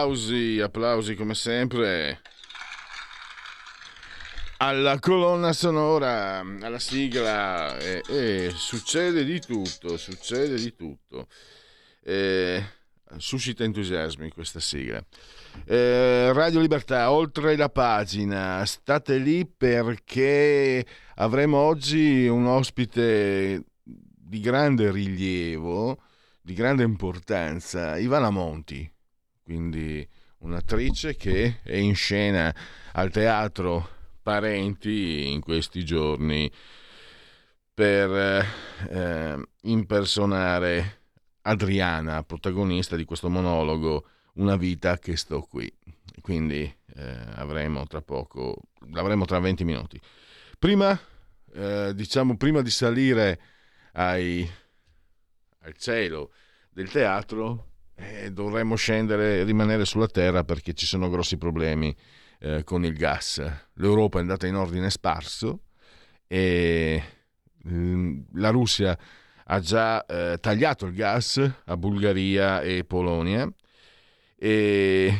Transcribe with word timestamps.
Applausi, 0.00 0.58
applausi 0.62 1.14
come 1.14 1.34
sempre 1.34 2.22
alla 4.56 4.98
colonna 4.98 5.52
sonora, 5.52 6.38
alla 6.38 6.78
sigla 6.78 7.76
e, 7.76 8.00
e 8.08 8.50
succede 8.54 9.24
di 9.24 9.38
tutto, 9.40 9.98
succede 9.98 10.56
di 10.56 10.74
tutto. 10.74 11.26
E, 12.02 12.64
suscita 13.18 13.62
entusiasmi 13.62 14.30
questa 14.30 14.58
sigla. 14.58 15.04
Eh, 15.66 16.32
Radio 16.32 16.60
Libertà, 16.60 17.12
oltre 17.12 17.54
la 17.54 17.68
pagina, 17.68 18.64
state 18.64 19.18
lì 19.18 19.46
perché 19.46 20.82
avremo 21.16 21.58
oggi 21.58 22.26
un 22.26 22.46
ospite 22.46 23.64
di 23.82 24.40
grande 24.40 24.90
rilievo, 24.90 26.00
di 26.40 26.54
grande 26.54 26.84
importanza, 26.84 27.98
Ivana 27.98 28.30
Monti 28.30 28.90
quindi 29.50 30.08
un'attrice 30.38 31.16
che 31.16 31.58
è 31.64 31.74
in 31.74 31.96
scena 31.96 32.54
al 32.92 33.10
teatro 33.10 33.98
Parenti 34.22 35.28
in 35.28 35.40
questi 35.40 35.84
giorni 35.84 36.48
per 37.74 38.46
eh, 38.88 39.42
impersonare 39.62 40.98
Adriana, 41.42 42.22
protagonista 42.22 42.94
di 42.94 43.04
questo 43.04 43.28
monologo 43.28 44.06
Una 44.34 44.54
vita 44.54 44.98
che 44.98 45.16
sto 45.16 45.40
qui. 45.40 45.68
Quindi 46.20 46.62
eh, 46.94 47.16
avremo 47.34 47.84
tra 47.88 48.02
poco, 48.02 48.56
l'avremo 48.92 49.24
tra 49.24 49.40
20 49.40 49.64
minuti. 49.64 50.00
Prima, 50.60 50.96
eh, 51.54 51.92
diciamo, 51.92 52.36
prima 52.36 52.62
di 52.62 52.70
salire 52.70 53.40
ai, 53.94 54.48
al 55.62 55.76
cielo 55.76 56.30
del 56.70 56.88
teatro, 56.88 57.69
eh, 58.00 58.32
dovremmo 58.32 58.76
scendere 58.76 59.44
rimanere 59.44 59.84
sulla 59.84 60.06
terra 60.06 60.44
perché 60.44 60.72
ci 60.72 60.86
sono 60.86 61.10
grossi 61.10 61.36
problemi 61.36 61.94
eh, 62.40 62.64
con 62.64 62.84
il 62.84 62.94
gas. 62.94 63.42
L'Europa 63.74 64.18
è 64.18 64.22
andata 64.22 64.46
in 64.46 64.54
ordine 64.54 64.90
sparso 64.90 65.64
e 66.26 67.02
mm, 67.68 68.20
la 68.34 68.50
Russia 68.50 68.98
ha 69.44 69.60
già 69.60 70.04
eh, 70.06 70.38
tagliato 70.40 70.86
il 70.86 70.94
gas 70.94 71.52
a 71.64 71.76
Bulgaria 71.76 72.62
e 72.62 72.84
Polonia 72.84 73.52
e 74.36 75.14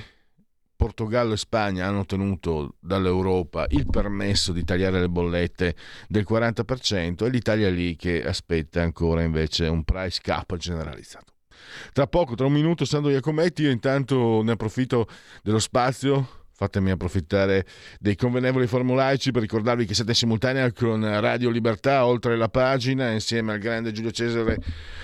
Portogallo 0.76 1.34
e 1.34 1.36
Spagna 1.36 1.86
hanno 1.86 2.00
ottenuto 2.00 2.76
dall'Europa 2.80 3.66
il 3.70 3.86
permesso 3.90 4.52
di 4.52 4.64
tagliare 4.64 5.00
le 5.00 5.08
bollette 5.10 5.76
del 6.08 6.24
40% 6.26 7.26
e 7.26 7.28
l'Italia 7.28 7.68
lì 7.68 7.96
che 7.96 8.24
aspetta 8.24 8.80
ancora 8.80 9.22
invece 9.22 9.66
un 9.66 9.84
price 9.84 10.20
cap 10.22 10.56
generalizzato. 10.56 11.34
Tra 11.92 12.06
poco, 12.06 12.34
tra 12.34 12.46
un 12.46 12.52
minuto, 12.52 12.84
Sandro 12.84 13.10
Iacometti, 13.10 13.62
io 13.62 13.70
intanto 13.70 14.42
ne 14.42 14.52
approfitto 14.52 15.06
dello 15.42 15.58
spazio. 15.58 16.38
Fatemi 16.60 16.90
approfittare 16.90 17.64
dei 17.98 18.16
convenevoli 18.16 18.66
formulaici 18.66 19.30
per 19.30 19.40
ricordarvi 19.40 19.86
che 19.86 19.94
siete 19.94 20.10
in 20.10 20.16
simultanea 20.16 20.70
con 20.72 21.00
Radio 21.18 21.48
Libertà 21.48 22.04
oltre 22.04 22.36
la 22.36 22.50
pagina 22.50 23.10
insieme 23.12 23.52
al 23.52 23.58
grande 23.58 23.92
Giulio 23.92 24.10
Cesare 24.10 24.58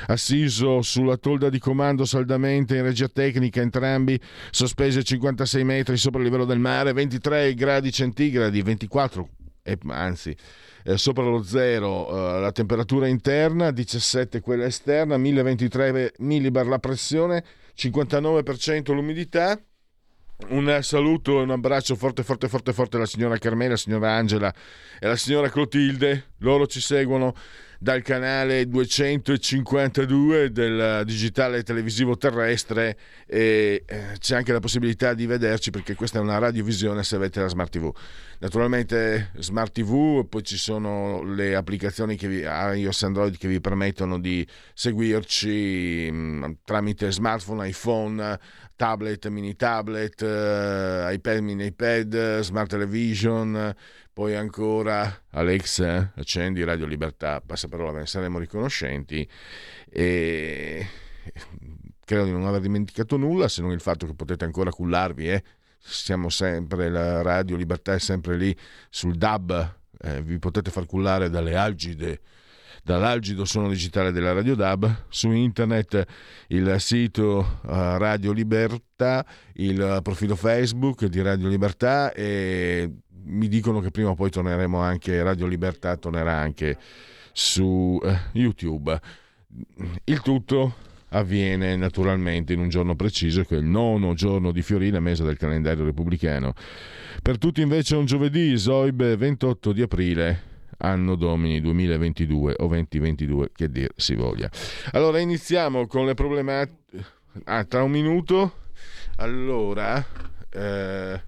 assiso 0.08 0.82
sulla 0.82 1.16
tolda 1.16 1.48
di 1.48 1.58
comando 1.58 2.04
saldamente 2.04 2.76
in 2.76 2.82
regia 2.82 3.08
tecnica 3.08 3.62
entrambi 3.62 4.20
sospesi 4.50 4.98
a 4.98 5.02
56 5.02 5.64
metri 5.64 5.96
sopra 5.96 6.18
il 6.18 6.26
livello 6.26 6.44
del 6.44 6.58
mare 6.58 6.92
23 6.92 7.54
gradi 7.54 7.90
centigradi 7.90 8.60
24 8.60 9.28
eh, 9.66 9.78
anzi 9.88 10.36
eh, 10.84 10.96
sopra 10.96 11.24
lo 11.24 11.42
zero 11.42 12.36
eh, 12.36 12.40
la 12.40 12.52
temperatura 12.52 13.08
interna, 13.08 13.72
17 13.72 14.40
quella 14.40 14.66
esterna, 14.66 15.16
1023 15.16 16.14
millibar 16.18 16.66
la 16.66 16.78
pressione, 16.78 17.44
59% 17.76 18.92
l'umidità. 18.94 19.60
Un 20.48 20.78
saluto 20.82 21.40
e 21.40 21.42
un 21.42 21.50
abbraccio 21.50 21.96
forte, 21.96 22.22
forte, 22.22 22.48
forte, 22.48 22.72
forte 22.74 22.96
alla 22.96 23.06
signora 23.06 23.38
Carmela, 23.38 23.70
alla 23.70 23.76
signora 23.78 24.12
Angela 24.12 24.52
e 25.00 25.06
alla 25.06 25.16
signora 25.16 25.48
Clotilde. 25.48 26.32
Loro 26.38 26.66
ci 26.66 26.80
seguono 26.80 27.34
dal 27.78 28.02
canale 28.02 28.68
252 28.68 30.50
del 30.50 31.02
digitale 31.04 31.62
televisivo 31.62 32.16
terrestre 32.16 32.96
e 33.26 33.82
eh, 33.86 34.04
c'è 34.18 34.36
anche 34.36 34.52
la 34.52 34.60
possibilità 34.60 35.14
di 35.14 35.26
vederci 35.26 35.70
perché 35.70 35.94
questa 35.94 36.18
è 36.18 36.22
una 36.22 36.38
radiovisione 36.38 37.02
se 37.02 37.16
avete 37.16 37.40
la 37.40 37.48
Smart 37.48 37.70
TV. 37.70 37.92
Naturalmente 38.38 39.30
Smart 39.38 39.72
TV, 39.72 40.26
poi 40.28 40.42
ci 40.42 40.58
sono 40.58 41.22
le 41.22 41.54
applicazioni 41.54 42.16
che 42.16 42.28
vi, 42.28 42.40
iOS 42.40 43.02
Android 43.02 43.36
che 43.38 43.48
vi 43.48 43.60
permettono 43.60 44.18
di 44.18 44.46
seguirci 44.74 46.10
mh, 46.10 46.16
mm, 46.16 46.52
tramite 46.64 47.10
smartphone, 47.10 47.68
iPhone, 47.68 48.38
tablet, 48.76 49.26
mini 49.28 49.56
tablet, 49.56 50.20
uh, 50.20 51.10
iPad, 51.12 51.38
mini 51.40 51.66
iPad, 51.66 52.40
smart 52.40 52.68
television, 52.68 53.74
poi 54.12 54.36
ancora 54.36 55.22
Alexa, 55.30 56.12
accendi 56.14 56.62
Radio 56.62 56.86
Libertà, 56.86 57.40
passa 57.40 57.68
parola, 57.68 57.92
ve 57.92 57.98
ne 58.00 58.06
saremo 58.06 58.38
riconoscenti 58.38 59.28
e 59.90 60.86
credo 62.04 62.24
di 62.24 62.30
non 62.30 62.46
aver 62.46 62.60
dimenticato 62.60 63.16
nulla 63.16 63.48
se 63.48 63.62
non 63.62 63.72
il 63.72 63.80
fatto 63.80 64.06
che 64.06 64.14
potete 64.14 64.44
ancora 64.44 64.70
cullarvi, 64.70 65.28
eh? 65.28 65.42
siamo 65.78 66.28
sempre, 66.28 66.88
la 66.88 67.22
Radio 67.22 67.56
Libertà 67.56 67.94
è 67.94 67.98
sempre 67.98 68.36
lì 68.36 68.56
sul 68.90 69.16
DAB, 69.16 69.74
eh, 70.00 70.22
vi 70.22 70.38
potete 70.38 70.70
far 70.70 70.86
cullare 70.86 71.30
dalle 71.30 71.56
algide 71.56 72.20
dall'algido 72.86 73.44
suono 73.44 73.68
digitale 73.68 74.12
della 74.12 74.32
Radio 74.32 74.54
DAB, 74.54 75.06
su 75.08 75.32
internet 75.32 76.06
il 76.48 76.76
sito 76.78 77.58
uh, 77.62 77.68
Radio 77.96 78.30
Libertà, 78.30 79.26
il 79.54 79.98
profilo 80.04 80.36
Facebook 80.36 81.06
di 81.06 81.20
Radio 81.20 81.48
Libertà 81.48 82.12
e 82.12 82.88
mi 83.24 83.48
dicono 83.48 83.80
che 83.80 83.90
prima 83.90 84.10
o 84.10 84.14
poi 84.14 84.30
torneremo 84.30 84.78
anche, 84.78 85.20
Radio 85.20 85.48
Libertà 85.48 85.96
tornerà 85.96 86.34
anche 86.36 86.78
su 87.32 88.00
eh, 88.04 88.18
YouTube. 88.34 89.00
Il 90.04 90.20
tutto 90.20 90.76
avviene 91.08 91.74
naturalmente 91.74 92.52
in 92.52 92.60
un 92.60 92.68
giorno 92.68 92.94
preciso, 92.94 93.42
che 93.42 93.56
è 93.56 93.58
il 93.58 93.64
nono 93.64 94.14
giorno 94.14 94.52
di 94.52 94.62
Fiorile, 94.62 95.00
mese 95.00 95.24
del 95.24 95.36
calendario 95.36 95.84
repubblicano. 95.84 96.54
Per 97.20 97.36
tutti 97.36 97.62
invece 97.62 97.96
è 97.96 97.98
un 97.98 98.04
giovedì, 98.04 98.56
Zoib 98.56 99.16
28 99.16 99.72
di 99.72 99.82
aprile, 99.82 100.54
anno 100.78 101.14
domini 101.14 101.60
2022 101.60 102.54
o 102.58 102.66
2022, 102.66 103.50
che 103.54 103.70
dir 103.70 103.90
si 103.96 104.14
voglia. 104.14 104.50
Allora 104.92 105.18
iniziamo 105.18 105.86
con 105.86 106.06
le 106.06 106.14
problematiche. 106.14 107.04
Ah, 107.44 107.64
tra 107.64 107.82
un 107.82 107.90
minuto. 107.90 108.64
Allora, 109.16 110.04
eh, 110.50 111.20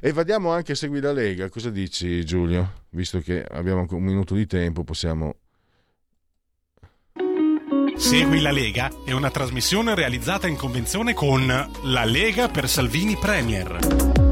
e 0.00 0.12
vadiamo 0.12 0.52
anche 0.52 0.74
Segui 0.74 1.00
la 1.00 1.12
Lega. 1.12 1.48
Cosa 1.48 1.70
dici 1.70 2.24
Giulio? 2.24 2.84
Visto 2.90 3.20
che 3.20 3.44
abbiamo 3.44 3.86
un 3.90 4.02
minuto 4.02 4.34
di 4.34 4.46
tempo, 4.46 4.84
possiamo... 4.84 5.36
Segui 7.96 8.40
la 8.40 8.52
Lega 8.52 8.90
è 9.04 9.10
una 9.10 9.30
trasmissione 9.30 9.96
realizzata 9.96 10.46
in 10.46 10.56
convenzione 10.56 11.14
con 11.14 11.46
La 11.46 12.04
Lega 12.04 12.48
per 12.48 12.68
Salvini 12.68 13.16
Premier. 13.16 14.27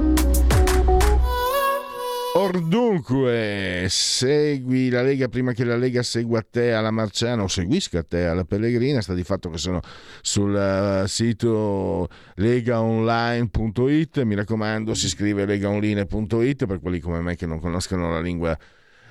Ordunque, 2.37 3.87
segui 3.89 4.91
la 4.91 5.01
Lega 5.01 5.27
prima 5.29 5.55
che 5.55 5.65
la 5.65 5.79
Lega 5.79 6.03
segua 6.03 6.43
te 6.43 6.75
alla 6.75 6.91
Marciana 6.91 7.43
o 7.43 7.49
seguisca 7.49 8.03
te 8.03 8.27
alla 8.27 8.45
Pellegrina. 8.45 9.01
Sta 9.01 9.15
di 9.15 9.25
fatto 9.25 9.49
che 9.49 9.57
sono 9.57 9.81
sul 10.21 10.53
uh, 10.53 11.07
sito 11.07 12.07
legaonline.it. 12.35 14.21
Mi 14.25 14.35
raccomando, 14.35 14.93
si 14.93 15.09
scrive 15.09 15.47
legaonline.it 15.47 16.67
per 16.67 16.79
quelli 16.79 17.01
come 17.01 17.23
me 17.23 17.37
che 17.37 17.47
non 17.47 17.59
conoscono 17.59 18.11
la 18.11 18.21
lingua 18.21 18.55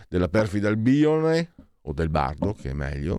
della 0.08 0.28
perfida 0.28 0.68
Albione 0.68 1.54
o 1.82 1.94
del 1.94 2.10
Bardo, 2.10 2.54
che 2.54 2.70
è 2.70 2.74
meglio. 2.74 3.18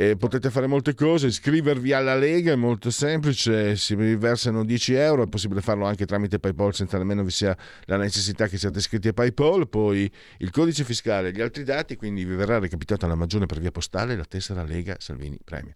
Eh, 0.00 0.16
potete 0.16 0.48
fare 0.50 0.68
molte 0.68 0.94
cose, 0.94 1.26
iscrivervi 1.26 1.92
alla 1.92 2.14
Lega 2.14 2.52
è 2.52 2.54
molto 2.54 2.88
semplice, 2.88 3.74
si 3.74 3.96
versano 3.96 4.64
10 4.64 4.94
euro, 4.94 5.24
è 5.24 5.26
possibile 5.26 5.60
farlo 5.60 5.86
anche 5.86 6.06
tramite 6.06 6.38
PayPal 6.38 6.72
senza 6.72 6.98
nemmeno 6.98 7.24
vi 7.24 7.32
sia 7.32 7.56
la 7.86 7.96
necessità 7.96 8.46
che 8.46 8.58
siate 8.58 8.78
iscritti 8.78 9.08
a 9.08 9.12
PayPal, 9.12 9.68
poi 9.68 10.08
il 10.36 10.50
codice 10.52 10.84
fiscale 10.84 11.30
e 11.30 11.32
gli 11.32 11.40
altri 11.40 11.64
dati, 11.64 11.96
quindi 11.96 12.24
vi 12.24 12.36
verrà 12.36 12.60
recapitata 12.60 13.08
la 13.08 13.16
maggiore 13.16 13.46
per 13.46 13.58
via 13.58 13.72
postale 13.72 14.14
la 14.14 14.24
tessera 14.24 14.62
Lega 14.62 14.94
Salvini 15.00 15.36
Premier. 15.42 15.74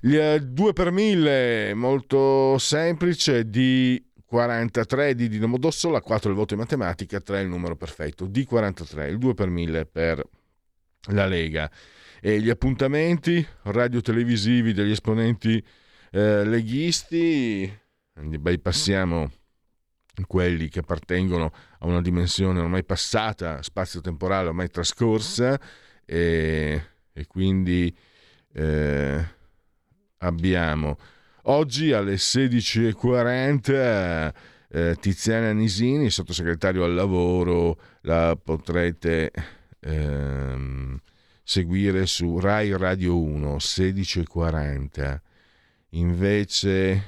Gli 0.00 0.16
2 0.16 0.68
eh, 0.68 0.72
per 0.72 0.92
1000, 0.92 1.74
molto 1.74 2.56
semplice, 2.58 3.50
di 3.50 4.00
43 4.24 5.16
di 5.16 5.28
Dinamo 5.28 5.58
Dossola, 5.58 6.00
4 6.00 6.30
il 6.30 6.36
voto 6.36 6.54
in 6.54 6.60
matematica, 6.60 7.18
3 7.18 7.40
il 7.40 7.48
numero 7.48 7.74
perfetto, 7.74 8.26
di 8.26 8.44
43, 8.44 9.08
il 9.08 9.18
2 9.18 9.34
per 9.34 9.48
1000 9.48 9.86
per 9.86 10.24
la 11.08 11.26
Lega. 11.26 11.68
E 12.26 12.40
gli 12.40 12.48
appuntamenti 12.48 13.46
radio-televisivi 13.64 14.72
degli 14.72 14.92
esponenti 14.92 15.62
eh, 16.10 16.42
leghisti, 16.42 17.70
bypassiamo 18.14 19.30
quelli 20.26 20.70
che 20.70 20.78
appartengono 20.78 21.52
a 21.80 21.86
una 21.86 22.00
dimensione 22.00 22.60
ormai 22.60 22.82
passata, 22.82 23.60
spazio-temporale 23.60 24.48
ormai 24.48 24.70
trascorsa, 24.70 25.60
e, 26.06 26.82
e 27.12 27.26
quindi 27.26 27.94
eh, 28.54 29.22
abbiamo 30.16 30.96
oggi 31.42 31.92
alle 31.92 32.14
16.40 32.14 34.34
eh, 34.70 34.96
Tiziana 34.98 35.52
Nisini, 35.52 36.08
sottosegretario 36.08 36.84
al 36.84 36.94
lavoro, 36.94 37.78
la 38.00 38.34
potrete 38.42 39.30
ehm, 39.80 40.98
seguire 41.44 42.06
su 42.06 42.40
Rai 42.40 42.74
Radio 42.74 43.20
1 43.20 43.56
16.40 43.56 45.20
invece 45.90 47.04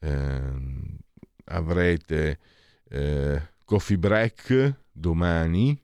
ehm, 0.00 0.96
avrete 1.44 2.38
eh, 2.88 3.42
Coffee 3.64 3.98
Break 3.98 4.74
domani, 4.90 5.78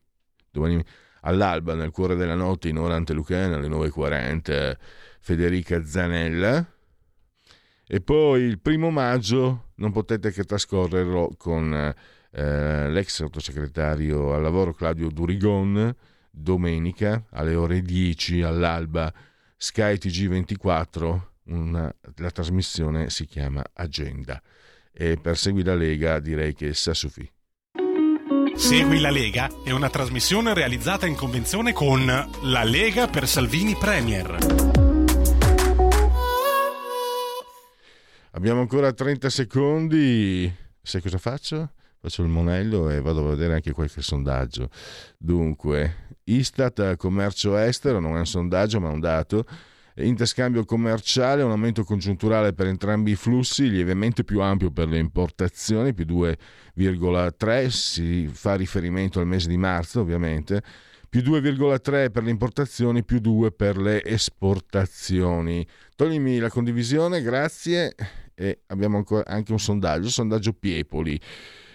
domani 0.51 0.83
all'alba 1.23 1.75
nel 1.75 1.91
cuore 1.91 2.17
della 2.17 2.35
notte 2.35 2.69
in 2.69 2.79
ora 2.79 2.95
antelucana 2.95 3.57
alle 3.57 3.69
9.40 3.69 4.77
Federica 5.21 5.85
Zanella. 5.85 6.67
E 7.87 8.01
poi 8.01 8.43
il 8.43 8.61
primo 8.61 8.91
maggio 8.91 9.73
non 9.77 9.93
potete 9.93 10.31
che 10.31 10.45
trascorrerlo 10.45 11.35
con 11.37 11.95
eh, 12.31 12.89
l'ex 12.89 13.17
sottosegretario 13.17 14.33
al 14.33 14.43
lavoro 14.43 14.73
Claudio 14.73 15.11
Durigon 15.11 15.95
domenica 16.31 17.25
alle 17.31 17.55
ore 17.55 17.83
10 17.83 18.43
all'alba 18.43 19.13
Sky 19.57 19.95
TG24 19.95 21.21
una, 21.45 21.93
la 22.17 22.31
trasmissione 22.31 23.11
si 23.11 23.27
chiama 23.27 23.63
Agenda 23.75 24.41
e 24.93 25.17
per 25.17 25.37
Segui 25.37 25.63
la 25.63 25.75
Lega 25.75 26.19
direi 26.21 26.55
che 26.55 26.75
sa 26.75 26.95
suffi. 26.95 27.31
Segui 28.55 29.01
la 29.01 29.11
Lega 29.11 29.49
è 29.65 29.71
una 29.71 29.89
trasmissione 29.89 30.53
realizzata 30.55 31.07
in 31.07 31.15
convenzione 31.15 31.73
con 31.73 32.05
La 32.05 32.65
Lega 32.65 33.09
per 33.09 33.27
Salvini 33.27 33.75
Premier. 33.75 34.37
Abbiamo 38.33 38.61
ancora 38.61 38.93
30 38.93 39.31
secondi. 39.31 40.53
Sai 40.83 41.01
cosa 41.01 41.19
faccio? 41.19 41.71
Faccio 42.01 42.23
il 42.23 42.29
monello 42.29 42.89
e 42.89 43.01
vado 43.03 43.27
a 43.27 43.31
vedere 43.31 43.55
anche 43.55 43.73
qualche 43.73 44.01
sondaggio. 44.01 44.71
Dunque, 45.19 46.17
Istat 46.25 46.97
commercio 46.97 47.57
estero, 47.57 48.01
non 48.01 48.17
è 48.17 48.21
un 48.21 48.27
sondaggio 48.27 48.81
ma 48.81 48.89
un 48.89 49.01
dato 49.01 49.45
interscambio 49.97 50.65
commerciale, 50.65 51.43
un 51.43 51.51
aumento 51.51 51.85
congiunturale 51.85 52.55
per 52.55 52.69
entrambi 52.69 53.11
i 53.11 53.17
flussi, 53.17 53.69
lievemente 53.69 54.25
più 54.25 54.41
ampio 54.41 54.71
per 54.71 54.89
le 54.89 54.97
importazioni, 54.99 55.93
più 55.93 56.07
2,3, 56.07 57.67
si 57.69 58.27
fa 58.33 58.55
riferimento 58.55 59.21
al 59.21 59.27
mese 59.27 59.49
di 59.49 59.59
marzo 59.59 60.01
ovviamente, 60.01 60.63
più 61.07 61.21
2,3 61.21 62.11
per 62.11 62.23
le 62.23 62.31
importazioni, 62.31 63.05
più 63.05 63.19
2 63.19 63.53
per 63.53 63.77
le 63.77 64.03
esportazioni. 64.03 65.67
Toglimi 65.97 66.39
la 66.39 66.49
condivisione, 66.49 67.21
grazie. 67.21 67.95
E 68.35 68.61
abbiamo 68.69 69.05
anche 69.25 69.53
un 69.53 69.59
sondaggio, 69.59 70.09
sondaggio 70.09 70.55
Piepoli. 70.55 71.21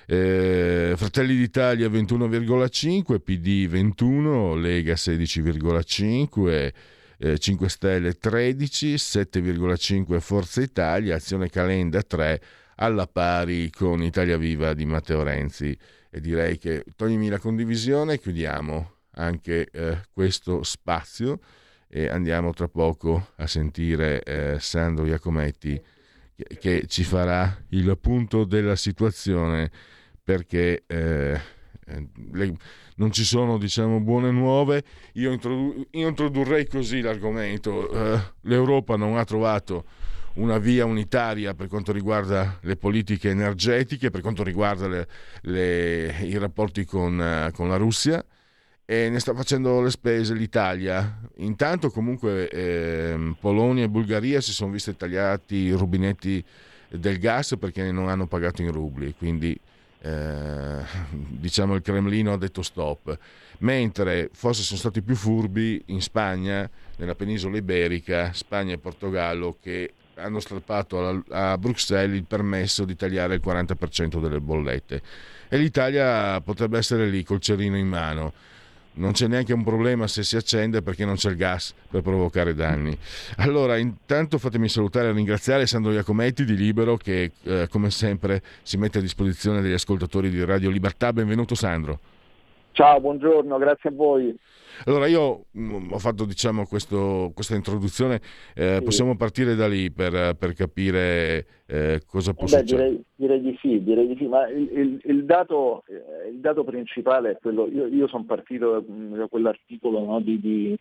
Eh, 0.07 0.93
Fratelli 0.95 1.35
d'Italia 1.35 1.87
21,5, 1.87 3.19
PD 3.19 3.67
21, 3.67 4.55
Lega 4.55 4.93
16,5 4.93 6.71
eh, 7.17 7.39
5 7.39 7.69
Stelle 7.69 8.13
13, 8.13 8.93
7,5 8.95 10.19
Forza 10.19 10.61
Italia, 10.61 11.15
Azione 11.15 11.49
Calenda 11.49 12.01
3, 12.01 12.41
alla 12.75 13.07
pari 13.07 13.69
con 13.71 14.03
Italia 14.03 14.37
Viva 14.37 14.73
di 14.73 14.85
Matteo 14.85 15.23
Renzi. 15.23 15.77
E 16.09 16.21
direi 16.21 16.57
che 16.57 16.83
toglimi 16.95 17.29
la 17.29 17.39
condivisione, 17.39 18.19
chiudiamo 18.19 18.91
anche 19.17 19.69
eh, 19.71 20.01
questo 20.11 20.63
spazio 20.63 21.39
e 21.87 22.07
andiamo 22.07 22.51
tra 22.53 22.67
poco 22.67 23.31
a 23.37 23.47
sentire 23.47 24.21
eh, 24.23 24.57
Sandro 24.59 25.05
Iacometti 25.05 25.81
che, 26.35 26.85
ci 26.87 27.03
farà 27.03 27.63
il 27.69 27.97
punto 27.99 28.43
della 28.43 28.75
situazione 28.75 29.71
perché 30.23 30.83
eh, 30.87 31.39
eh 31.85 32.07
le, 32.31 32.57
non 32.95 33.11
ci 33.11 33.23
sono 33.23 33.57
diciamo, 33.57 33.99
buone 33.99 34.31
nuove, 34.31 34.83
io, 35.13 35.31
introdu- 35.31 35.87
io 35.91 36.07
introdurrei 36.07 36.67
così 36.67 37.01
l'argomento. 37.01 37.89
Uh, 37.91 38.19
L'Europa 38.41 38.95
non 38.95 39.17
ha 39.17 39.25
trovato 39.25 39.85
una 40.35 40.57
via 40.57 40.85
unitaria 40.85 41.53
per 41.53 41.67
quanto 41.67 41.91
riguarda 41.91 42.59
le 42.61 42.75
politiche 42.75 43.29
energetiche, 43.29 44.09
per 44.09 44.21
quanto 44.21 44.43
riguarda 44.43 44.87
le, 44.87 45.07
le, 45.41 46.15
i 46.21 46.37
rapporti 46.37 46.85
con, 46.85 47.17
uh, 47.19 47.51
con, 47.51 47.67
la 47.67 47.77
Russia 47.77 48.23
e 48.85 49.09
ne 49.09 49.19
sta 49.19 49.33
facendo 49.33 49.81
le 49.81 49.89
spese 49.89 50.33
l'Italia. 50.35 51.19
Intanto 51.37 51.89
comunque 51.89 52.47
eh, 52.49 53.33
Polonia 53.39 53.83
e 53.83 53.89
Bulgaria 53.89 54.39
si 54.41 54.51
sono 54.51 54.71
viste 54.71 54.95
tagliati 54.95 55.55
i 55.55 55.71
rubinetti 55.71 56.43
del 56.89 57.17
gas 57.17 57.55
perché 57.59 57.91
non 57.91 58.09
hanno 58.09 58.27
pagato 58.27 58.61
in 58.61 58.71
rubli, 58.71 59.15
quindi 59.17 59.59
eh, 60.01 60.83
diciamo 61.09 61.73
il 61.73 61.81
Cremlino 61.81 62.33
ha 62.33 62.37
detto 62.37 62.61
stop, 62.61 63.17
mentre 63.59 64.29
forse 64.31 64.61
sono 64.61 64.79
stati 64.79 65.01
più 65.01 65.15
furbi 65.15 65.81
in 65.87 66.01
Spagna, 66.01 66.69
nella 66.97 67.15
penisola 67.15 67.57
iberica, 67.57 68.31
Spagna 68.33 68.73
e 68.73 68.77
Portogallo, 68.77 69.57
che 69.59 69.93
hanno 70.17 70.39
strappato 70.39 71.23
a 71.29 71.57
Bruxelles 71.57 72.15
il 72.15 72.25
permesso 72.25 72.85
di 72.85 72.95
tagliare 72.95 73.35
il 73.35 73.41
40% 73.43 74.21
delle 74.21 74.39
bollette. 74.39 75.01
E 75.49 75.57
l'Italia 75.57 76.39
potrebbe 76.39 76.77
essere 76.77 77.07
lì 77.07 77.23
col 77.23 77.41
cerino 77.41 77.77
in 77.77 77.87
mano 77.87 78.33
non 78.95 79.13
c'è 79.13 79.27
neanche 79.27 79.53
un 79.53 79.63
problema 79.63 80.07
se 80.07 80.23
si 80.23 80.35
accende 80.35 80.81
perché 80.81 81.05
non 81.05 81.15
c'è 81.15 81.29
il 81.29 81.35
gas 81.35 81.73
per 81.89 82.01
provocare 82.01 82.53
danni. 82.53 82.97
Allora, 83.37 83.77
intanto 83.77 84.37
fatemi 84.37 84.69
salutare 84.69 85.09
e 85.09 85.11
ringraziare 85.11 85.65
Sandro 85.67 85.91
Iacometti 85.91 86.45
di 86.45 86.55
Libero 86.55 86.97
che 86.97 87.31
eh, 87.43 87.67
come 87.69 87.91
sempre 87.91 88.41
si 88.63 88.77
mette 88.77 88.99
a 88.99 89.01
disposizione 89.01 89.61
degli 89.61 89.73
ascoltatori 89.73 90.29
di 90.29 90.43
Radio 90.43 90.69
Libertà. 90.69 91.11
Benvenuto 91.13 91.55
Sandro. 91.55 91.99
Ciao, 92.75 92.99
buongiorno, 92.99 93.57
grazie 93.57 93.89
a 93.89 93.93
voi. 93.93 94.37
Allora 94.83 95.07
io 95.07 95.45
mm, 95.57 95.93
ho 95.93 95.97
fatto 95.97 96.25
diciamo, 96.25 96.65
questo, 96.65 97.31
questa 97.33 97.55
introduzione, 97.55 98.19
eh, 98.53 98.75
sì. 98.79 98.83
possiamo 98.83 99.15
partire 99.15 99.55
da 99.55 99.65
lì 99.65 99.89
per, 99.91 100.35
per 100.35 100.51
capire 100.51 101.45
eh, 101.67 102.01
cosa 102.05 102.33
può 102.33 102.43
Beh, 102.43 102.49
succedere? 102.49 102.89
Direi, 102.89 103.05
direi, 103.15 103.41
di 103.41 103.57
sì, 103.61 103.81
direi 103.81 104.07
di 104.07 104.17
sì, 104.17 104.27
ma 104.27 104.49
il, 104.49 104.69
il, 104.73 105.01
il, 105.05 105.23
dato, 105.23 105.85
eh, 105.87 106.27
il 106.31 106.39
dato, 106.41 106.65
principale 106.65 107.31
è 107.31 107.37
quello, 107.39 107.65
io, 107.69 107.85
io 107.87 108.09
sono 108.09 108.25
partito 108.25 108.83
da 108.85 109.27
quell'articolo 109.27 110.03
no, 110.03 110.19
di, 110.19 110.37
di, 110.41 110.77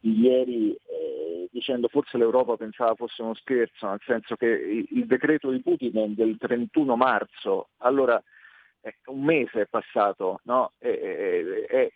di, 0.00 0.18
ieri 0.18 0.70
eh, 0.70 1.48
dicendo 1.52 1.88
forse 1.88 2.16
l'Europa 2.16 2.56
pensava 2.56 2.94
fosse 2.94 3.20
uno 3.20 3.34
scherzo, 3.34 3.86
nel 3.86 4.00
senso 4.06 4.36
che 4.36 4.46
il, 4.46 4.86
il 4.90 5.04
decreto 5.04 5.50
di 5.50 5.60
Putin 5.60 6.14
del 6.14 6.38
31 6.38 6.96
marzo, 6.96 7.68
allora 7.80 8.18
un 9.06 9.22
mese 9.22 9.62
è 9.62 9.66
passato, 9.66 10.40
no? 10.44 10.72
è, 10.78 10.88
è, 10.88 11.88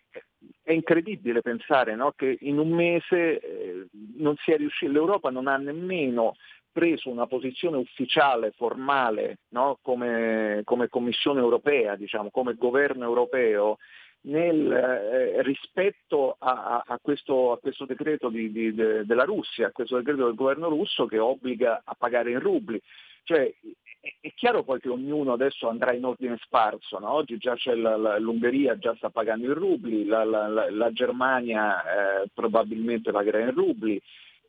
è, 0.65 0.73
incredibile 0.73 1.43
pensare 1.43 1.95
no? 1.95 2.13
che 2.17 2.39
in 2.41 2.59
un 2.59 2.71
mese 2.71 3.41
eh, 3.41 3.87
non 4.17 4.37
riuscito, 4.45 4.93
l'Europa 4.93 5.31
non 5.31 5.47
ha 5.47 5.57
nemmeno 5.57 6.35
preso 6.73 7.11
una 7.11 7.27
posizione 7.27 7.77
ufficiale, 7.77 8.53
formale, 8.53 9.39
no? 9.49 9.79
come, 9.83 10.63
come, 10.65 10.89
Commissione 10.89 11.41
europea, 11.41 11.97
diciamo, 11.97 12.31
come 12.31 12.55
governo 12.55 13.05
europeo, 13.05 13.79
nel, 14.23 14.71
eh, 14.71 15.43
rispetto 15.43 16.37
a, 16.39 16.85
a, 16.87 16.99
questo, 17.01 17.53
a, 17.53 17.59
questo, 17.59 17.87
decreto 17.87 18.29
di, 18.29 18.53
di, 18.53 18.75
de, 18.75 19.05
della 19.07 19.25
Russia, 19.25 19.69
a 19.69 19.73
questo 19.73 19.97
decreto 19.97 20.27
del 20.27 20.35
governo 20.35 20.69
russo 20.69 21.07
che 21.07 21.19
obbliga 21.19 21.83
a 21.85 21.95
pagare 21.99 22.31
in 22.31 22.41
rubli. 22.41 22.81
Cioè, 23.23 23.53
è 24.01 24.33
chiaro 24.35 24.65
poi 24.65 24.81
che 24.81 24.89
ognuno 24.89 25.33
adesso 25.33 25.69
andrà 25.69 25.93
in 25.93 26.05
ordine 26.05 26.39
sparso, 26.43 26.99
no? 26.99 27.13
oggi 27.13 27.37
già 27.37 27.55
c'è 27.55 27.75
la, 27.75 27.97
la, 27.97 28.19
l'Ungheria 28.19 28.79
già 28.79 28.95
sta 28.97 29.11
pagando 29.11 29.47
in 29.47 29.55
rubli, 29.55 30.07
la, 30.07 30.25
la 30.25 30.93
Germania 30.93 31.83
eh, 32.23 32.31
probabilmente 32.33 33.13
pagherà 33.13 33.41
in 33.41 33.53
rubli, 33.53 34.01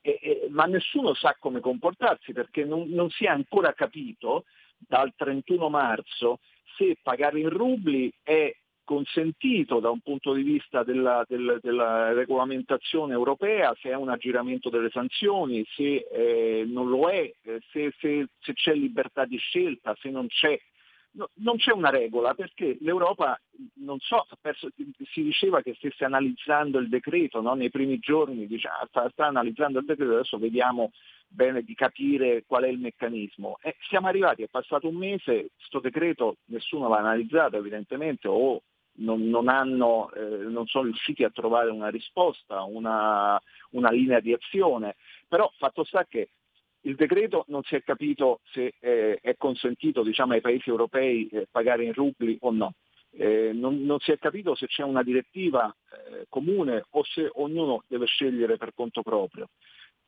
e, 0.02 0.20
e, 0.22 0.48
ma 0.50 0.66
nessuno 0.66 1.14
sa 1.14 1.36
come 1.40 1.60
comportarsi 1.60 2.32
perché 2.32 2.64
non, 2.64 2.88
non 2.90 3.10
si 3.10 3.26
è 3.26 3.28
ancora 3.28 3.74
capito 3.74 4.46
dal 4.78 5.14
31 5.16 5.70
marzo 5.70 6.40
se 6.78 6.98
pagare 7.02 7.40
in 7.40 7.50
rubli 7.50 8.12
è 8.24 8.56
consentito 8.84 9.80
da 9.80 9.90
un 9.90 10.00
punto 10.00 10.34
di 10.34 10.44
vista 10.44 10.84
della, 10.84 11.24
della, 11.28 11.58
della 11.62 12.14
regolamentazione 12.14 13.14
europea, 13.14 13.76
se 13.80 13.90
è 13.90 13.96
un 13.96 14.10
aggiramento 14.10 14.70
delle 14.70 14.90
sanzioni, 14.90 15.66
se 15.76 16.08
eh, 16.12 16.64
non 16.66 16.90
lo 16.90 17.10
è, 17.10 17.32
eh, 17.44 17.62
se, 17.72 17.94
se, 18.00 18.28
se, 18.40 18.54
c'è 18.54 18.74
libertà 18.74 19.26
di 19.26 19.38
scelta, 19.38 19.96
se 20.00 20.10
non 20.10 20.28
c'è 20.28 20.60
No, 21.14 21.30
non 21.40 21.58
c'è 21.58 21.74
una 21.74 21.90
regola 21.90 22.34
perché 22.34 22.78
l'Europa, 22.80 23.38
non 23.82 24.00
so, 24.00 24.26
perso, 24.40 24.70
si 25.12 25.24
diceva 25.24 25.62
che 25.62 25.74
stesse 25.74 26.06
analizzando 26.06 26.80
il 26.80 26.88
decreto 26.88 27.42
no? 27.42 27.54
nei 27.54 27.70
primi 27.70 28.00
giorni, 28.00 28.48
diciamo, 28.48 28.86
sta, 28.88 29.10
sta, 29.10 29.26
analizzando 29.26 29.80
il 29.80 29.86
decreto, 29.86 30.14
adesso 30.14 30.38
vediamo 30.38 30.92
bene 31.28 31.64
di 31.64 31.76
capire 31.76 32.44
qual 32.46 32.64
è 32.64 32.70
il 32.70 32.80
meccanismo. 32.80 33.58
Eh, 33.62 33.76
siamo 33.90 34.08
arrivati, 34.08 34.44
è 34.44 34.48
passato 34.48 34.88
un 34.88 34.96
mese, 34.96 35.50
questo 35.58 35.82
decreto 35.82 36.38
nessuno 36.46 36.88
l'ha 36.88 37.00
analizzato 37.00 37.58
evidentemente 37.58 38.30
o 38.30 38.62
non, 39.02 39.28
non, 39.28 39.48
hanno, 39.48 40.12
eh, 40.14 40.46
non 40.48 40.66
sono 40.68 40.86
riusciti 40.86 41.24
a 41.24 41.30
trovare 41.30 41.70
una 41.70 41.90
risposta, 41.90 42.64
una, 42.64 43.42
una 43.72 43.92
linea 43.92 44.20
di 44.20 44.34
azione, 44.34 44.96
però 45.28 45.52
fatto 45.58 45.84
sta 45.84 46.06
che 46.06 46.30
il 46.82 46.96
decreto 46.96 47.46
non 47.48 47.62
si 47.64 47.76
è 47.76 47.84
capito 47.84 48.40
se 48.52 48.74
eh, 48.80 49.20
è 49.22 49.36
consentito 49.38 50.04
diciamo, 50.04 50.34
ai 50.34 50.42
paesi 50.42 50.70
europei 50.70 51.28
eh, 51.28 51.48
pagare 51.50 51.84
in 51.84 51.94
rubli 51.94 52.38
o 52.42 52.52
no. 52.52 52.74
Eh, 53.14 53.52
non, 53.54 53.84
non, 53.84 54.00
si 54.00 54.12
è 54.12 54.18
capito 54.18 54.56
se 54.56 54.68
c'è 54.68 54.84
una 54.84 55.04
direttiva 55.04 55.68
eh, 55.70 56.26
comune 56.30 56.86
o 56.92 57.04
se 57.04 57.30
ognuno 57.34 57.84
deve 57.88 58.06
scegliere 58.06 58.58
per 58.58 58.74
conto 58.74 59.02
proprio. 59.02 59.50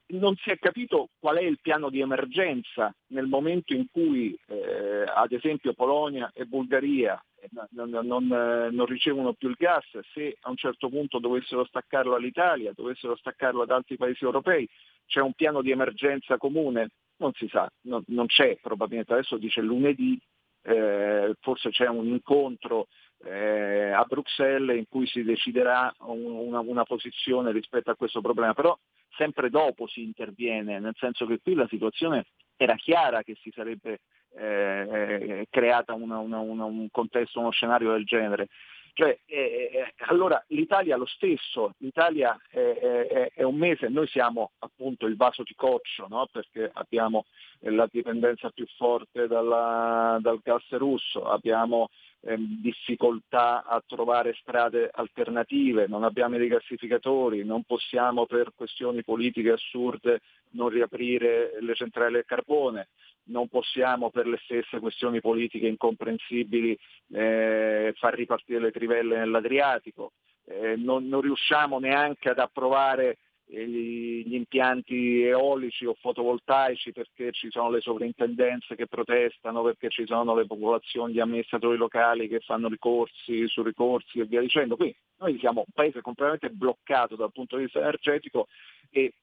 Non 0.05 0.35
si 0.35 0.49
è 0.49 0.59
capito 0.59 1.09
qual 1.19 1.37
è 1.37 1.41
il 1.41 1.59
piano 1.61 1.89
di 1.89 2.01
emergenza 2.01 2.93
nel 3.07 3.25
momento 3.25 3.73
in 3.73 3.85
cui 3.89 4.37
eh, 4.47 5.05
ad 5.07 5.31
esempio 5.31 5.73
Polonia 5.73 6.29
e 6.33 6.45
Bulgaria 6.45 7.19
eh, 7.39 7.47
non, 7.71 7.89
non, 7.89 8.27
non, 8.27 8.85
ricevono 8.85 9.33
più 9.33 9.49
il 9.49 9.55
gas, 9.57 9.85
se 10.13 10.37
a 10.41 10.49
un 10.49 10.57
certo 10.57 10.89
punto 10.89 11.19
dovessero 11.19 11.65
staccarlo 11.65 12.15
all'Italia, 12.15 12.73
dovessero 12.75 13.15
staccarlo 13.15 13.61
ad 13.61 13.71
altri 13.71 13.95
paesi 13.95 14.23
europei, 14.23 14.67
c'è 15.05 15.21
un 15.21 15.33
piano 15.33 15.61
di 15.61 15.71
emergenza 15.71 16.37
comune? 16.37 16.89
Non 17.17 17.31
si 17.33 17.47
sa, 17.47 17.71
non, 17.83 18.03
non 18.07 18.27
c'è 18.27 18.57
probabilmente, 18.61 19.13
adesso 19.13 19.37
dice 19.37 19.61
lunedì, 19.61 20.19
eh, 20.63 21.33
forse 21.39 21.69
c'è 21.69 21.87
un 21.87 22.07
incontro 22.07 22.87
eh, 23.25 23.91
a 23.91 24.03
Bruxelles 24.03 24.77
in 24.77 24.85
cui 24.89 25.07
si 25.07 25.23
deciderà 25.23 25.93
un, 25.99 26.25
una, 26.25 26.59
una, 26.59 26.83
posizione 26.83 27.51
rispetto 27.51 27.91
a 27.91 27.95
questo 27.95 28.21
problema, 28.21 28.53
però 28.53 28.77
sempre 29.15 29.49
dopo 29.49 29.87
si 29.87 30.03
interviene, 30.03 30.79
nel 30.79 30.95
senso 30.97 31.25
che 31.25 31.39
qui 31.41 31.53
la 31.53 31.67
situazione 31.67 32.25
era 32.57 32.75
chiara 32.75 33.23
che 33.23 33.35
si 33.41 33.51
sarebbe 33.53 34.01
eh, 34.35 35.47
creata 35.49 35.93
una, 35.93 36.17
una, 36.17 36.39
un 36.39 36.87
contesto, 36.91 37.39
uno 37.39 37.51
scenario 37.51 37.91
del 37.91 38.05
genere. 38.05 38.47
Cioè, 38.95 39.19
eh, 39.25 39.71
eh, 39.73 39.93
allora 40.09 40.43
l'Italia 40.49 40.97
lo 40.97 41.07
stesso, 41.07 41.73
l'Italia 41.79 42.39
è, 42.47 42.59
è, 42.59 43.31
è, 43.33 43.41
un 43.41 43.55
mese, 43.55 43.89
noi 43.89 44.07
siamo 44.07 44.51
appunto 44.59 45.07
il 45.07 45.15
vaso 45.15 45.41
di 45.41 45.55
coccio, 45.55 46.05
no? 46.07 46.27
perché 46.31 46.69
abbiamo 46.71 47.25
la 47.61 47.87
dipendenza 47.91 48.51
più 48.51 48.67
forte 48.77 49.25
dalla, 49.25 50.19
dal 50.21 50.39
gas 50.43 50.69
russo, 50.73 51.23
abbiamo 51.23 51.89
ehm, 52.25 52.61
difficoltà 52.61 53.63
a 53.63 53.83
trovare 53.85 54.35
strade 54.39 54.89
alternative, 54.91 55.87
non 55.87 56.03
abbiamo 56.03 56.35
i 56.35 56.39
rigassificatori, 56.39 57.43
non 57.43 57.63
possiamo 57.63 58.25
per 58.25 58.53
questioni 58.55 59.03
politiche 59.03 59.51
assurde 59.51 60.21
non 60.51 60.69
riaprire 60.69 61.57
le 61.59 61.75
centrali 61.75 62.17
a 62.17 62.23
carbone 62.23 62.87
non 63.25 63.47
possiamo 63.47 64.09
per 64.09 64.27
le 64.27 64.39
stesse 64.43 64.79
questioni 64.79 65.21
politiche 65.21 65.67
incomprensibili 65.67 66.77
eh, 67.13 67.93
far 67.95 68.15
ripartire 68.15 68.59
le 68.59 68.71
trivelle 68.71 69.17
nell'Adriatico, 69.17 70.11
eh, 70.45 70.75
non, 70.75 71.07
non, 71.07 71.21
riusciamo 71.21 71.79
neanche 71.79 72.29
ad 72.29 72.39
approvare 72.39 73.17
gli 73.45 74.33
impianti 74.33 75.21
eolici 75.23 75.85
o 75.85 75.95
fotovoltaici 75.99 76.91
perché 76.91 77.31
ci 77.31 77.49
sono 77.51 77.69
le 77.69 77.81
sovrintendenze 77.81 78.75
che 78.75 78.87
protestano, 78.87 79.61
perché 79.63 79.89
ci 79.89 80.05
sono 80.05 80.35
le 80.35 80.45
popolazioni 80.45 81.13
di 81.13 81.19
amministratori 81.19 81.77
locali 81.77 82.27
che 82.27 82.39
fanno 82.39 82.67
ricorsi 82.67 83.47
su 83.47 83.61
ricorsi 83.61 84.19
e 84.19 84.25
via 84.25 84.41
dicendo. 84.41 84.75
Quindi 84.75 84.95
noi 85.17 85.37
siamo 85.39 85.59
un 85.65 85.73
paese 85.73 86.01
completamente 86.01 86.49
bloccato 86.49 87.15
dal 87.15 87.31
punto 87.31 87.57
di 87.57 87.63
vista 87.63 87.79
energetico 87.79 88.47
e 88.89 89.13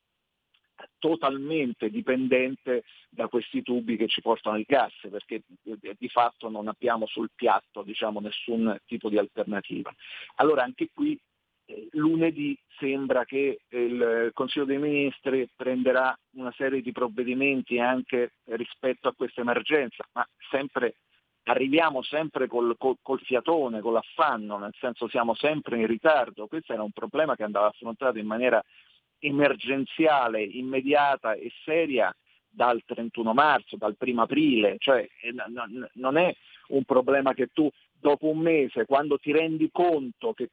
totalmente 0.99 1.91
dipendente 1.91 2.85
da 3.11 3.29
questi 3.29 3.63
tubi 3.63 3.97
che 3.97 4.09
ci 4.09 4.21
portano 4.21 4.57
il 4.57 4.65
gas, 4.67 4.93
perché 5.11 5.43
eh, 5.65 5.97
di 5.99 6.09
fatto 6.09 6.49
non 6.49 6.69
abbiamo 6.69 7.07
sul 7.07 7.31
piatto 7.35 7.83
diciamo, 7.83 8.21
nessun 8.21 8.79
tipo 8.87 9.09
di 9.09 9.19
alternativa. 9.19 9.93
Allora 10.37 10.63
anche 10.63 10.89
qui 10.93 11.19
lunedì 11.93 12.59
sembra 12.79 13.25
che 13.25 13.61
il 13.69 14.31
Consiglio 14.33 14.65
dei 14.65 14.79
Ministri 14.79 15.49
prenderà 15.55 16.17
una 16.33 16.53
serie 16.57 16.81
di 16.81 16.93
provvedimenti 16.93 17.79
anche 17.79 18.33
rispetto 18.47 19.09
a 19.09 19.15
questa 19.15 19.41
emergenza, 19.43 20.05
ma 20.13 20.27
sempre 20.51 20.95
arriviamo 21.45 22.03
sempre 22.03 22.47
col, 22.47 22.75
col, 22.79 22.97
col, 23.03 23.21
fiatone, 23.21 23.81
con 23.81 23.93
l'affanno, 23.93 24.59
nel 24.59 24.75
senso 24.79 25.09
siamo 25.09 25.35
sempre 25.35 25.79
in 25.79 25.87
ritardo. 25.87 26.47
Questo 26.47 26.73
era 26.73 26.83
un 26.83 26.93
problema 26.93 27.37
che 27.37 27.45
andava 27.45 27.67
affrontato 27.67 28.19
in 28.19 28.27
maniera 28.27 28.63
emergenziale, 29.19 30.43
immediata 30.43 31.35
e 31.35 31.51
seria 31.65 32.15
dal 32.49 32.83
31 32.85 33.33
marzo, 33.33 33.77
dal 33.77 33.97
1 33.99 34.23
aprile, 34.23 34.77
cioè 34.79 35.07
eh, 35.23 35.35
non 35.95 36.17
è 36.17 36.35
un 36.69 36.85
problema 36.85 37.33
che 37.33 37.49
tu 37.53 37.71
dopo 38.01 38.29
un 38.29 38.39
mese, 38.39 38.87
quando 38.87 39.19
ti 39.19 39.31
rendi 39.31 39.69
conto 39.71 40.33
che 40.33 40.49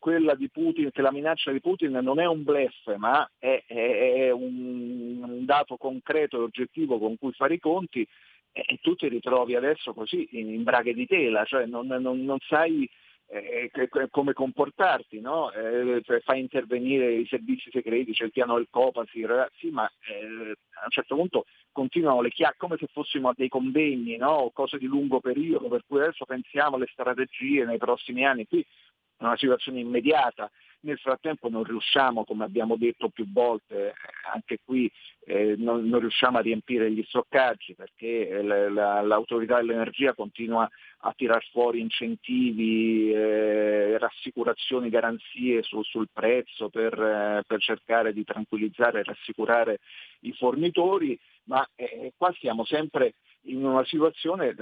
Putin, 0.51 0.91
che 0.91 1.01
la 1.01 1.11
minaccia 1.11 1.51
di 1.51 1.61
Putin 1.61 1.91
non 2.01 2.19
è 2.19 2.25
un 2.25 2.43
blef, 2.43 2.95
ma 2.97 3.29
è, 3.39 3.63
è, 3.65 4.25
è 4.25 4.31
un, 4.31 5.23
un, 5.23 5.45
dato 5.45 5.77
concreto 5.77 6.37
e 6.37 6.43
oggettivo 6.43 6.99
con 6.99 7.17
cui 7.17 7.31
fare 7.31 7.55
i 7.55 7.59
conti, 7.59 8.05
e, 8.51 8.63
e 8.67 8.79
tu 8.81 8.95
ti 8.95 9.07
ritrovi 9.07 9.55
adesso 9.55 9.93
così 9.93 10.27
in, 10.31 10.53
in 10.53 10.63
braghe 10.63 10.93
di 10.93 11.07
tela, 11.07 11.45
cioè 11.45 11.65
non, 11.65 11.87
non, 11.87 12.23
non 12.23 12.37
sai 12.47 12.89
eh, 13.29 13.69
come 14.09 14.33
comportarti, 14.33 15.19
no? 15.19 15.51
eh, 15.51 16.01
cioè 16.03 16.21
fai 16.21 16.39
intervenire 16.39 17.11
i 17.11 17.27
servizi 17.27 17.69
segreti, 17.71 18.13
c'è 18.13 18.25
il 18.25 18.31
piano 18.31 18.55
del 18.55 18.67
Copasi, 18.69 19.25
ragazzi, 19.25 19.69
ma 19.69 19.85
eh, 20.07 20.55
a 20.79 20.83
un 20.83 20.89
certo 20.89 21.15
punto 21.15 21.45
continuano 21.71 22.21
le 22.21 22.29
chiacchiere 22.29 22.57
come 22.57 22.77
se 22.77 22.87
fossimo 22.91 23.29
a 23.29 23.33
dei 23.35 23.49
convegni, 23.49 24.17
no? 24.17 24.49
cose 24.53 24.77
di 24.77 24.85
lungo 24.85 25.19
periodo, 25.19 25.67
per 25.67 25.83
cui 25.85 25.99
adesso 25.99 26.25
pensiamo 26.25 26.75
alle 26.75 26.87
strategie 26.87 27.65
nei 27.65 27.77
prossimi 27.77 28.25
anni, 28.25 28.47
qui 28.47 28.61
è 28.61 29.23
una 29.23 29.37
situazione 29.37 29.79
immediata, 29.79 30.49
nel 30.87 30.97
frattempo 30.97 31.49
non 31.49 31.63
riusciamo, 31.63 32.23
come 32.23 32.45
abbiamo 32.45 32.77
detto 32.77 33.09
più 33.09 33.29
volte, 33.29 33.93
anche 34.33 34.59
qui 34.63 34.89
eh, 35.25 35.55
non, 35.57 35.85
non, 35.85 35.99
riusciamo 35.99 36.37
a 36.37 36.41
riempire 36.41 36.89
gli 36.89 37.03
stoccaggi 37.07 37.75
perché 37.75 38.29
eh, 38.29 38.41
la, 38.41 38.69
la, 38.69 39.01
l'autorità 39.01 39.57
dell'energia 39.57 40.13
continua 40.13 40.67
a 40.99 41.13
tirar 41.13 41.43
fuori 41.51 41.81
incentivi, 41.81 43.11
eh, 43.11 43.97
rassicurazioni, 43.97 44.89
garanzie 44.89 45.61
su, 45.61 45.83
sul 45.83 46.07
prezzo 46.11 46.69
per, 46.69 46.93
eh, 46.93 47.43
per, 47.45 47.59
cercare 47.59 48.13
di 48.13 48.23
tranquillizzare 48.23 49.01
e 49.01 49.03
rassicurare 49.03 49.79
i 50.21 50.31
fornitori, 50.31 51.19
ma 51.43 51.67
eh, 51.75 52.13
qua 52.15 52.33
siamo 52.39 52.63
sempre 52.63 53.15
in 53.47 53.65
una 53.65 53.85
situazione, 53.85 54.55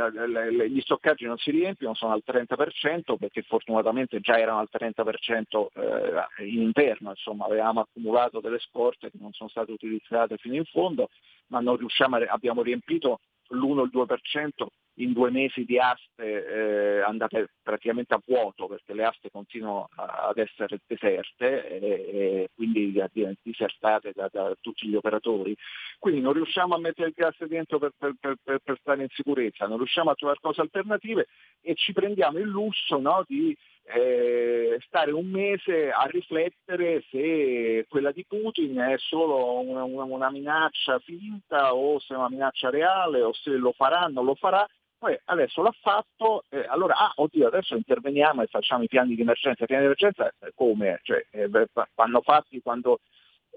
gli 0.68 0.82
stoccaggi 0.82 1.26
non 1.26 1.38
si 1.38 1.52
riempiono, 1.52 1.94
sono 1.96 2.14
al 2.14 2.24
30% 2.26 3.16
perché 3.18 3.42
fortunatamente 3.44 4.20
già 4.20 4.38
erano 4.38 4.60
al 4.60 4.70
30% 4.72 5.68
eh, 5.74 6.46
in 6.46 6.62
interno, 6.62 7.10
insomma 7.10 7.46
avevamo 7.46 7.82
accumulato 7.82 8.40
delle 8.40 8.60
scorte 8.60 9.12
che 9.12 9.18
non 9.20 9.32
sono 9.34 9.50
state 9.50 9.72
utilizzate 9.72 10.38
fino 10.38 10.56
in 10.56 10.66
fondo, 10.66 11.10
ma 11.48 11.60
non 11.60 11.78
riusciamo 11.78 12.18
abbiamo 12.28 12.62
riempito 12.62 13.20
l'1-2% 13.50 14.66
in 14.96 15.14
due 15.14 15.30
mesi 15.30 15.66
di 15.66 15.78
aste 15.78 16.46
eh, 16.46 17.02
andate 17.02 17.50
praticamente 17.62 18.14
a 18.14 18.22
vuoto 18.26 18.68
perché 18.68 18.94
le 18.94 19.04
aste 19.04 19.30
continuano 19.30 19.90
ad 19.96 20.38
essere 20.38 20.80
deserte 20.86 21.68
e, 21.68 21.80
e 21.80 22.50
quindi 22.54 22.94
disertate 23.42 24.12
da, 24.14 24.30
da, 24.32 24.56
tutti 24.62 24.88
gli 24.88 24.96
operatori. 24.96 25.56
Quindi 26.00 26.22
non 26.22 26.34
riusciamo 26.34 26.76
a 26.76 26.80
mettere 26.80 27.10
il 27.10 27.14
gas 27.16 27.36
dentro 27.46 27.80
per, 27.80 27.92
per, 27.98 28.16
per, 28.20 28.60
per 28.64 28.78
stare 28.80 29.02
in 29.02 29.10
sicurezza, 29.10 29.68
non 29.68 29.78
riusciamo 29.78 30.12
a 30.12 30.16
trovare 30.16 30.40
cose 30.42 30.62
alternative 30.62 31.28
e 31.62 31.76
ci 31.76 31.92
prendiamo 31.92 32.38
il 32.38 32.48
lusso 32.48 32.98
no, 32.98 33.24
di 33.28 33.56
eh, 33.88 34.80
stare 34.88 35.12
un 35.12 35.28
mese 35.28 35.92
a 35.92 36.06
riflettere 36.06 37.04
se 37.12 37.86
quella 37.88 38.12
di 38.12 38.26
Putin 38.28 38.78
è 38.78 38.96
solo 38.98 39.60
una, 39.60 39.84
una, 39.84 40.04
una 40.04 40.32
minaccia 40.32 40.98
finta 41.00 41.76
o 41.76 42.00
se 42.00 42.14
è 42.14 42.18
una 42.18 42.30
minaccia 42.30 42.70
reale 42.70 43.22
o 43.22 43.34
se 43.34 43.52
lo 43.52 43.74
farà, 43.74 44.08
non 44.08 44.26
lo 44.26 44.36
farà 44.36 44.68
poi 44.98 45.18
adesso 45.26 45.62
l'ha 45.62 45.76
fatto, 45.82 46.44
eh, 46.50 46.66
allora, 46.68 46.96
ah, 46.96 47.14
oddio, 47.16 47.48
adesso 47.48 47.76
interveniamo 47.76 48.42
e 48.42 48.48
facciamo 48.48 48.84
i 48.84 48.88
piani 48.88 49.16
di 49.16 49.22
emergenza. 49.22 49.64
I 49.64 49.68
piani 49.68 49.82
di 49.82 49.88
emergenza 49.88 50.28
eh, 50.28 50.52
come? 50.56 51.00
Cioè, 51.04 51.26
eh, 51.32 51.50
vanno 51.94 52.22
fatti 52.22 52.62
quando 52.62 53.00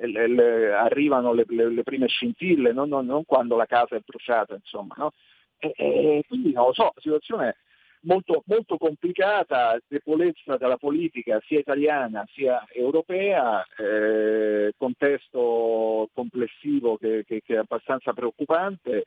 le, 0.00 0.28
le, 0.28 0.72
arrivano 0.72 1.32
le, 1.32 1.44
le, 1.48 1.82
prime 1.82 2.06
scintille, 2.06 2.72
non, 2.72 2.88
non, 2.88 3.06
non, 3.06 3.24
quando 3.24 3.56
la 3.56 3.66
casa 3.66 3.96
è 3.96 4.02
bruciata, 4.04 4.54
insomma. 4.54 4.94
No? 4.98 5.12
E, 5.58 5.72
e, 5.76 6.24
quindi 6.26 6.52
non 6.52 6.66
lo 6.66 6.72
so, 6.72 6.92
la 6.94 7.00
situazione 7.00 7.48
è 7.48 7.56
molto, 8.02 8.42
molto 8.46 8.76
complicata, 8.76 9.78
debolezza 9.86 10.56
della 10.56 10.76
politica 10.76 11.40
sia 11.44 11.58
italiana 11.58 12.24
sia 12.32 12.64
europea, 12.72 13.64
eh, 13.76 14.72
contesto 14.76 16.08
complessivo 16.12 16.96
che, 16.96 17.24
che, 17.26 17.42
che, 17.44 17.54
è 17.54 17.58
abbastanza 17.58 18.12
preoccupante 18.12 19.06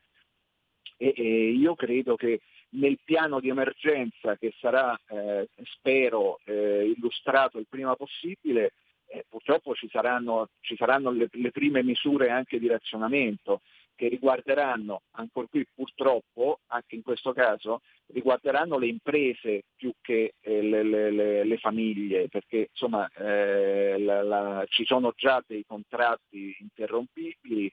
e, 1.01 1.13
e, 1.17 1.49
io 1.49 1.73
credo 1.73 2.15
che 2.15 2.41
nel 2.73 2.99
piano 3.03 3.39
di 3.39 3.49
emergenza 3.49 4.37
che 4.37 4.53
sarà, 4.59 4.97
eh, 5.07 5.49
spero, 5.63 6.39
eh, 6.45 6.93
illustrato 6.95 7.57
il 7.57 7.65
prima 7.67 7.95
possibile, 7.95 8.73
eh, 9.07 9.25
purtroppo 9.27 9.73
ci 9.73 9.89
saranno, 9.89 10.49
ci 10.61 10.75
saranno 10.77 11.09
le, 11.09 11.27
le, 11.31 11.51
prime 11.51 11.81
misure 11.81 12.29
anche 12.29 12.59
di 12.59 12.67
razionamento 12.67 13.61
che 13.95 14.07
riguarderanno, 14.07 15.01
ancora 15.11 15.47
qui 15.49 15.65
purtroppo, 15.73 16.59
anche 16.67 16.95
in 16.95 17.01
questo 17.01 17.33
caso, 17.33 17.81
riguarderanno 18.13 18.77
le 18.77 18.87
imprese 18.87 19.63
più 19.75 19.91
che 20.01 20.35
eh, 20.39 20.61
le, 20.61 20.83
le, 20.83 21.43
le, 21.43 21.57
famiglie, 21.57 22.29
perché 22.29 22.69
insomma 22.71 23.09
eh, 23.17 23.97
la, 23.99 24.21
la, 24.21 24.65
ci 24.69 24.85
sono 24.85 25.13
già 25.15 25.43
dei 25.45 25.65
contratti 25.67 26.55
interrompibili, 26.59 27.71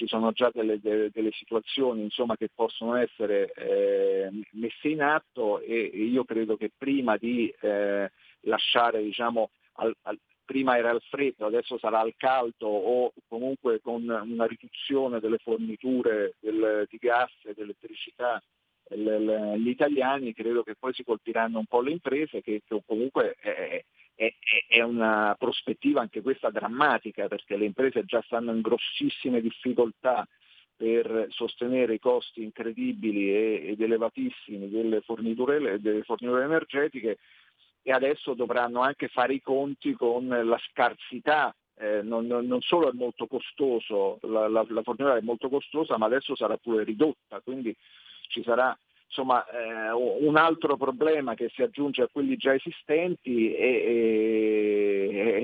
ci 0.00 0.06
sono 0.06 0.32
già 0.32 0.50
delle, 0.50 0.80
delle, 0.80 1.10
delle 1.12 1.30
situazioni 1.32 2.02
insomma, 2.02 2.34
che 2.34 2.48
possono 2.54 2.94
essere 2.94 3.52
eh, 3.52 4.30
messe 4.52 4.88
in 4.88 5.02
atto 5.02 5.60
e, 5.60 5.90
e, 5.92 6.04
io 6.04 6.24
credo 6.24 6.56
che 6.56 6.70
prima 6.74 7.18
di 7.18 7.52
eh, 7.60 8.10
lasciare 8.42 9.02
diciamo, 9.02 9.50
al, 9.74 9.94
al, 10.02 10.18
prima 10.42 10.78
era 10.78 10.88
al 10.88 11.02
freddo, 11.02 11.44
adesso 11.44 11.76
sarà 11.76 12.00
al 12.00 12.14
caldo 12.16 12.66
o 12.66 13.12
comunque 13.28 13.82
con 13.82 14.08
una 14.08 14.46
riduzione 14.46 15.20
delle 15.20 15.36
forniture 15.36 16.36
del, 16.40 16.86
di 16.88 16.96
gas 16.96 17.32
e 17.42 17.52
dell'elettricità 17.52 18.42
gli 18.92 19.68
italiani, 19.68 20.32
credo 20.32 20.64
che 20.64 20.74
poi 20.76 20.92
si 20.94 21.04
colpiranno 21.04 21.58
un 21.58 21.66
po' 21.66 21.80
le 21.80 21.92
imprese, 21.92 22.40
che, 22.40 22.62
che 22.66 22.82
comunque 22.84 23.36
è, 23.38 23.84
è, 24.68 24.82
una 24.82 25.34
prospettiva 25.38 26.02
anche 26.02 26.20
questa 26.20 26.50
drammatica, 26.50 27.26
perché 27.26 27.56
le 27.56 27.64
imprese 27.64 28.04
già 28.04 28.20
stanno 28.26 28.52
in 28.52 28.60
grossissime 28.60 29.40
difficoltà 29.40 30.28
per 30.76 31.26
sostenere 31.30 31.94
i 31.94 31.98
costi 31.98 32.42
incredibili 32.42 33.68
ed 33.68 33.80
elevatissimi 33.80 34.68
delle 34.68 35.00
forniture, 35.00 35.80
delle 35.80 36.02
forniture 36.02 36.44
energetiche 36.44 37.18
e 37.82 37.92
adesso 37.92 38.34
dovranno 38.34 38.80
anche 38.80 39.08
fare 39.08 39.34
i 39.34 39.40
conti 39.40 39.92
con 39.94 40.28
la 40.28 40.58
scarsità 40.70 41.54
eh, 41.78 42.02
non, 42.02 42.26
non, 42.26 42.60
solo 42.60 42.90
è 42.90 42.92
molto 42.92 43.26
costoso, 43.26 44.18
la, 44.22 44.48
la, 44.48 44.66
la, 44.68 44.82
fornitura 44.82 45.16
è 45.16 45.22
molto 45.22 45.48
costosa, 45.48 45.96
ma 45.96 46.06
adesso 46.06 46.36
sarà 46.36 46.58
pure 46.58 46.84
ridotta, 46.84 47.40
quindi 47.40 47.74
ci 48.28 48.42
sarà 48.42 48.78
insomma, 49.10 49.44
eh, 49.46 49.90
un 49.90 50.36
altro 50.36 50.76
problema 50.76 51.34
che 51.34 51.50
si 51.52 51.62
aggiunge 51.62 52.02
a 52.02 52.08
quelli 52.10 52.36
già 52.36 52.54
esistenti 52.54 53.52
è, 53.52 53.84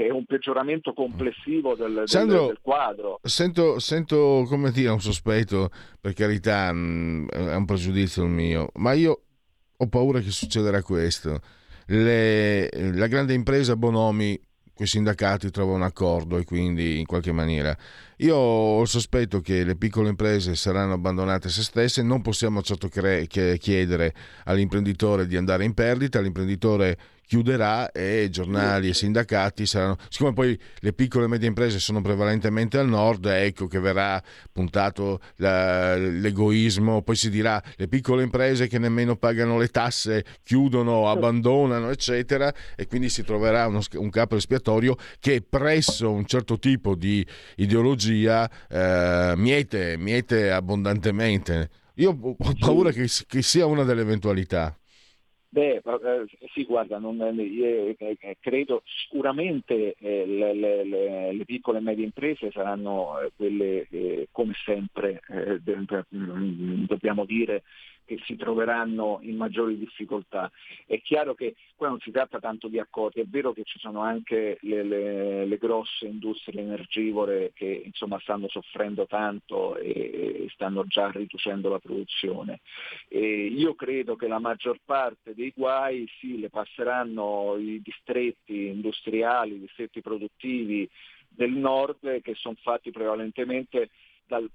è 0.06 0.10
un 0.10 0.24
peggioramento 0.24 0.92
complessivo 0.92 1.74
del, 1.74 2.04
Sandro, 2.04 2.38
del, 2.38 2.46
del 2.46 2.58
quadro. 2.62 3.18
Sento, 3.22 3.80
sento, 3.80 4.44
come 4.48 4.70
dire, 4.70 4.90
un 4.90 5.00
sospetto, 5.00 5.70
per 6.00 6.12
carità, 6.12 6.72
mh, 6.72 7.28
è 7.28 7.54
un 7.54 7.64
pregiudizio 7.64 8.22
il 8.22 8.30
mio, 8.30 8.70
ma 8.74 8.92
io 8.92 9.22
ho 9.76 9.88
paura 9.88 10.20
che 10.20 10.30
succederà 10.30 10.82
questo 10.82 11.40
le, 11.86 12.68
la 12.94 13.06
grande 13.06 13.34
impresa 13.34 13.76
Bonomi 13.76 14.38
quei 14.76 14.86
sindacati 14.86 15.50
trovano 15.50 15.78
un 15.78 15.82
accordo 15.84 16.36
e 16.36 16.44
quindi 16.44 16.98
in 16.98 17.06
qualche 17.06 17.32
maniera. 17.32 17.74
Io 18.18 18.36
ho 18.36 18.82
il 18.82 18.88
sospetto 18.88 19.40
che 19.40 19.64
le 19.64 19.74
piccole 19.74 20.10
imprese 20.10 20.54
saranno 20.54 20.92
abbandonate 20.92 21.46
a 21.46 21.50
se 21.50 21.62
stesse, 21.62 22.02
non 22.02 22.20
possiamo 22.20 22.60
certo 22.60 22.88
cre- 22.88 23.26
chiedere 23.26 24.14
all'imprenditore 24.44 25.26
di 25.26 25.38
andare 25.38 25.64
in 25.64 25.72
perdita, 25.72 26.20
l'imprenditore 26.20 26.98
chiuderà 27.26 27.90
e 27.90 28.28
giornali 28.30 28.88
e 28.88 28.94
sindacati 28.94 29.66
saranno, 29.66 29.96
siccome 30.08 30.32
poi 30.32 30.58
le 30.78 30.92
piccole 30.92 31.24
e 31.24 31.28
medie 31.28 31.48
imprese 31.48 31.78
sono 31.80 32.00
prevalentemente 32.00 32.78
al 32.78 32.88
nord, 32.88 33.26
ecco 33.26 33.66
che 33.66 33.80
verrà 33.80 34.22
puntato 34.52 35.20
la, 35.36 35.96
l'egoismo, 35.96 37.02
poi 37.02 37.16
si 37.16 37.28
dirà 37.28 37.62
le 37.76 37.88
piccole 37.88 38.22
imprese 38.22 38.68
che 38.68 38.78
nemmeno 38.78 39.16
pagano 39.16 39.58
le 39.58 39.68
tasse 39.68 40.24
chiudono, 40.42 41.10
abbandonano, 41.10 41.90
eccetera, 41.90 42.52
e 42.76 42.86
quindi 42.86 43.08
si 43.08 43.24
troverà 43.24 43.66
uno, 43.66 43.80
un 43.94 44.10
capo 44.10 44.36
espiatorio 44.36 44.96
che 45.18 45.42
presso 45.42 46.12
un 46.12 46.26
certo 46.26 46.58
tipo 46.58 46.94
di 46.94 47.26
ideologia 47.56 48.48
eh, 48.68 49.34
miete, 49.36 49.96
miete 49.98 50.50
abbondantemente. 50.50 51.70
Io 51.94 52.16
ho 52.20 52.54
paura 52.58 52.90
che, 52.90 53.08
che 53.26 53.42
sia 53.42 53.66
una 53.66 53.82
delle 53.82 54.02
eventualità. 54.02 54.76
Beh, 55.56 55.76
eh, 55.82 56.26
sì, 56.52 56.64
guarda, 56.64 56.98
non, 56.98 57.18
eh, 57.18 57.96
eh, 57.98 58.36
credo 58.40 58.82
sicuramente 58.84 59.96
le, 60.00 60.52
le, 60.52 60.84
le, 61.32 61.44
piccole 61.46 61.78
e 61.78 61.80
medie 61.80 62.04
imprese 62.04 62.50
saranno 62.50 63.14
quelle, 63.36 63.86
eh, 63.88 64.28
come 64.32 64.52
sempre, 64.66 65.22
mm, 66.14 66.84
dobbiamo 66.84 67.24
dire, 67.24 67.62
che 68.06 68.18
si 68.24 68.36
troveranno 68.36 69.18
in 69.22 69.36
maggiori 69.36 69.76
difficoltà. 69.76 70.50
È 70.86 71.00
chiaro 71.02 71.34
che 71.34 71.56
qua 71.74 71.88
non 71.88 72.00
si 72.00 72.10
tratta 72.10 72.38
tanto 72.38 72.68
di 72.68 72.78
accordi, 72.78 73.20
è 73.20 73.26
vero 73.26 73.52
che 73.52 73.64
ci 73.64 73.78
sono 73.78 74.00
anche 74.00 74.58
le, 74.62 74.82
le, 74.82 75.44
le 75.44 75.58
grosse 75.58 76.06
industrie 76.06 76.62
energivore 76.62 77.52
che 77.54 77.82
insomma, 77.84 78.18
stanno 78.20 78.48
soffrendo 78.48 79.06
tanto 79.06 79.76
e, 79.76 79.90
e 79.90 80.48
stanno 80.50 80.84
già 80.86 81.10
riducendo 81.10 81.68
la 81.68 81.78
produzione. 81.78 82.60
E 83.08 83.46
io 83.46 83.74
credo 83.74 84.16
che 84.16 84.28
la 84.28 84.38
maggior 84.38 84.78
parte 84.84 85.34
dei 85.34 85.52
guai 85.54 86.08
sì, 86.18 86.38
le 86.38 86.48
passeranno 86.48 87.56
i 87.58 87.82
distretti 87.82 88.68
industriali, 88.68 89.56
i 89.56 89.60
distretti 89.60 90.00
produttivi 90.00 90.88
del 91.28 91.52
nord 91.52 92.22
che 92.22 92.34
sono 92.34 92.56
fatti 92.60 92.90
prevalentemente 92.90 93.90
dal, 94.26 94.50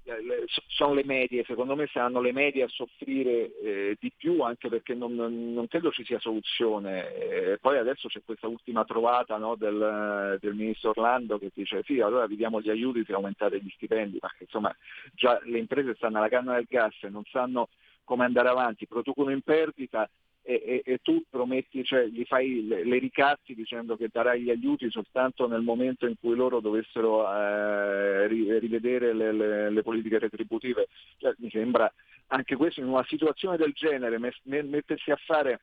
sono 0.68 0.94
le 0.94 1.04
medie, 1.04 1.44
secondo 1.44 1.74
me 1.74 1.88
saranno 1.92 2.20
le 2.20 2.32
medie 2.32 2.64
a 2.64 2.68
soffrire 2.68 3.58
eh, 3.60 3.96
di 3.98 4.12
più 4.16 4.42
anche 4.42 4.68
perché 4.68 4.94
non, 4.94 5.14
non, 5.14 5.66
credo 5.68 5.90
ci 5.90 6.04
sia 6.04 6.18
soluzione. 6.20 7.14
Eh, 7.14 7.58
poi 7.58 7.78
adesso 7.78 8.08
c'è 8.08 8.22
questa 8.24 8.48
ultima 8.48 8.84
trovata 8.84 9.36
no, 9.36 9.54
del, 9.56 10.38
del, 10.40 10.54
ministro 10.54 10.90
Orlando 10.90 11.38
che 11.38 11.50
dice 11.54 11.82
sì, 11.84 12.00
allora 12.00 12.26
vi 12.26 12.36
diamo 12.36 12.60
gli 12.60 12.70
aiuti 12.70 13.04
per 13.04 13.14
aumentare 13.14 13.60
gli 13.60 13.70
stipendi, 13.70 14.18
ma 14.20 14.30
insomma 14.38 14.74
già 15.14 15.40
le 15.44 15.58
imprese 15.58 15.94
stanno 15.94 16.18
alla 16.18 16.28
canna 16.28 16.54
del 16.54 16.66
gas 16.68 16.94
e 17.02 17.08
non 17.08 17.24
sanno 17.30 17.68
come 18.04 18.24
andare 18.24 18.48
avanti, 18.48 18.86
producono 18.86 19.30
in 19.30 19.42
perdita 19.42 20.08
e, 20.42 20.82
e, 20.84 20.92
e, 20.92 20.98
tu 21.02 21.22
prometti, 21.30 21.84
cioè 21.84 22.06
gli 22.06 22.24
fai 22.24 22.66
le, 22.66 22.84
le, 22.84 22.98
ricatti 22.98 23.54
dicendo 23.54 23.96
che 23.96 24.08
darai 24.10 24.42
gli 24.42 24.50
aiuti 24.50 24.90
soltanto 24.90 25.46
nel 25.46 25.62
momento 25.62 26.06
in 26.06 26.16
cui 26.18 26.34
loro 26.34 26.60
dovessero 26.60 27.24
eh, 27.32 28.26
rivedere 28.26 29.12
le, 29.14 29.32
le, 29.32 29.70
le, 29.70 29.82
politiche 29.82 30.18
retributive. 30.18 30.88
Cioè, 31.18 31.34
mi 31.38 31.48
sembra 31.48 31.92
anche 32.28 32.56
questo 32.56 32.80
in 32.80 32.88
una 32.88 33.04
situazione 33.04 33.56
del 33.56 33.72
genere, 33.72 34.18
mettersi 34.18 35.12
a 35.12 35.16
fare 35.24 35.60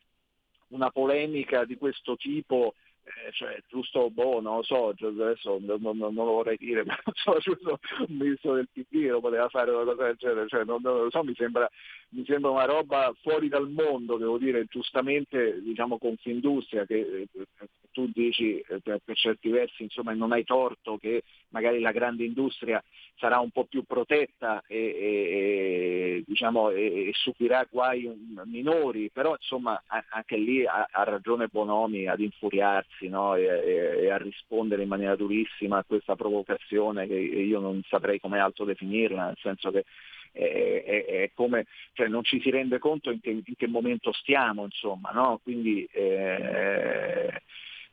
una 0.70 0.90
polemica 0.92 1.66
di 1.66 1.76
questo 1.76 2.16
tipo 2.16 2.76
eh, 3.10 3.32
cioè, 3.32 3.62
giusto, 3.68 4.10
boh, 4.10 4.40
non 4.40 4.58
lo 4.58 4.64
so, 4.64 4.90
adesso 4.90 5.60
non, 5.60 5.82
non, 5.82 5.98
non, 5.98 6.14
lo 6.14 6.32
vorrei 6.32 6.58
dire, 6.58 6.84
ma 6.86 6.98
non 7.04 7.16
so, 7.16 7.38
giusto 7.40 7.80
un 8.08 8.16
ministro 8.16 8.54
del 8.54 8.70
PD 8.72 9.08
lo 9.08 9.20
poteva 9.20 9.50
fare 9.50 9.72
una 9.72 9.84
cosa 9.84 10.06
del 10.06 10.16
genere, 10.18 10.48
cioè, 10.48 10.64
non, 10.64 10.82
non, 10.82 11.04
lo 11.04 11.10
so, 11.10 11.24
mi 11.24 11.34
sembra, 11.36 11.70
mi 12.10 12.24
sembra 12.26 12.52
una 12.52 12.66
roba 12.66 13.14
fuori 13.22 13.48
dal 13.48 13.70
mondo, 13.70 14.18
devo 14.18 14.38
dire, 14.38 14.66
giustamente, 14.66 15.62
diciamo, 15.62 15.98
Confindustria, 15.98 16.86
che 16.86 17.28
eh, 17.34 17.48
tu 17.92 18.10
dici 18.14 18.60
eh, 18.60 18.80
per, 18.82 19.02
certi 19.14 19.50
versi, 19.50 19.84
insomma, 19.84 20.14
non 20.14 20.32
hai 20.32 20.44
torto 20.44 20.98
che 20.98 21.24
magari 21.50 21.80
la 21.80 21.92
grande 21.92 22.24
industria 22.24 22.84
sarà 23.16 23.40
un 23.40 23.50
po' 23.50 23.66
più 23.66 23.84
protetta 23.84 24.64
e, 24.68 24.78
e, 24.78 26.24
diciamo, 26.26 26.70
e, 26.70 27.10
e 27.10 27.12
subirà 27.14 27.68
guai 27.70 28.10
minori, 28.46 29.10
però 29.12 29.36
insomma 29.36 29.82
anche 30.10 30.38
lì 30.38 30.66
ha, 30.66 30.88
ha 30.90 31.04
ragione 31.04 31.48
Bonomi 31.48 32.08
ad 32.08 32.20
infuriarsi 32.20 32.99
no? 33.08 33.36
e, 33.36 34.10
a 34.10 34.18
rispondere 34.18 34.84
in 34.84 34.90
maniera 34.90 35.16
durissima 35.16 35.78
a 35.78 35.84
questa 35.86 36.16
provocazione 36.16 37.08
che 37.08 37.16
io 37.16 37.60
non 37.60 37.82
saprei 37.88 38.20
come 38.20 38.40
altro 38.40 38.66
definirla, 38.66 39.26
nel 39.28 39.38
senso 39.40 39.72
che 39.72 39.86
è, 40.32 40.84
è, 40.86 41.06
è 41.06 41.32
come, 41.34 41.66
cioè 41.94 42.08
non 42.08 42.24
ci 42.24 42.42
si 42.42 42.50
rende 42.50 42.80
conto 42.80 43.12
in 43.12 43.22
che, 43.22 43.30
in 43.30 43.56
che 43.56 43.68
momento 43.68 44.12
stiamo, 44.12 44.64
insomma, 44.64 45.12
no? 45.12 45.40
quindi 45.42 45.88
eh, 45.92 47.42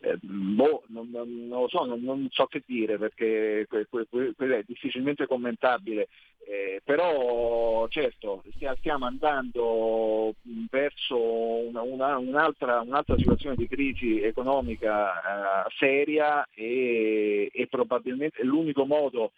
eh, 0.06 0.18
boh, 0.20 0.84
non, 0.88 1.10
non, 1.10 1.48
non, 1.48 1.60
lo 1.62 1.68
so, 1.68 1.84
non, 1.84 2.00
non, 2.02 2.28
so 2.30 2.46
che 2.46 2.62
dire 2.64 2.96
perché 2.96 3.66
que, 3.68 3.86
è 3.88 4.62
difficilmente 4.64 5.26
commentabile, 5.26 6.06
eh, 6.46 6.80
però 6.84 7.88
certo 7.88 8.44
stiamo 8.78 9.06
andando 9.06 10.34
verso 10.70 11.18
una, 11.18 11.82
una, 11.82 12.18
un'altra, 12.18 12.80
un'altra, 12.82 13.16
situazione 13.16 13.56
di 13.56 13.66
crisi 13.66 14.22
economica 14.22 15.64
eh, 15.64 15.70
seria 15.76 16.46
e, 16.54 17.50
e 17.52 17.66
probabilmente 17.66 18.44
l'unico 18.44 18.84
modo 18.84 19.32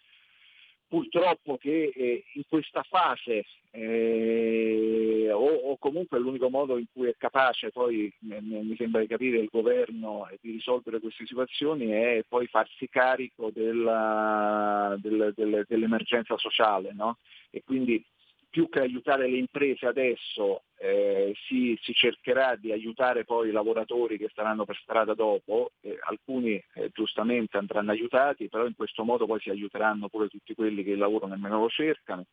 purtroppo 0.89 1.57
che 1.57 1.91
eh, 1.95 2.23
in 2.33 2.41
questa 2.49 2.81
fase 2.81 3.45
eh, 3.71 5.29
o, 5.31 5.45
o, 5.45 5.77
comunque 5.77 6.17
l'unico 6.17 6.49
modo 6.49 6.77
in 6.77 6.87
cui 6.91 7.07
è 7.07 7.15
capace 7.15 7.69
poi 7.69 8.11
mi 8.21 8.75
sembra 8.75 8.99
di 8.99 9.07
capire 9.07 9.37
il 9.37 9.49
governo 9.51 10.27
di 10.41 10.51
risolvere 10.51 10.99
queste 10.99 11.27
situazioni 11.27 11.89
è 11.89 12.23
poi 12.27 12.47
farsi 12.47 12.89
carico 12.89 13.51
della, 13.53 14.97
del, 14.99 15.31
del, 15.35 15.63
dell'emergenza 15.67 16.35
sociale 16.37 16.91
no? 16.93 17.17
e 17.51 17.61
quindi 17.63 18.03
più 18.49 18.67
che 18.67 18.79
aiutare 18.79 19.29
le 19.29 19.37
imprese 19.37 19.85
adesso 19.85 20.63
eh, 20.81 21.33
si, 21.45 21.77
si, 21.81 21.93
cercherà 21.93 22.55
di 22.55 22.71
aiutare 22.71 23.25
poi 23.25 23.49
i 23.49 23.51
lavoratori 23.51 24.17
che 24.17 24.29
staranno 24.31 24.63
per 24.63 24.79
strada 24.81 25.13
dopo, 25.13 25.71
eh, 25.81 25.97
alcuni 26.07 26.63
eh, 26.73 26.89
giustamente 26.93 27.57
andranno 27.57 27.91
aiutati, 27.91 28.47
però 28.47 28.65
in 28.65 28.75
questo 28.75 29.03
modo 29.03 29.25
poi 29.25 29.41
si 29.41 29.49
aiuteranno 29.49 30.07
pure 30.07 30.29
tutti 30.29 30.55
quelli 30.55 30.83
che 30.83 30.91
il 30.91 30.97
lavoro 30.97 31.27
nemmeno 31.27 31.59
lo 31.59 31.67
cercano 31.67 32.25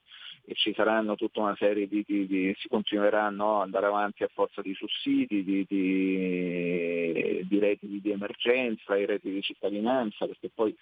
e 0.44 0.54
ci 0.54 0.72
saranno 0.74 1.16
tutta 1.16 1.40
una 1.40 1.56
serie 1.56 1.88
di, 1.88 2.04
di, 2.06 2.26
di 2.28 2.54
si 2.56 2.68
continueranno 2.68 3.56
ad 3.56 3.62
andare 3.62 3.86
avanti 3.86 4.22
a 4.22 4.30
forza 4.32 4.62
di 4.62 4.74
sussidi, 4.74 5.42
di, 5.42 5.66
di, 5.68 7.44
di 7.48 7.58
redditi 7.58 8.00
di 8.00 8.10
emergenza, 8.12 8.96
i 8.96 9.06
redditi 9.06 9.32
di 9.32 9.42
cittadinanza, 9.42 10.24
perché 10.24 10.50
poi 10.54 10.72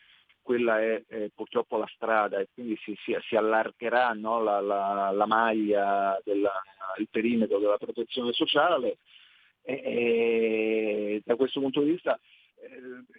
quella 0.45 0.79
è, 0.79 1.03
è, 1.09 1.31
purtroppo 1.35 1.79
la 1.79 1.91
strada 1.95 2.39
e 2.39 2.49
quindi 2.53 2.77
si, 2.83 2.95
si, 3.03 3.17
si 3.27 3.35
allargherà 3.35 4.13
no, 4.13 4.43
la, 4.43 4.61
la, 4.61 5.11
la, 5.11 5.27
maglia, 5.27 6.21
della, 6.23 6.53
il 6.99 7.09
perimetro 7.11 7.59
della 7.59 7.79
protezione 7.79 8.33
sociale. 8.33 8.99
E, 9.63 9.73
e 9.83 11.23
da 11.25 11.37
questo 11.37 11.59
punto 11.59 11.81
di 11.81 11.93
vista 11.93 12.21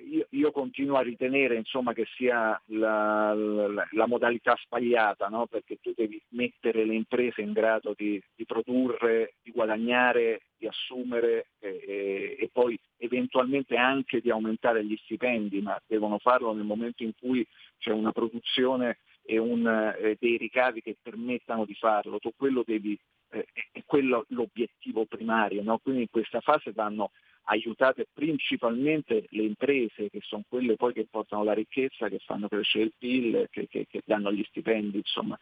io, 0.09 0.27
io, 0.29 0.51
continuo 0.51 0.97
a 0.97 1.01
ritenere 1.01 1.55
insomma, 1.55 1.93
che 1.93 2.05
sia 2.15 2.59
la, 2.67 3.33
la, 3.33 3.87
la 3.91 4.07
modalità 4.07 4.55
sbagliata, 4.63 5.27
no? 5.27 5.47
perché 5.47 5.77
tu 5.81 5.93
devi 5.95 6.21
mettere 6.29 6.85
le 6.85 6.95
imprese 6.95 7.41
in 7.41 7.53
grado 7.53 7.93
di, 7.95 8.21
di 8.35 8.45
produrre, 8.45 9.35
di 9.41 9.51
guadagnare, 9.51 10.41
di 10.57 10.67
assumere 10.67 11.47
e, 11.59 12.37
e, 12.39 12.49
poi 12.51 12.79
eventualmente 12.97 13.75
anche 13.75 14.21
di 14.21 14.29
aumentare 14.29 14.83
gli 14.85 14.97
stipendi, 15.03 15.61
ma 15.61 15.79
devono 15.85 16.17
farlo 16.17 16.53
nel 16.53 16.65
momento 16.65 17.03
in 17.03 17.11
cui 17.19 17.45
c'è 17.77 17.91
una 17.91 18.11
produzione 18.11 18.99
e 19.23 19.37
un, 19.37 19.67
eh, 19.67 20.17
dei 20.19 20.37
ricavi 20.37 20.81
che 20.81 20.95
permettano 21.01 21.65
di 21.65 21.73
farlo. 21.73 22.19
Tu 22.19 22.31
quello 22.35 22.63
devi, 22.65 22.97
eh, 23.31 23.45
è 23.71 23.83
quello 23.85 24.25
l'obiettivo 24.29 25.05
primario, 25.05 25.63
no? 25.63 25.79
quindi 25.79 26.01
in 26.01 26.09
questa 26.09 26.41
fase 26.41 26.71
vanno 26.71 27.11
aiutate 27.45 28.07
principalmente 28.11 29.25
le 29.29 29.43
imprese 29.43 30.09
che 30.09 30.19
sono 30.21 30.43
quelle 30.47 30.75
poi 30.75 30.93
che 30.93 31.07
portano 31.09 31.43
la 31.43 31.53
ricchezza, 31.53 32.09
che 32.09 32.19
fanno 32.19 32.47
crescere 32.47 32.85
il 32.85 32.93
PIL, 32.97 33.47
che, 33.51 33.67
che, 33.67 33.85
che 33.89 34.01
danno 34.05 34.31
gli 34.31 34.43
stipendi, 34.43 34.97
insomma. 34.97 35.37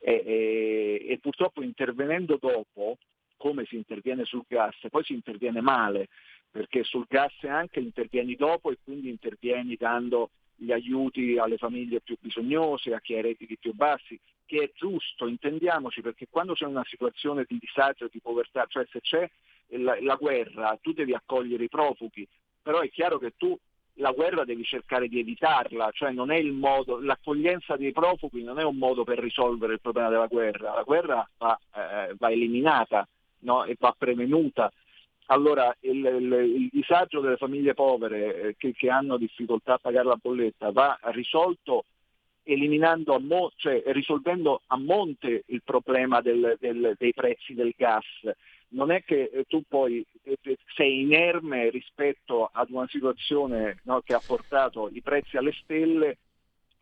E, 0.00 0.22
e, 0.24 1.06
e 1.08 1.18
purtroppo 1.18 1.62
intervenendo 1.62 2.38
dopo, 2.40 2.98
come 3.36 3.64
si 3.66 3.76
interviene 3.76 4.24
sul 4.24 4.44
gas, 4.48 4.76
poi 4.90 5.04
si 5.04 5.12
interviene 5.12 5.60
male, 5.60 6.08
perché 6.50 6.82
sul 6.84 7.06
gas 7.08 7.32
anche 7.42 7.80
intervieni 7.80 8.36
dopo 8.36 8.70
e 8.70 8.78
quindi 8.82 9.08
intervieni 9.08 9.76
dando 9.76 10.30
gli 10.56 10.72
aiuti 10.72 11.36
alle 11.36 11.56
famiglie 11.56 12.00
più 12.00 12.16
bisognose, 12.20 12.94
a 12.94 13.00
chi 13.00 13.16
ha 13.16 13.20
redditi 13.20 13.58
più 13.58 13.74
bassi, 13.74 14.18
che 14.46 14.62
è 14.62 14.70
giusto, 14.74 15.26
intendiamoci, 15.26 16.00
perché 16.00 16.26
quando 16.30 16.54
c'è 16.54 16.66
una 16.66 16.84
situazione 16.84 17.44
di 17.46 17.58
disagio, 17.60 18.08
di 18.10 18.20
povertà, 18.20 18.66
cioè 18.68 18.86
se 18.90 19.00
c'è 19.00 19.28
la, 19.78 19.96
la 20.00 20.16
guerra, 20.16 20.78
tu 20.80 20.92
devi 20.92 21.14
accogliere 21.14 21.64
i 21.64 21.68
profughi, 21.68 22.26
però 22.62 22.80
è 22.80 22.90
chiaro 22.90 23.18
che 23.18 23.34
tu 23.36 23.58
la 23.98 24.10
guerra 24.10 24.44
devi 24.44 24.64
cercare 24.64 25.08
di 25.08 25.20
evitarla, 25.20 25.90
cioè 25.92 26.10
non 26.10 26.30
è 26.30 26.36
il 26.36 26.52
modo, 26.52 27.00
l'accoglienza 27.00 27.76
dei 27.76 27.92
profughi 27.92 28.42
non 28.42 28.58
è 28.58 28.64
un 28.64 28.76
modo 28.76 29.04
per 29.04 29.18
risolvere 29.18 29.74
il 29.74 29.80
problema 29.80 30.08
della 30.08 30.26
guerra, 30.26 30.74
la 30.74 30.82
guerra 30.82 31.28
va, 31.38 31.58
eh, 31.74 32.14
va 32.18 32.30
eliminata 32.30 33.06
no? 33.40 33.64
e 33.64 33.76
va 33.78 33.94
prevenuta. 33.96 34.72
Allora 35.26 35.74
il, 35.80 36.04
il, 36.04 36.32
il, 36.32 36.68
disagio 36.70 37.20
delle 37.20 37.36
famiglie 37.36 37.72
povere 37.72 38.40
eh, 38.40 38.56
che, 38.58 38.72
che, 38.74 38.90
hanno 38.90 39.16
difficoltà 39.16 39.74
a 39.74 39.78
pagare 39.78 40.06
la 40.06 40.18
bolletta 40.20 40.70
va 40.70 40.98
risolto 41.04 41.84
a 42.46 43.18
mo- 43.20 43.52
cioè 43.56 43.82
risolvendo 43.86 44.60
a 44.66 44.76
monte 44.76 45.44
il 45.46 45.62
problema 45.64 46.20
del, 46.20 46.58
del, 46.60 46.94
dei 46.98 47.14
prezzi 47.14 47.54
del 47.54 47.72
gas 47.74 48.04
non 48.68 48.90
è 48.90 49.02
che 49.04 49.30
eh, 49.32 49.44
tu 49.44 49.62
poi 49.68 50.04
eh, 50.22 50.38
eh, 50.40 50.58
sei 50.74 51.00
inerme 51.02 51.70
rispetto 51.70 52.48
ad 52.52 52.70
una 52.70 52.86
situazione 52.88 53.80
no, 53.84 54.00
che 54.02 54.14
ha 54.14 54.22
portato 54.24 54.90
i 54.92 55.00
prezzi 55.00 55.36
alle 55.36 55.52
stelle 55.62 56.18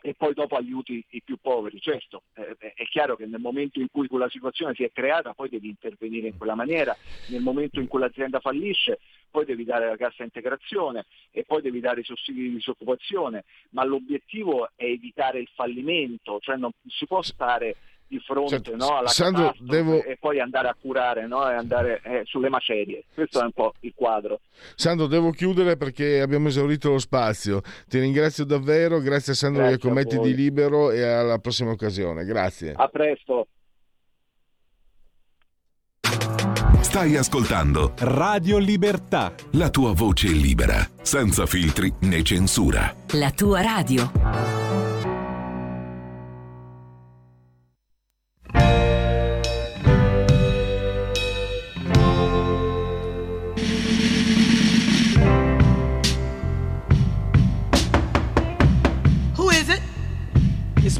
e 0.04 0.14
poi 0.14 0.34
dopo 0.34 0.56
aiuti 0.56 1.04
i 1.10 1.22
più 1.22 1.36
poveri. 1.40 1.80
Certo, 1.80 2.24
è 2.34 2.84
chiaro 2.90 3.14
che 3.14 3.24
nel 3.24 3.40
momento 3.40 3.78
in 3.78 3.86
cui 3.90 4.08
quella 4.08 4.28
situazione 4.28 4.74
si 4.74 4.82
è 4.82 4.90
creata 4.92 5.32
poi 5.32 5.48
devi 5.48 5.68
intervenire 5.68 6.26
in 6.26 6.36
quella 6.36 6.56
maniera, 6.56 6.94
nel 7.28 7.40
momento 7.40 7.78
in 7.78 7.86
cui 7.86 8.00
l'azienda 8.00 8.40
fallisce 8.40 8.98
poi 9.30 9.44
devi 9.44 9.64
dare 9.64 9.86
la 9.86 9.96
cassa 9.96 10.24
integrazione 10.24 11.06
e 11.30 11.44
poi 11.44 11.62
devi 11.62 11.80
dare 11.80 12.00
i 12.00 12.04
sussidi 12.04 12.42
di 12.42 12.54
disoccupazione, 12.54 13.44
ma 13.70 13.84
l'obiettivo 13.84 14.70
è 14.74 14.84
evitare 14.84 15.38
il 15.38 15.48
fallimento, 15.54 16.38
cioè 16.40 16.56
non 16.56 16.72
si 16.86 17.06
può 17.06 17.22
stare 17.22 17.76
di 18.12 18.20
fronte 18.20 18.50
certo. 18.50 18.76
no, 18.76 18.98
alla 18.98 19.08
Sandro, 19.08 19.54
devo... 19.58 20.02
e 20.02 20.18
poi 20.20 20.38
andare 20.38 20.68
a 20.68 20.76
curare 20.78 21.26
no, 21.26 21.48
e 21.48 21.54
andare 21.54 22.02
eh, 22.04 22.22
sulle 22.24 22.50
macerie. 22.50 23.04
Questo 23.14 23.40
è 23.40 23.44
un 23.44 23.52
po' 23.52 23.72
il 23.80 23.92
quadro. 23.94 24.40
Sandro, 24.74 25.06
devo 25.06 25.30
chiudere 25.30 25.78
perché 25.78 26.20
abbiamo 26.20 26.48
esaurito 26.48 26.90
lo 26.90 26.98
spazio. 26.98 27.62
Ti 27.88 27.98
ringrazio 27.98 28.44
davvero, 28.44 28.98
grazie 28.98 29.32
a 29.32 29.36
Sandro 29.36 29.62
grazie 29.62 29.78
Iacometti 29.78 30.18
di 30.18 30.34
Libero 30.34 30.90
e 30.90 31.02
alla 31.02 31.38
prossima 31.38 31.70
occasione. 31.70 32.24
Grazie. 32.24 32.74
A 32.76 32.88
presto. 32.88 33.46
Stai 36.80 37.16
ascoltando 37.16 37.94
Radio 38.00 38.58
Libertà. 38.58 39.32
La 39.52 39.70
tua 39.70 39.92
voce 39.94 40.28
libera, 40.28 40.86
senza 41.00 41.46
filtri 41.46 41.90
né 42.00 42.22
censura. 42.22 42.94
La 43.12 43.30
tua 43.30 43.62
radio. 43.62 44.71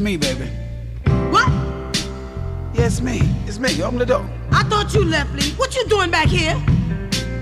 Me, 0.00 0.16
baby. 0.16 0.48
What? 1.30 1.48
Yes, 2.74 3.00
me. 3.00 3.20
It's 3.46 3.58
me. 3.58 3.82
Open 3.82 3.98
the 3.98 4.06
door. 4.06 4.28
I 4.50 4.62
thought 4.64 4.94
you 4.94 5.04
left, 5.04 5.32
Lee. 5.34 5.50
What 5.52 5.74
you 5.76 5.84
doing 5.86 6.10
back 6.10 6.28
here? 6.28 6.54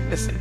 Listen, 0.09 0.39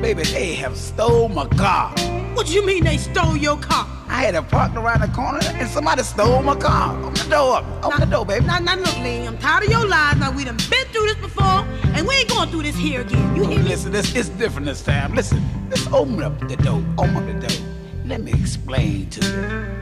baby, 0.00 0.24
they 0.24 0.54
have 0.56 0.76
stole 0.76 1.28
my 1.28 1.46
car. 1.46 1.90
What 2.34 2.46
do 2.46 2.52
you 2.54 2.66
mean 2.66 2.84
they 2.84 2.96
stole 2.96 3.36
your 3.36 3.56
car? 3.58 3.86
I 4.08 4.24
had 4.24 4.34
it 4.34 4.48
parked 4.48 4.76
around 4.76 5.00
the 5.02 5.08
corner 5.08 5.38
and 5.44 5.68
somebody 5.68 6.02
stole 6.02 6.42
my 6.42 6.56
car. 6.56 6.98
Open 6.98 7.14
the 7.14 7.28
door 7.30 7.56
up. 7.58 7.64
Open 7.84 7.90
now, 7.90 8.04
the 8.04 8.10
door, 8.10 8.26
baby. 8.26 8.46
Now, 8.46 8.58
now, 8.58 8.74
look, 8.74 8.98
Lee, 8.98 9.24
I'm 9.24 9.38
tired 9.38 9.64
of 9.64 9.70
your 9.70 9.86
lies. 9.86 10.16
Now, 10.16 10.32
we 10.32 10.44
done 10.44 10.56
been 10.68 10.86
through 10.86 11.06
this 11.06 11.16
before, 11.16 11.64
and 11.94 12.06
we 12.06 12.16
ain't 12.16 12.28
going 12.28 12.48
through 12.50 12.64
this 12.64 12.76
here 12.76 13.02
again. 13.02 13.36
You 13.36 13.44
hear 13.44 13.60
me? 13.60 13.68
Listen, 13.68 13.92
this 13.92 14.14
is 14.16 14.28
different 14.30 14.66
this 14.66 14.82
time. 14.82 15.14
Listen, 15.14 15.40
let's 15.70 15.86
open 15.92 16.22
up 16.22 16.36
the 16.40 16.56
door. 16.56 16.82
Open 16.98 17.16
up 17.16 17.26
the 17.26 17.46
door. 17.46 17.66
Let 18.04 18.22
me 18.22 18.32
explain 18.32 19.08
to 19.10 19.24
you. 19.24 19.80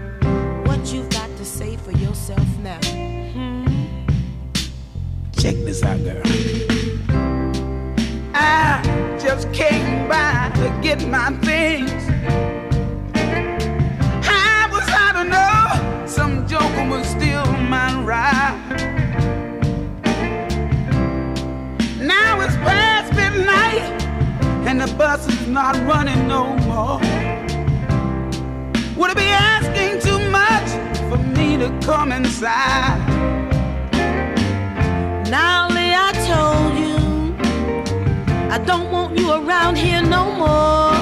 What 0.64 0.92
you've 0.92 1.08
got 1.08 1.17
say 1.48 1.76
for 1.76 1.92
yourself 1.92 2.46
now. 2.58 2.78
Hmm? 3.32 3.64
Check 5.32 5.54
this 5.64 5.82
out, 5.82 5.98
girl. 6.04 6.22
I 8.34 9.16
just 9.18 9.50
came 9.52 10.08
by 10.08 10.52
to 10.56 10.78
get 10.82 11.08
my 11.08 11.30
things. 11.48 11.90
I 14.28 14.68
was 14.70 14.86
out 14.90 15.14
to 15.14 15.24
know 15.24 16.06
some 16.06 16.46
joker 16.46 16.86
was 16.90 17.06
still 17.08 17.46
my 17.62 17.94
ride. 18.02 18.58
Now 21.98 22.40
it's 22.42 22.56
past 22.56 23.14
midnight 23.14 24.02
and 24.68 24.78
the 24.82 24.94
bus 24.96 25.26
is 25.26 25.46
not 25.46 25.76
running 25.86 26.28
no 26.28 26.54
more. 26.68 27.00
Would 28.98 29.10
it 29.12 29.16
be 29.16 29.30
asking 29.30 29.97
to 31.58 31.76
come 31.84 32.12
inside. 32.12 32.98
Now, 35.28 35.68
Lee, 35.68 35.92
I 35.92 36.12
told 36.30 36.78
you 36.78 36.98
I 38.48 38.58
don't 38.64 38.92
want 38.92 39.18
you 39.18 39.32
around 39.32 39.76
here 39.76 40.00
no 40.00 40.30
more. 40.36 40.94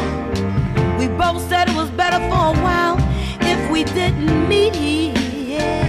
We've 0.98 1.16
both 1.18 1.46
said 1.48 1.68
it 1.68 1.76
was 1.76 1.90
better 1.90 2.18
for 2.30 2.56
a 2.56 2.62
while 2.64 2.96
if 3.42 3.70
we 3.70 3.84
didn't 3.84 4.48
meet 4.48 4.74
here. 4.74 5.84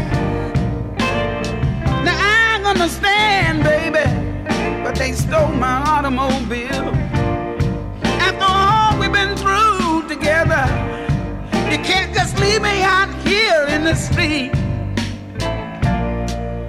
Now 2.03 2.17
I 2.19 2.61
understand, 2.65 3.63
baby, 3.63 4.03
but 4.83 4.95
they 4.95 5.13
stole 5.13 5.53
my 5.53 5.77
automobile. 5.93 6.93
After 8.19 8.45
all 8.45 8.99
we've 8.99 9.13
been 9.13 9.37
through 9.37 10.09
together, 10.09 10.86
you 11.71 11.79
can't 11.79 12.13
just 12.13 12.39
leave 12.39 12.61
me 12.61 12.81
out 12.81 13.13
here 13.27 13.65
in 13.67 13.83
the 13.83 13.95
street. 13.95 14.51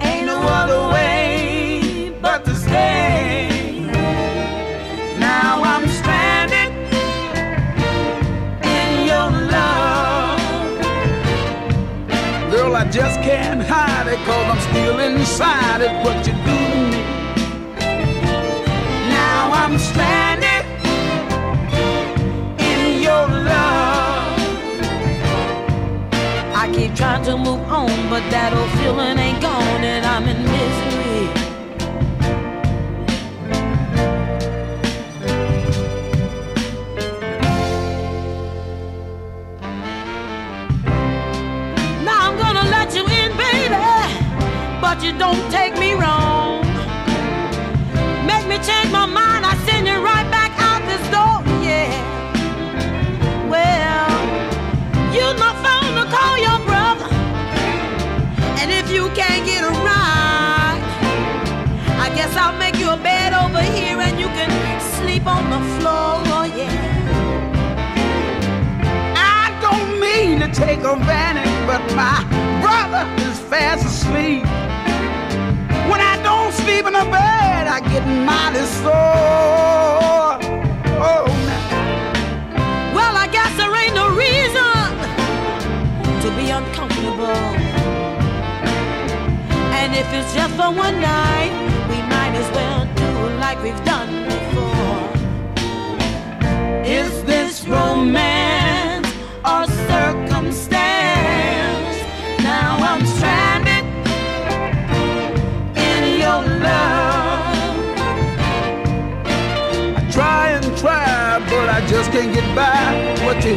Ain't 0.01 0.25
no 0.25 0.39
other 0.41 0.93
way 0.93 2.13
but 2.21 2.43
to 2.45 2.55
stay. 2.55 3.49
Now 5.17 5.61
I'm 5.63 5.87
stranded 5.87 6.71
in 8.63 9.07
your 9.07 9.29
love. 9.55 10.41
Girl, 12.51 12.75
I 12.75 12.85
just 12.91 13.21
can't 13.21 13.61
hide 13.61 14.07
it 14.07 14.19
cause 14.25 14.47
I'm 14.53 14.59
still 14.69 14.99
inside 14.99 15.81
it. 15.81 15.93
What 16.03 16.27
you 16.27 16.33
but 28.19 28.31
that 28.31 28.53
old 28.53 28.69
feeling 28.79 29.17
ain't 29.17 29.41
gone, 29.41 29.83
and 29.83 30.05
I'm 30.05 30.27
in 30.27 30.58
sleep 65.19 65.27
on 65.27 65.49
the 65.49 65.59
floor, 65.79 66.45
yeah. 66.57 66.75
I 69.15 69.57
don't 69.61 69.99
mean 69.99 70.39
to 70.39 70.47
take 70.53 70.79
advantage, 70.79 71.67
but 71.67 71.81
my 71.95 72.23
brother 72.61 73.05
is 73.23 73.39
fast 73.39 73.85
asleep. 73.85 74.43
When 75.89 76.01
I 76.01 76.19
don't 76.23 76.53
sleep 76.53 76.85
in 76.85 76.93
the 76.93 77.05
bed, 77.11 77.67
I 77.67 77.79
get 77.91 78.05
mighty 78.05 78.65
sore. 78.81 80.39
Oh. 81.01 81.25
Well, 82.95 83.15
I 83.17 83.27
guess 83.31 83.51
there 83.57 83.73
ain't 83.75 83.95
no 83.95 84.09
reason 84.15 84.89
to 86.23 86.29
be 86.37 86.49
uncomfortable. 86.51 87.43
And 89.79 89.95
if 89.95 90.07
it's 90.13 90.33
just 90.33 90.53
for 90.55 90.71
one 90.71 90.99
night, 91.01 91.51
we 91.89 91.97
might 92.13 92.35
as 92.35 92.49
well 92.55 92.85
do 92.95 93.39
like 93.39 93.61
we've 93.63 93.83
done. 93.85 94.18
Is 96.89 97.23
this 97.23 97.67
romance 97.67 99.05
or 99.45 99.67
circumstance? 99.91 100.81
Now 102.41 102.77
I'm 102.79 103.05
stranded 103.05 103.85
in 105.77 106.19
your 106.19 106.41
love. 106.65 107.77
I 109.97 110.01
try 110.11 110.49
and 110.49 110.65
try, 110.79 111.37
but 111.47 111.69
I 111.69 111.85
just 111.85 112.11
can't 112.11 112.33
get 112.33 112.55
by 112.55 113.23
what 113.23 113.45
you 113.45 113.55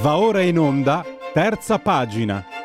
Va 0.00 0.16
ora 0.16 0.40
in 0.40 0.58
onda, 0.58 1.04
terza 1.34 1.78
pagina. 1.78 2.59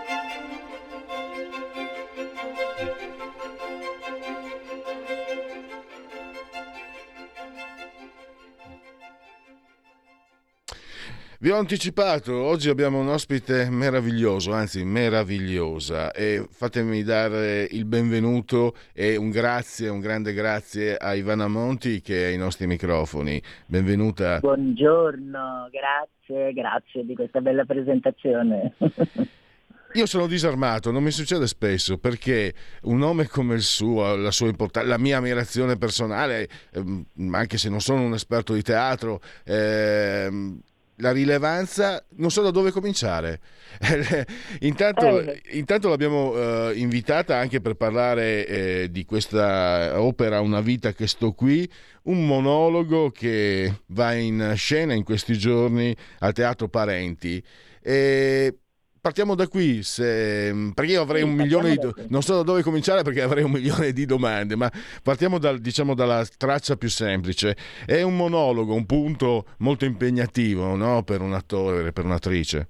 Ho 11.55 11.59
anticipato, 11.59 12.35
oggi 12.35 12.67
abbiamo 12.67 12.99
un 12.99 13.07
ospite 13.07 13.69
meraviglioso, 13.69 14.51
anzi 14.51 14.83
meravigliosa 14.83 16.11
e 16.11 16.45
fatemi 16.49 17.01
dare 17.01 17.65
il 17.71 17.85
benvenuto 17.85 18.73
e 18.93 19.15
un 19.15 19.29
grazie, 19.29 19.87
un 19.87 20.01
grande 20.01 20.33
grazie 20.33 20.97
a 20.97 21.13
Ivana 21.13 21.47
Monti 21.47 22.01
che 22.01 22.25
è 22.25 22.31
ai 22.31 22.37
nostri 22.37 22.67
microfoni. 22.67 23.41
Benvenuta. 23.67 24.39
Buongiorno, 24.39 25.69
grazie, 25.71 26.51
grazie 26.51 27.05
di 27.05 27.15
questa 27.15 27.39
bella 27.39 27.63
presentazione. 27.63 28.73
Io 29.93 30.05
sono 30.07 30.27
disarmato, 30.27 30.91
non 30.91 31.03
mi 31.03 31.11
succede 31.11 31.47
spesso 31.47 31.97
perché 31.97 32.53
un 32.81 32.97
nome 32.97 33.27
come 33.27 33.55
il 33.55 33.61
suo, 33.61 34.17
la 34.17 34.31
sua 34.31 34.47
importanza, 34.47 34.89
la 34.89 34.97
mia 34.97 35.19
ammirazione 35.19 35.77
personale, 35.77 36.49
ehm, 36.73 37.05
anche 37.31 37.57
se 37.57 37.69
non 37.69 37.79
sono 37.79 38.01
un 38.01 38.13
esperto 38.13 38.53
di 38.53 38.61
teatro, 38.61 39.21
ehm, 39.45 40.59
la 40.97 41.11
rilevanza, 41.11 42.03
non 42.17 42.31
so 42.31 42.41
da 42.41 42.51
dove 42.51 42.71
cominciare. 42.71 43.39
intanto, 44.61 45.19
Eh. 45.21 45.41
intanto 45.51 45.89
l'abbiamo 45.89 46.33
eh, 46.35 46.73
invitata 46.75 47.37
anche 47.37 47.61
per 47.61 47.75
parlare 47.75 48.45
eh, 48.45 48.87
di 48.91 49.03
questa 49.05 50.01
opera 50.01 50.39
Una 50.39 50.61
vita 50.61 50.93
che 50.93 51.07
sto 51.07 51.33
qui, 51.33 51.69
un 52.03 52.25
monologo 52.25 53.11
che 53.11 53.81
va 53.87 54.13
in 54.13 54.53
scena 54.55 54.93
in 54.93 55.03
questi 55.03 55.37
giorni 55.37 55.95
al 56.19 56.33
Teatro 56.33 56.69
Parenti. 56.69 57.43
E 57.81 58.59
partiamo 59.05 59.35
da 59.35 59.47
qui, 59.47 59.83
se, 59.83 60.71
perché 60.73 60.93
io 60.93 61.01
avrei 61.03 61.21
un 61.21 61.35
milione 61.35 61.75
di... 61.75 61.93
Non 62.09 62.23
so 62.23 62.37
da 62.37 62.41
dove 62.41 62.63
cominciare 62.63 63.03
perché 63.03 63.21
avrei 63.21 63.43
un 63.43 63.51
milione 63.51 63.91
di 63.91 64.03
domande, 64.07 64.55
ma 64.55 64.67
partiamo 65.03 65.37
dal, 65.37 65.59
diciamo, 65.59 65.93
dalla 65.93 66.25
traccia 66.25 66.75
più 66.75 66.89
semplice. 66.89 67.55
È 67.85 68.01
un 68.01 68.15
monologo, 68.15 68.73
un 68.73 68.87
punto 68.87 69.45
molto 69.59 69.85
impegnativo 69.85 70.75
no? 70.75 71.03
per 71.03 71.21
un 71.21 71.33
attore, 71.33 71.91
per 71.91 72.03
un'attrice. 72.03 72.67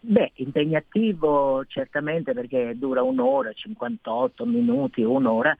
Beh, 0.00 0.32
impegnativo 0.34 1.64
certamente 1.66 2.34
perché 2.34 2.74
dura 2.76 3.02
un'ora, 3.02 3.52
58 3.54 4.44
minuti, 4.44 5.00
un'ora 5.00 5.56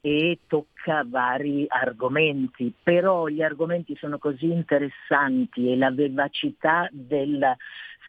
e 0.00 0.40
tocca 0.48 1.06
vari 1.06 1.64
argomenti, 1.68 2.72
però 2.82 3.28
gli 3.28 3.40
argomenti 3.40 3.96
sono 4.00 4.18
così 4.18 4.50
interessanti 4.50 5.70
e 5.70 5.76
la 5.76 5.92
vivacità 5.92 6.88
della 6.90 7.56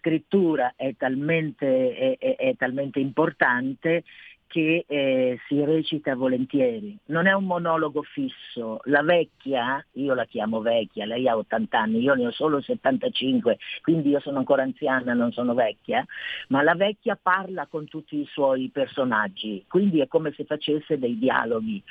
scrittura 0.06 0.74
è 0.76 0.96
talmente, 0.96 1.96
è- 1.96 2.18
è- 2.20 2.36
è 2.36 2.56
talmente 2.56 3.00
importante 3.00 4.04
che 4.48 4.86
eh, 4.88 5.40
si 5.48 5.66
recita 5.66 6.16
volentieri. 6.16 6.96
Non 7.06 7.26
è 7.26 7.34
un 7.34 7.46
monologo 7.46 8.04
fisso. 8.04 8.80
La 8.84 9.02
vecchia, 9.02 9.84
io 9.94 10.14
la 10.14 10.26
chiamo 10.26 10.62
vecchia, 10.62 11.06
lei 11.06 11.28
ha 11.28 11.36
80 11.36 11.80
anni, 11.80 12.00
io 12.00 12.14
ne 12.14 12.28
ho 12.28 12.32
solo 12.32 12.62
75, 12.62 13.58
quindi 13.82 14.10
io 14.10 14.20
sono 14.20 14.38
ancora 14.38 14.62
anziana, 14.62 15.14
non 15.14 15.32
sono 15.32 15.56
vecchia, 15.56 16.06
ma 16.50 16.62
la 16.62 16.76
vecchia 16.76 17.20
parla 17.20 17.66
con 17.66 17.88
tutti 17.88 18.18
i 18.18 18.28
suoi 18.32 18.70
personaggi, 18.72 19.66
quindi 19.68 20.00
è 20.00 20.08
come 20.08 20.32
se 20.38 20.46
facesse 20.46 21.00
dei 21.00 21.18
dialoghi. 21.18 21.82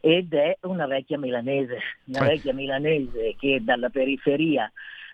Ed 0.00 0.34
è 0.34 0.58
una 0.62 0.88
vecchia 0.88 1.16
milanese, 1.16 1.78
una 2.06 2.26
vecchia 2.26 2.52
milanese 2.52 3.36
che 3.38 3.60
dalla 3.62 3.88
periferia 3.88 4.70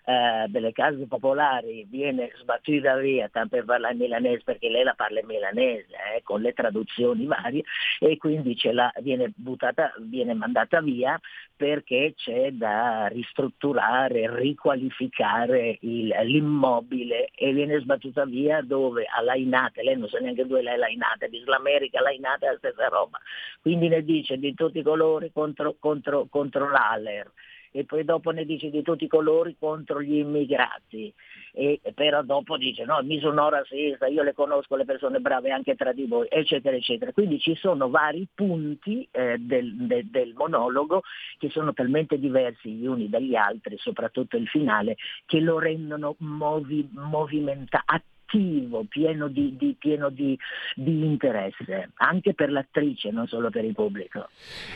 eh, 0.09 0.47
delle 0.47 0.71
case 0.71 1.05
popolari 1.05 1.85
viene 1.87 2.31
sbattuta 2.41 2.95
via 2.97 3.29
tanto 3.29 3.57
per 3.57 3.65
parlare 3.65 3.93
milanese 3.93 4.41
perché 4.43 4.67
lei 4.67 4.83
la 4.83 4.95
parla 4.95 5.19
in 5.19 5.27
milanese 5.27 5.85
eh, 6.15 6.23
con 6.23 6.41
le 6.41 6.51
traduzioni 6.53 7.27
varie 7.27 7.63
e 7.99 8.17
quindi 8.17 8.57
la, 8.71 8.91
viene 9.01 9.31
buttata, 9.35 9.93
viene 9.99 10.33
mandata 10.33 10.81
via 10.81 11.19
perché 11.55 12.13
c'è 12.15 12.49
da 12.51 13.05
ristrutturare, 13.07 14.35
riqualificare 14.35 15.77
il- 15.81 16.15
l'immobile 16.23 17.29
e 17.35 17.53
viene 17.53 17.79
sbattuta 17.79 18.25
via 18.25 18.61
dove? 18.61 19.05
A 19.05 19.21
Lainate, 19.21 19.83
lei 19.83 19.95
non 19.95 20.09
sa 20.09 20.17
neanche 20.17 20.47
dove 20.47 20.61
è 20.61 20.75
Lainate, 20.75 21.29
di 21.29 21.37
Islamerica 21.37 22.01
Lainate 22.01 22.47
è 22.47 22.51
la 22.51 22.57
stessa 22.57 22.87
roba, 22.87 23.19
quindi 23.61 23.87
ne 23.87 24.03
dice 24.03 24.39
di 24.39 24.55
tutti 24.55 24.79
i 24.79 24.83
colori 24.83 25.31
contro, 25.31 25.75
contro, 25.79 26.25
contro 26.29 26.67
l'Aler 26.71 27.31
e 27.71 27.85
poi 27.85 28.03
dopo 28.03 28.31
ne 28.31 28.45
dice 28.45 28.69
di 28.69 28.81
tutti 28.81 29.05
i 29.05 29.07
colori 29.07 29.55
contro 29.59 30.01
gli 30.01 30.15
immigrati, 30.15 31.13
e, 31.53 31.79
però 31.93 32.21
dopo 32.23 32.57
dice 32.57 32.85
no, 32.85 33.01
mi 33.03 33.19
sono 33.19 33.49
razzista, 33.49 34.07
io 34.07 34.23
le 34.23 34.33
conosco 34.33 34.75
le 34.75 34.85
persone 34.85 35.19
brave 35.19 35.51
anche 35.51 35.75
tra 35.75 35.91
di 35.91 36.05
voi, 36.05 36.27
eccetera, 36.29 36.75
eccetera. 36.75 37.11
Quindi 37.11 37.39
ci 37.39 37.55
sono 37.55 37.89
vari 37.89 38.27
punti 38.33 39.07
eh, 39.11 39.37
del, 39.37 39.75
de- 39.75 40.09
del 40.09 40.33
monologo 40.35 41.01
che 41.37 41.49
sono 41.49 41.73
talmente 41.73 42.19
diversi 42.19 42.71
gli 42.71 42.85
uni 42.85 43.09
dagli 43.09 43.35
altri, 43.35 43.77
soprattutto 43.77 44.37
il 44.37 44.47
finale, 44.47 44.97
che 45.25 45.39
lo 45.39 45.59
rendono 45.59 46.15
movi- 46.19 46.89
movimenta- 46.91 47.83
attivo, 48.29 48.85
pieno, 48.87 49.27
di, 49.27 49.55
di- 49.57 49.75
pieno 49.77 50.09
di, 50.09 50.37
di 50.75 51.05
interesse, 51.05 51.91
anche 51.95 52.33
per 52.33 52.51
l'attrice, 52.51 53.09
non 53.09 53.27
solo 53.27 53.49
per 53.49 53.65
il 53.65 53.73
pubblico. 53.73 54.29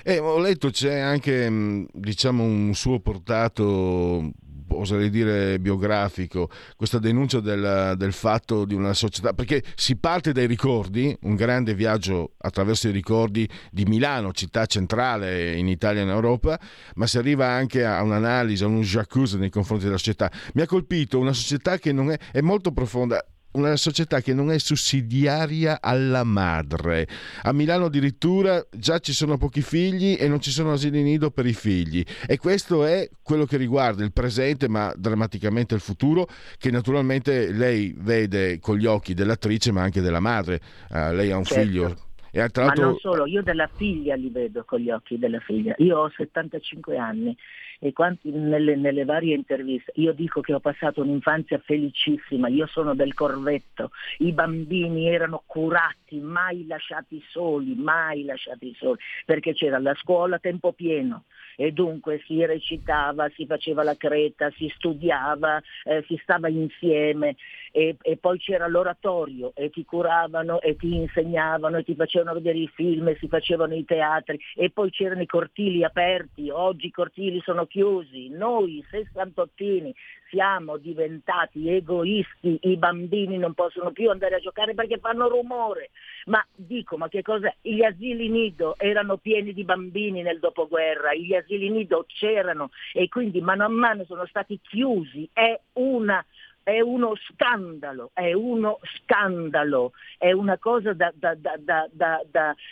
E 0.04 0.18
ho 0.18 0.39
letto 0.39 0.70
c'è 0.70 1.00
anche 1.00 1.50
mh, 1.50 1.88
diciamo 1.94 2.44
un 2.44 2.74
suo 2.74 3.00
portato 3.00 4.32
oserei 4.70 5.10
dire 5.10 5.60
biografico, 5.60 6.50
questa 6.76 6.98
denuncia 6.98 7.39
del, 7.39 7.94
del 7.96 8.13
fatto 8.13 8.66
di 8.66 8.74
una 8.74 8.94
società, 8.94 9.34
perché 9.34 9.62
si 9.76 9.98
parte 9.98 10.32
dai 10.32 10.48
ricordi, 10.48 11.16
un 11.22 11.36
grande 11.36 11.76
viaggio 11.76 12.34
attraverso 12.38 12.88
i 12.88 12.92
ricordi 12.92 13.48
di 13.72 13.86
Milano, 13.86 14.32
città 14.32 14.66
centrale 14.66 15.56
in 15.56 15.68
Italia 15.68 16.02
e 16.02 16.06
in 16.06 16.10
Europa, 16.10 16.60
ma 16.96 17.06
si 17.06 17.18
arriva 17.18 17.48
anche 17.48 17.86
a 17.86 18.02
un'analisi, 18.02 18.63
a 18.63 18.68
un 18.68 18.82
jacuzzi 18.82 19.38
nei 19.38 19.50
confronti 19.50 19.86
della 19.86 19.98
società. 19.98 20.32
Mi 20.54 20.62
ha 20.62 20.66
colpito 20.66 21.20
una 21.20 21.34
società 21.34 21.78
che 21.78 21.92
non 21.92 22.12
è, 22.12 22.18
è 22.32 22.42
molto 22.42 22.72
profonda, 22.72 23.24
una 23.54 23.76
società 23.76 24.22
che 24.22 24.34
non 24.34 24.52
è 24.52 24.58
sussidiaria 24.60 25.80
alla 25.82 26.24
madre. 26.24 27.08
A 27.44 27.54
Milano 27.54 27.86
addirittura 27.86 28.66
già 28.72 29.00
ci 29.00 29.13
sono 29.13 29.38
pochi 29.38 29.62
figli 29.62 30.16
e 30.20 30.28
non 30.28 30.39
ci 30.39 30.52
sono 30.52 30.74
asili 30.74 31.02
nido 31.02 31.32
per 31.32 31.46
i 31.46 31.54
figli. 31.54 32.04
E 32.28 32.38
questo 32.38 32.86
è 32.86 33.10
quello 33.22 33.46
che 33.46 33.58
riguarda 33.58 34.04
il 34.04 34.12
presente, 34.12 34.68
ma 34.68 34.94
drammaticamente 34.96 35.76
il 35.76 35.82
futuro, 35.82 36.28
che 36.58 36.72
naturalmente 36.72 37.52
lei 37.52 37.94
vede 37.98 38.60
con 38.60 38.78
gli 38.78 38.86
occhi 38.86 39.13
dell'attrice, 39.13 39.72
ma 39.72 39.82
anche 39.82 40.02
della 40.02 40.20
madre. 40.20 40.60
Eh, 40.89 41.13
lei 41.13 41.32
ha 41.32 41.38
un 41.38 41.44
Certo. 41.44 41.63
figlio. 41.63 41.96
E 42.36 42.50
tra 42.50 42.66
Ma 42.66 42.74
non 42.74 42.98
solo, 42.98 43.28
io 43.28 43.44
della 43.44 43.70
figlia 43.76 44.16
li 44.16 44.30
vedo 44.30 44.63
con 44.66 44.80
gli 44.80 44.89
occhi 44.89 45.20
della 45.20 45.39
figlia. 45.39 45.76
Io 45.78 46.00
ho 46.00 46.12
75 46.18 46.98
anni 46.98 47.38
e 47.84 47.91
quanti- 47.91 48.32
nelle, 48.32 48.78
nelle 48.78 49.04
varie 49.04 49.36
interviste 49.36 49.91
io 49.96 50.13
dico 50.13 50.39
che 50.39 50.54
ho 50.54 50.62
passato 50.62 51.02
un'infanzia 51.02 51.60
felicissima, 51.60 52.48
io 52.48 52.65
sono 52.65 52.96
del 52.96 53.13
corvetto, 53.13 53.91
i 54.19 54.32
bambini 54.32 55.10
erano 55.10 55.43
curati, 55.46 56.22
mai 56.22 56.65
lasciati 56.65 57.22
soli, 57.28 57.76
mai 57.76 58.24
lasciati 58.24 58.74
soli, 58.78 59.00
perché 59.26 59.54
c'era 59.54 59.80
la 59.80 59.93
scuola 59.96 60.38
a 60.38 60.39
tempo 60.39 60.72
pieno 60.72 61.26
e 61.56 61.72
dunque 61.72 62.22
si 62.26 62.46
recitava, 62.46 63.30
si 63.30 63.46
faceva 63.46 63.84
la 63.84 63.96
creta, 63.96 64.52
si 64.52 64.72
studiava, 64.76 65.62
eh, 65.84 66.04
si 66.08 66.20
stava 66.22 66.50
insieme. 66.50 67.36
E, 67.76 67.98
e 68.02 68.18
poi 68.18 68.38
c'era 68.38 68.68
l'oratorio 68.68 69.52
e 69.56 69.72
ti 69.72 69.84
curavano 69.84 70.62
e 70.62 70.76
ti 70.76 70.94
insegnavano 70.94 71.78
e 71.78 71.84
ti 71.84 71.96
facevano 71.96 72.34
vedere 72.34 72.60
i 72.60 72.72
film 72.72 73.08
e 73.08 73.18
si 73.20 73.28
facevano 73.28 73.74
i 73.74 73.84
teatri. 73.84 74.39
E 74.56 74.70
poi 74.70 74.92
c'erano 74.92 75.22
i 75.22 75.26
cortili 75.26 75.84
aperti, 75.84 76.50
oggi 76.52 76.88
i 76.88 76.92
cortili 76.92 77.42
sono 77.42 77.66
chiusi, 77.66 78.30
noi 78.30 78.86
sessantottini 78.89 79.94
siamo 80.34 80.78
diventati 80.78 81.69
egoisti, 81.69 82.58
i 82.62 82.76
bambini 82.78 83.38
non 83.38 83.54
possono 83.54 83.91
più 83.91 84.10
andare 84.10 84.36
a 84.36 84.39
giocare 84.39 84.74
perché 84.74 84.98
fanno 84.98 85.30
rumore, 85.30 85.91
ma 86.26 86.43
dico, 86.56 86.98
ma 86.98 87.08
che 87.08 87.22
cos'è? 87.22 87.54
Gli 87.62 87.84
asili 87.84 88.30
nido 88.30 88.74
erano 88.80 89.17
pieni 89.17 89.54
di 89.54 89.63
bambini 89.63 90.24
nel 90.24 90.39
dopoguerra, 90.39 91.13
gli 91.13 91.36
asili 91.36 91.69
nido 91.69 92.06
c'erano 92.08 92.72
e 92.93 93.08
quindi 93.10 93.41
mano 93.41 93.65
a 93.65 93.69
mano 93.69 94.06
sono 94.06 94.26
stati 94.26 94.60
chiusi, 94.60 95.30
è 95.32 95.60
una 95.74 96.26
è 96.63 96.80
uno 96.80 97.13
scandalo, 97.30 98.12
è 98.13 98.34
uno 98.34 98.80
scandalo, 98.95 99.91
è 100.17 100.32
una 100.32 100.58
cosa 100.58 100.93
da, 100.93 101.12
da- 101.13 101.36
da- 101.36 101.89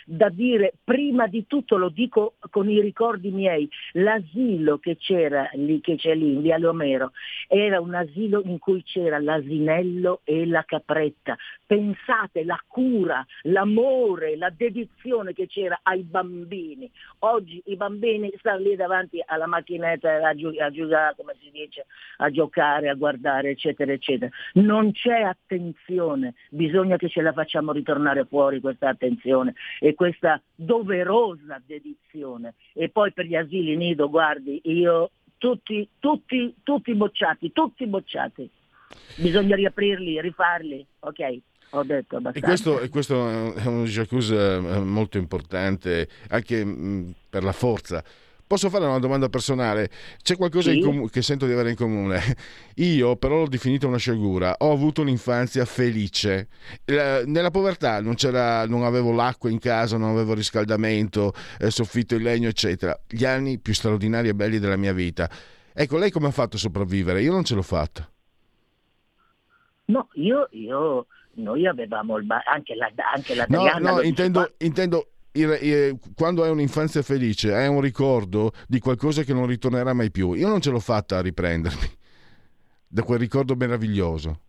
da- 0.06 0.28
dire, 0.30 0.72
prima 0.82 1.26
di 1.26 1.46
tutto 1.46 1.76
lo 1.76 1.90
dico 1.90 2.34
con 2.50 2.70
i 2.70 2.80
ricordi 2.80 3.30
miei, 3.30 3.68
l'asilo 3.92 4.78
che 4.78 4.96
c'era 4.96 5.48
lì, 5.54 5.80
che 5.80 5.96
c'è 5.96 6.14
lì 6.14 6.32
in 6.32 6.42
Viale 6.42 6.66
Omero, 6.66 7.12
era 7.48 7.80
un 7.80 7.94
asilo 7.94 8.42
in 8.44 8.58
cui 8.58 8.82
c'era 8.82 9.18
l'asinello 9.18 10.20
e 10.24 10.46
la 10.46 10.64
capretta. 10.64 11.36
Pensate 11.66 12.44
la 12.44 12.60
cura, 12.66 13.24
l'amore, 13.42 14.36
la 14.36 14.50
dedizione 14.50 15.32
che 15.32 15.46
c'era 15.46 15.80
ai 15.82 16.02
bambini. 16.02 16.90
Oggi 17.20 17.62
i 17.66 17.76
bambini 17.76 18.32
stanno 18.38 18.60
lì 18.60 18.76
davanti 18.76 19.22
alla 19.24 19.46
macchinetta 19.46 20.14
a, 20.14 20.28
a 20.28 20.34
giocare, 20.70 21.14
come 21.16 21.34
si 21.40 21.50
dice, 21.50 21.86
a 22.18 22.30
giocare, 22.30 22.88
a 22.88 22.94
guardare, 22.94 23.50
eccetera, 23.50 23.81
eccetera. 23.90 24.30
Non 24.54 24.92
c'è 24.92 25.20
attenzione, 25.20 26.34
bisogna 26.50 26.96
che 26.96 27.08
ce 27.08 27.22
la 27.22 27.32
facciamo 27.32 27.72
ritornare 27.72 28.24
fuori 28.24 28.60
questa 28.60 28.90
attenzione 28.90 29.54
e 29.80 29.94
questa 29.94 30.40
doverosa 30.54 31.60
dedizione. 31.66 32.54
E 32.74 32.88
poi 32.88 33.12
per 33.12 33.26
gli 33.26 33.34
asili 33.34 33.76
nido, 33.76 34.08
guardi, 34.08 34.60
io 34.64 35.10
tutti, 35.38 35.88
tutti, 35.98 36.54
tutti 36.62 36.94
bocciati, 36.94 37.50
tutti 37.52 37.86
bocciati. 37.86 38.48
Bisogna 39.16 39.56
riaprirli, 39.56 40.20
rifarli, 40.20 40.86
ok? 41.00 41.38
Ho 41.70 41.82
detto 41.82 42.16
E 42.16 42.18
abbastanza. 42.18 42.46
questo, 42.46 42.80
e 42.80 42.88
questo 42.90 43.54
è 43.54 43.66
un 43.66 43.84
jacuzzi 43.84 44.34
eh, 44.34 44.58
molto 44.84 45.16
importante 45.16 46.06
anche 46.28 46.62
mh, 46.62 47.14
per 47.30 47.42
la 47.42 47.52
forza. 47.52 48.04
Posso 48.52 48.68
fare 48.68 48.84
una 48.84 48.98
domanda 48.98 49.30
personale? 49.30 49.88
C'è 50.22 50.36
qualcosa 50.36 50.68
Sì. 50.68 50.76
in 50.76 50.84
comu- 50.84 51.10
che 51.10 51.22
sento 51.22 51.46
di 51.46 51.52
avere 51.54 51.70
in 51.70 51.74
comune. 51.74 52.20
Io 52.76 53.16
però 53.16 53.36
l'ho 53.38 53.48
definita 53.48 53.86
una 53.86 53.96
sciagura. 53.96 54.56
Ho 54.58 54.72
avuto 54.72 55.00
un'infanzia 55.00 55.64
felice. 55.64 56.48
Eh, 56.84 57.22
Nella 57.24 57.50
povertà 57.50 58.02
non, 58.02 58.14
c'era, 58.14 58.66
non 58.66 58.82
avevo 58.84 59.10
l'acqua 59.10 59.48
in 59.48 59.58
casa, 59.58 59.96
non 59.96 60.10
avevo 60.10 60.34
riscaldamento, 60.34 61.32
eh, 61.58 61.70
soffitto 61.70 62.14
in 62.14 62.24
legno, 62.24 62.48
eccetera. 62.48 62.94
Gli 63.08 63.24
anni 63.24 63.58
più 63.58 63.72
straordinari 63.72 64.28
e 64.28 64.34
belli 64.34 64.58
della 64.58 64.76
mia 64.76 64.92
vita. 64.92 65.30
Ecco, 65.72 65.96
lei 65.96 66.10
come 66.10 66.26
ha 66.26 66.30
fatto 66.30 66.56
a 66.56 66.58
sopravvivere? 66.58 67.22
Io 67.22 67.32
non 67.32 67.44
ce 67.44 67.54
l'ho 67.54 67.62
fatta. 67.62 68.06
No, 69.86 70.08
io, 70.12 70.48
io, 70.50 71.06
noi 71.36 71.66
avevamo 71.66 72.18
il 72.18 72.26
ba- 72.26 72.42
anche 72.44 72.74
la, 72.74 72.90
anche 73.14 73.34
la 73.34 73.46
No, 73.48 73.78
no, 73.78 74.02
intendo, 74.02 74.52
intendo 74.58 75.11
quando 76.14 76.42
hai 76.42 76.50
un'infanzia 76.50 77.02
felice, 77.02 77.54
hai 77.54 77.68
un 77.68 77.80
ricordo 77.80 78.52
di 78.68 78.78
qualcosa 78.78 79.22
che 79.22 79.32
non 79.32 79.46
ritornerà 79.46 79.92
mai 79.94 80.10
più. 80.10 80.34
Io 80.34 80.48
non 80.48 80.60
ce 80.60 80.70
l'ho 80.70 80.80
fatta 80.80 81.18
a 81.18 81.22
riprendermi 81.22 81.88
da 82.86 83.02
quel 83.02 83.18
ricordo 83.18 83.54
meraviglioso. 83.56 84.40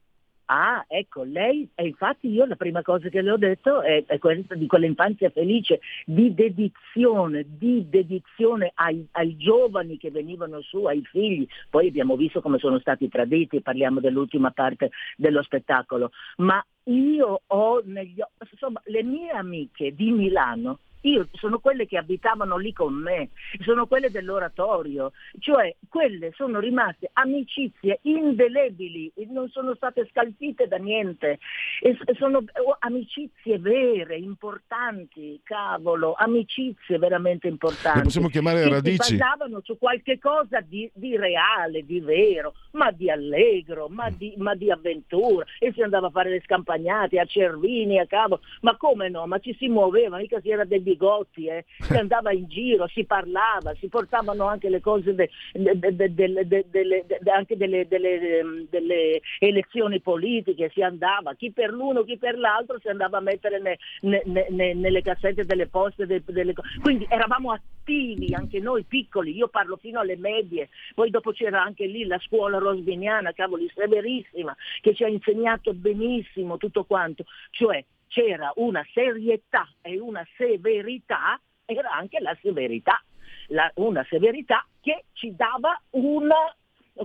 Ah, 0.45 0.83
ecco, 0.89 1.23
lei, 1.23 1.67
e 1.73 1.87
infatti 1.87 2.27
io 2.27 2.45
la 2.45 2.57
prima 2.57 2.81
cosa 2.81 3.07
che 3.07 3.21
le 3.21 3.31
ho 3.31 3.37
detto 3.37 3.81
è, 3.81 4.03
è 4.05 4.19
questa 4.19 4.55
di 4.55 4.67
quell'infanzia 4.67 5.29
felice, 5.29 5.79
di 6.05 6.33
dedizione, 6.33 7.45
di 7.47 7.87
dedizione 7.89 8.71
ai, 8.75 9.07
ai, 9.11 9.37
giovani 9.37 9.97
che 9.97 10.11
venivano 10.11 10.61
su, 10.61 10.83
ai 10.83 11.01
figli. 11.09 11.47
Poi 11.69 11.87
abbiamo 11.87 12.17
visto 12.17 12.41
come 12.41 12.59
sono 12.59 12.77
stati 12.79 13.07
traditi, 13.07 13.61
parliamo 13.61 14.01
dell'ultima 14.01 14.51
parte 14.51 14.91
dello 15.15 15.41
spettacolo, 15.41 16.11
ma 16.37 16.63
io 16.85 17.41
ho 17.45 17.81
negli 17.85 18.21
insomma, 18.51 18.81
le 18.85 19.03
mie 19.03 19.29
amiche 19.29 19.93
di 19.93 20.11
Milano 20.11 20.79
io 21.03 21.27
sono 21.33 21.59
quelle 21.59 21.85
che 21.85 21.97
abitavano 21.97 22.57
lì 22.57 22.73
con 22.73 22.93
me, 22.93 23.29
sono 23.61 23.87
quelle 23.87 24.11
dell'oratorio, 24.11 25.11
cioè 25.39 25.75
quelle 25.89 26.31
sono 26.33 26.59
rimaste 26.59 27.09
amicizie 27.13 27.99
indelebili, 28.03 29.11
non 29.29 29.49
sono 29.49 29.75
state 29.75 30.07
scalfite 30.09 30.67
da 30.67 30.77
niente, 30.77 31.39
e 31.81 31.97
sono 32.17 32.37
oh, 32.37 32.75
amicizie 32.79 33.59
vere, 33.59 34.15
importanti, 34.15 35.39
cavolo, 35.43 36.13
amicizie 36.13 36.97
veramente 36.97 37.47
importanti. 37.47 37.97
Le 37.97 38.03
possiamo 38.03 38.29
chiamare 38.29 38.63
che 38.63 38.69
radici? 38.69 39.03
Si 39.03 39.17
basavano 39.17 39.61
su 39.63 39.77
qualche 39.77 40.19
cosa 40.19 40.61
di, 40.61 40.89
di, 40.93 41.17
reale, 41.17 41.85
di 41.85 41.99
vero, 41.99 42.53
ma 42.71 42.91
di 42.91 43.09
allegro, 43.09 43.87
ma 43.89 44.09
di, 44.09 44.33
ma 44.37 44.55
di 44.55 44.71
avventura, 44.71 45.45
e 45.59 45.71
si 45.73 45.81
andava 45.81 46.07
a 46.07 46.11
fare 46.11 46.29
le 46.29 46.41
scampagnate 46.43 47.19
a 47.19 47.25
Cervini, 47.25 47.99
a 47.99 48.07
cavolo, 48.07 48.41
ma 48.61 48.77
come 48.77 49.09
no, 49.09 49.27
ma 49.27 49.39
ci 49.39 49.53
si 49.59 49.67
muoveva, 49.67 50.17
mica 50.17 50.39
si 50.39 50.49
era 50.49 50.63
del 50.63 50.81
bigotti, 50.93 51.47
eh. 51.47 51.65
si 51.81 51.93
andava 51.93 52.31
in 52.31 52.47
giro, 52.47 52.87
si 52.87 53.03
parlava, 53.03 53.73
si 53.79 53.87
portavano 53.87 54.45
anche 54.45 54.69
le 54.69 54.79
cose 54.79 55.13
de, 55.13 55.29
de, 55.51 56.13
de, 56.13 57.31
anche 57.31 57.57
delle, 57.57 57.87
delle, 57.87 58.65
delle, 58.69 59.21
elezioni 59.39 59.99
politiche, 59.99 60.69
si 60.73 60.81
andava, 60.81 61.33
chi 61.33 61.51
per 61.51 61.71
l'uno, 61.71 62.03
chi 62.03 62.17
per 62.17 62.37
l'altro, 62.37 62.79
si 62.79 62.87
andava 62.87 63.17
a 63.17 63.21
mettere 63.21 63.59
ne, 63.59 63.77
ne, 64.01 64.47
ne, 64.49 64.73
nelle 64.73 65.01
cassette 65.01 65.45
delle 65.45 65.67
poste, 65.67 66.05
delle, 66.05 66.53
quindi 66.81 67.05
eravamo 67.09 67.51
attivi 67.51 68.33
anche 68.33 68.59
noi 68.59 68.83
piccoli, 68.83 69.35
io 69.35 69.47
parlo 69.47 69.77
fino 69.77 69.99
alle 69.99 70.15
medie, 70.15 70.69
poi 70.93 71.09
dopo 71.09 71.31
c'era 71.31 71.61
anche 71.61 71.85
lì 71.85 72.05
la 72.05 72.19
scuola 72.19 72.57
rosviniana, 72.57 73.33
cavoli, 73.33 73.69
severissima, 73.73 74.55
che 74.81 74.93
ci 74.93 75.03
ha 75.03 75.07
insegnato 75.07 75.73
benissimo 75.73 76.57
tutto 76.57 76.83
quanto, 76.83 77.25
cioè 77.51 77.83
c'era 78.13 78.51
una 78.57 78.85
serietà 78.93 79.67
e 79.81 79.99
una 79.99 80.23
severità, 80.37 81.39
era 81.65 81.91
anche 81.91 82.19
la 82.19 82.37
severità, 82.39 83.03
la, 83.47 83.71
una 83.75 84.05
severità 84.07 84.65
che 84.79 85.05
ci 85.13 85.35
dava 85.35 85.81
una 85.91 86.55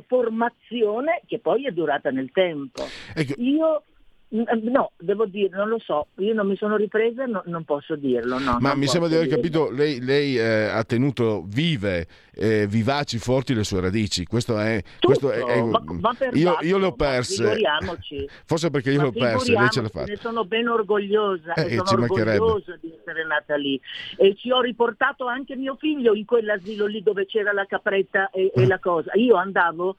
formazione 0.06 1.22
che 1.26 1.38
poi 1.38 1.64
è 1.64 1.70
durata 1.70 2.10
nel 2.10 2.30
tempo. 2.30 2.84
Ecco. 3.14 3.40
Io 3.40 3.82
No, 4.30 4.92
devo 4.98 5.24
dire, 5.24 5.56
non 5.56 5.70
lo 5.70 5.78
so, 5.78 6.08
io 6.16 6.34
non 6.34 6.46
mi 6.46 6.56
sono 6.56 6.76
ripresa, 6.76 7.24
no, 7.24 7.42
non 7.46 7.64
posso 7.64 7.96
dirlo. 7.96 8.38
No, 8.38 8.58
Ma 8.60 8.74
mi 8.74 8.86
sembra 8.86 9.08
di 9.08 9.14
aver 9.14 9.28
capito, 9.28 9.70
lei, 9.70 10.00
lei 10.02 10.36
eh, 10.36 10.64
ha 10.64 10.84
tenuto 10.84 11.44
vive, 11.46 12.06
eh, 12.34 12.66
vivaci, 12.66 13.16
forti 13.16 13.54
le 13.54 13.64
sue 13.64 13.80
radici. 13.80 14.26
Questo 14.26 14.58
è... 14.58 14.82
Questo 15.00 15.30
è, 15.30 15.42
è 15.42 15.62
ma, 15.62 15.82
ma 15.82 16.14
io, 16.32 16.58
io, 16.60 16.76
le 16.76 16.86
ho 16.86 16.92
perse. 16.92 17.56
Forse 18.44 18.68
perché 18.68 18.90
io 18.90 19.00
le 19.00 19.06
ho 19.06 19.12
perse, 19.12 19.52
lei 19.52 19.70
ce 19.70 19.80
l'ha 19.80 19.88
fatta. 19.88 20.06
Ne 20.06 20.16
sono 20.16 20.44
ben 20.44 20.68
orgogliosa, 20.68 21.54
eh, 21.54 21.80
sono 21.82 22.02
orgogliosa 22.02 22.76
di 22.78 22.92
essere 22.94 23.24
nata 23.24 23.56
lì. 23.56 23.80
E 24.18 24.34
ci 24.36 24.50
ho 24.50 24.60
riportato 24.60 25.26
anche 25.26 25.56
mio 25.56 25.76
figlio 25.80 26.12
in 26.12 26.26
quell'asilo 26.26 26.84
lì 26.84 27.02
dove 27.02 27.24
c'era 27.24 27.52
la 27.52 27.64
capretta 27.64 28.28
e, 28.28 28.52
e 28.54 28.62
ah. 28.64 28.66
la 28.66 28.78
cosa. 28.78 29.10
Io 29.14 29.36
andavo 29.36 29.96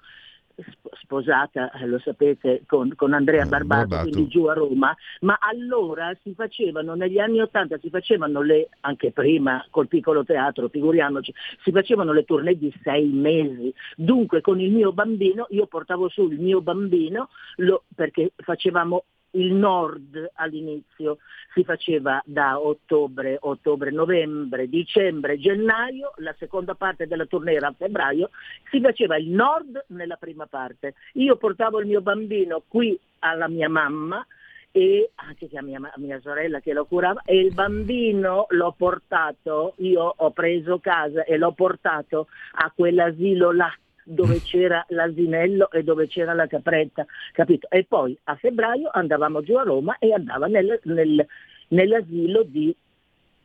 sposata, 1.02 1.72
eh, 1.72 1.86
lo 1.86 2.00
sapete, 2.00 2.64
con, 2.66 2.94
con 2.96 3.14
Andrea 3.14 3.46
mm, 3.46 3.50
Barbato, 3.50 3.88
Barbato, 3.88 4.10
quindi 4.10 4.30
giù 4.30 4.46
a 4.46 4.54
Roma, 4.54 4.96
ma 5.22 5.38
allora 5.40 6.16
si 6.22 6.34
facevano, 6.34 6.96
negli 6.96 7.20
anni 7.20 7.42
Ottanta 7.42 7.78
si 7.80 7.90
facevano 7.90 8.42
le, 8.42 8.70
anche 8.82 9.12
prima 9.12 9.66
col 9.70 9.88
piccolo 9.88 10.24
teatro, 10.24 10.70
figuriamoci, 10.70 11.34
si 11.64 11.72
facevano 11.72 12.12
le 12.12 12.24
tournée 12.24 12.58
di 12.58 12.74
sei 12.84 13.08
mesi. 13.08 13.74
Dunque 13.96 14.42
con 14.42 14.60
il 14.60 14.72
mio 14.72 14.92
bambino, 14.92 15.48
io 15.50 15.66
portavo 15.66 16.10
su 16.10 16.28
il 16.30 16.40
mio 16.40 16.62
bambino 16.62 17.30
lo, 17.58 17.84
perché 17.96 18.34
facevamo 18.38 19.04
il 19.32 19.54
nord 19.54 20.32
all'inizio 20.36 21.18
si 21.54 21.64
faceva 21.64 22.22
da 22.26 22.60
ottobre, 22.60 23.38
ottobre, 23.42 23.92
novembre, 23.92 24.68
dicembre, 24.68 25.38
gennaio, 25.38 26.14
la 26.18 26.36
seconda 26.38 26.76
parte 26.76 27.08
della 27.08 27.26
tournée 27.26 27.56
era 27.56 27.68
a 27.68 27.76
febbraio, 27.78 28.30
si 28.70 28.80
faceva 28.80 29.18
il 29.18 29.30
nord 29.30 29.86
nella 29.88 30.16
prima 30.16 30.46
parte. 30.46 30.96
Io 31.14 31.36
portavo 31.36 31.80
il 31.80 31.88
mio 31.88 32.02
bambino 32.02 32.64
qui 32.68 32.98
alla 33.20 33.48
mia 33.48 33.70
mamma 33.70 34.26
e 34.72 35.12
anche 35.16 35.50
a 35.54 35.62
mia, 35.62 35.80
mia 35.98 36.20
sorella 36.22 36.60
che 36.60 36.74
lo 36.74 36.86
curava 36.86 37.22
e 37.26 37.40
il 37.40 37.54
bambino 37.54 38.46
l'ho 38.50 38.74
portato, 38.78 39.74
io 39.78 40.14
ho 40.16 40.32
preso 40.32 40.80
casa 40.80 41.24
e 41.24 41.38
l'ho 41.38 41.54
portato 41.54 42.28
a 42.54 42.72
quell'asilo 42.74 43.52
là 43.52 43.74
dove 44.10 44.42
c'era 44.42 44.84
l'asinello 44.90 45.70
e 45.72 45.84
dove 45.84 46.08
c'era 46.08 46.34
la 46.34 46.48
capretta, 46.48 47.06
capito? 47.32 47.70
E 47.70 47.86
poi 47.86 48.18
a 48.24 48.36
febbraio 48.36 48.90
andavamo 48.92 49.42
giù 49.42 49.56
a 49.56 49.64
Roma 49.64 49.98
e 50.00 50.14
andava 50.14 50.48
nel, 50.48 50.80
nel, 50.84 51.26
nell'asilo 51.70 52.44
di, 52.44 52.76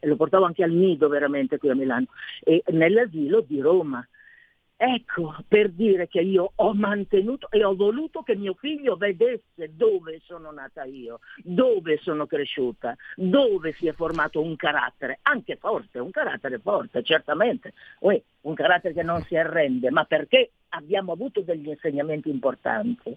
lo 0.00 0.16
portavo 0.16 0.46
anche 0.46 0.64
al 0.64 0.72
nido 0.72 1.08
veramente 1.08 1.58
qui 1.58 1.68
a 1.68 1.74
Milano, 1.74 2.06
e 2.42 2.62
nell'asilo 2.68 3.42
di 3.46 3.60
Roma. 3.60 4.06
Ecco, 4.76 5.36
per 5.46 5.70
dire 5.70 6.08
che 6.08 6.20
io 6.20 6.52
ho 6.56 6.74
mantenuto 6.74 7.48
e 7.50 7.64
ho 7.64 7.76
voluto 7.76 8.22
che 8.22 8.34
mio 8.34 8.54
figlio 8.54 8.96
vedesse 8.96 9.70
dove 9.72 10.20
sono 10.24 10.50
nata 10.50 10.82
io, 10.84 11.20
dove 11.44 11.98
sono 11.98 12.26
cresciuta, 12.26 12.96
dove 13.14 13.72
si 13.72 13.86
è 13.86 13.92
formato 13.92 14.42
un 14.42 14.56
carattere, 14.56 15.20
anche 15.22 15.56
forte, 15.56 16.00
un 16.00 16.10
carattere 16.10 16.58
forte, 16.58 17.04
certamente, 17.04 17.72
Uè, 18.00 18.20
un 18.42 18.54
carattere 18.54 18.94
che 18.94 19.02
non 19.02 19.22
si 19.22 19.36
arrende, 19.36 19.90
ma 19.90 20.04
perché 20.04 20.50
abbiamo 20.70 21.12
avuto 21.12 21.40
degli 21.40 21.68
insegnamenti 21.68 22.28
importanti. 22.28 23.16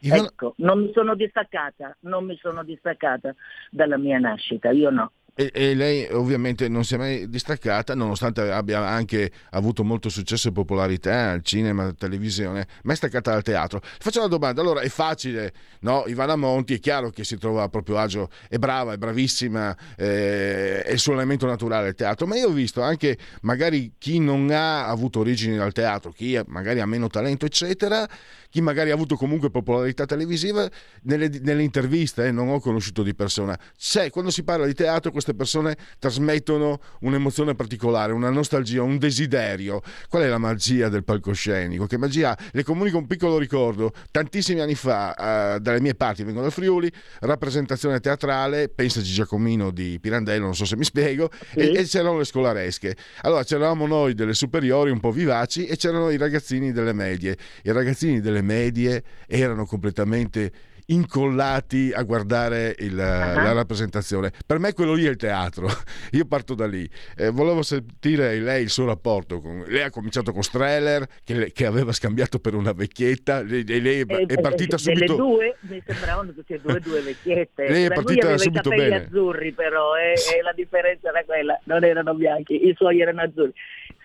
Ivana... 0.00 0.22
Ecco, 0.24 0.54
non 0.56 0.82
mi 0.82 0.92
sono 0.92 1.14
distaccata, 1.14 1.96
non 2.00 2.24
mi 2.24 2.36
sono 2.36 2.64
distaccata 2.64 3.34
dalla 3.70 3.96
mia 3.96 4.18
nascita, 4.18 4.70
io 4.70 4.90
no. 4.90 5.12
E, 5.34 5.50
e, 5.54 5.74
lei 5.74 6.08
ovviamente 6.10 6.68
non 6.68 6.84
si 6.84 6.94
è 6.94 6.96
mai 6.96 7.28
distaccata, 7.28 7.94
nonostante 7.94 8.42
abbia 8.50 8.86
anche 8.86 9.30
avuto 9.50 9.84
molto 9.84 10.08
successo 10.08 10.48
e 10.48 10.52
popolarità 10.52 11.30
al 11.30 11.42
cinema, 11.42 11.82
alla 11.84 11.92
televisione, 11.92 12.66
ma 12.82 12.92
è 12.92 12.96
staccata 12.96 13.32
dal 13.32 13.42
teatro. 13.42 13.80
Faccio 13.82 14.18
una 14.18 14.28
domanda, 14.28 14.60
allora 14.60 14.80
è 14.80 14.88
facile, 14.88 15.52
no? 15.80 16.04
Ivana 16.06 16.36
Monti 16.36 16.74
è 16.74 16.78
chiaro 16.80 17.10
che 17.10 17.24
si 17.24 17.38
trova 17.38 17.62
a 17.62 17.68
proprio 17.68 17.98
agio, 17.98 18.28
è 18.48 18.58
brava, 18.58 18.92
è 18.92 18.96
bravissima, 18.96 19.76
eh, 19.96 20.82
è 20.82 20.92
il 20.92 20.98
suo 20.98 21.12
elemento 21.12 21.46
naturale 21.46 21.88
il 21.88 21.94
teatro, 21.94 22.26
ma 22.26 22.36
io 22.36 22.48
ho 22.48 22.52
visto 22.52 22.82
anche 22.82 23.16
magari 23.42 23.92
chi 23.98 24.18
non 24.18 24.50
ha 24.50 24.86
avuto 24.86 25.20
origini 25.20 25.56
dal 25.56 25.72
teatro, 25.72 26.10
chi 26.10 26.40
magari 26.46 26.80
ha 26.80 26.86
meno 26.86 27.08
talento, 27.08 27.46
eccetera, 27.46 28.08
chi 28.50 28.60
magari 28.60 28.90
ha 28.90 28.94
avuto 28.94 29.16
comunque 29.16 29.50
popolarità 29.50 30.06
televisiva, 30.06 30.68
nelle, 31.02 31.28
nelle 31.40 31.62
interviste, 31.62 32.26
eh, 32.26 32.32
non 32.32 32.48
ho 32.48 32.60
conosciuto 32.60 33.02
di 33.02 33.14
persona, 33.14 33.58
c'è, 33.78 34.10
quando 34.10 34.30
si 34.30 34.42
parla 34.42 34.66
di 34.66 34.74
teatro 34.74 35.12
queste 35.20 35.34
persone 35.34 35.76
trasmettono 35.98 36.80
un'emozione 37.00 37.54
particolare, 37.54 38.12
una 38.12 38.30
nostalgia, 38.30 38.82
un 38.82 38.98
desiderio. 38.98 39.82
Qual 40.08 40.22
è 40.22 40.28
la 40.28 40.38
magia 40.38 40.88
del 40.88 41.04
palcoscenico? 41.04 41.86
Che 41.86 41.98
magia? 41.98 42.36
Le 42.52 42.64
comunico 42.64 42.96
un 42.96 43.06
piccolo 43.06 43.38
ricordo, 43.38 43.92
tantissimi 44.10 44.60
anni 44.60 44.74
fa, 44.74 45.54
eh, 45.54 45.60
dalle 45.60 45.80
mie 45.80 45.94
parti, 45.94 46.24
vengo 46.24 46.40
da 46.40 46.50
Friuli, 46.50 46.90
rappresentazione 47.20 48.00
teatrale, 48.00 48.68
pensaci 48.68 49.12
Giacomino 49.12 49.70
di 49.70 49.98
Pirandello, 50.00 50.44
non 50.44 50.54
so 50.54 50.64
se 50.64 50.76
mi 50.76 50.84
spiego, 50.84 51.30
sì. 51.52 51.58
e, 51.58 51.78
e 51.78 51.84
c'erano 51.84 52.18
le 52.18 52.24
scolaresche. 52.24 52.96
Allora 53.22 53.44
c'eravamo 53.44 53.86
noi 53.86 54.14
delle 54.14 54.34
superiori 54.34 54.90
un 54.90 55.00
po' 55.00 55.10
vivaci 55.10 55.66
e 55.66 55.76
c'erano 55.76 56.10
i 56.10 56.16
ragazzini 56.16 56.72
delle 56.72 56.92
medie. 56.92 57.36
I 57.62 57.72
ragazzini 57.72 58.20
delle 58.20 58.42
medie 58.42 59.02
erano 59.26 59.66
completamente 59.66 60.50
incollati 60.90 61.92
a 61.92 62.02
guardare 62.02 62.74
il, 62.78 62.92
uh-huh. 62.92 63.42
la 63.42 63.52
rappresentazione. 63.52 64.32
Per 64.46 64.58
me 64.58 64.72
quello 64.72 64.92
lì 64.94 65.04
è 65.04 65.10
il 65.10 65.16
teatro, 65.16 65.68
io 66.12 66.26
parto 66.26 66.54
da 66.54 66.66
lì. 66.66 66.88
Eh, 67.16 67.30
volevo 67.30 67.62
sentire 67.62 68.38
lei 68.38 68.62
il 68.62 68.70
suo 68.70 68.86
rapporto. 68.86 69.40
Con... 69.40 69.64
Lei 69.66 69.82
ha 69.82 69.90
cominciato 69.90 70.32
con 70.32 70.42
Streller, 70.42 71.06
che, 71.24 71.52
che 71.52 71.66
aveva 71.66 71.92
scambiato 71.92 72.38
per 72.38 72.54
una 72.54 72.72
vecchietta, 72.72 73.42
lei, 73.42 73.64
lei 73.64 74.00
è, 74.00 74.26
è 74.26 74.40
partita 74.40 74.76
subito... 74.76 75.16
due, 75.16 75.56
mi 75.60 75.82
sembravano 75.84 76.32
tutte 76.32 76.54
e 76.54 76.60
due 76.60 76.80
due 76.80 77.00
vecchiette. 77.02 77.68
Lei 77.68 77.84
è 77.84 77.92
partita 77.92 78.28
lui 78.28 78.38
subito 78.38 78.70
bene. 78.70 78.88
i 78.88 78.92
azzurri 78.92 79.52
però, 79.52 79.96
eh, 79.96 80.12
e 80.12 80.42
la 80.42 80.52
differenza 80.52 81.08
era 81.08 81.24
quella, 81.24 81.58
non 81.64 81.84
erano 81.84 82.14
bianchi, 82.14 82.68
i 82.68 82.74
suoi 82.76 83.00
erano 83.00 83.22
azzurri. 83.22 83.52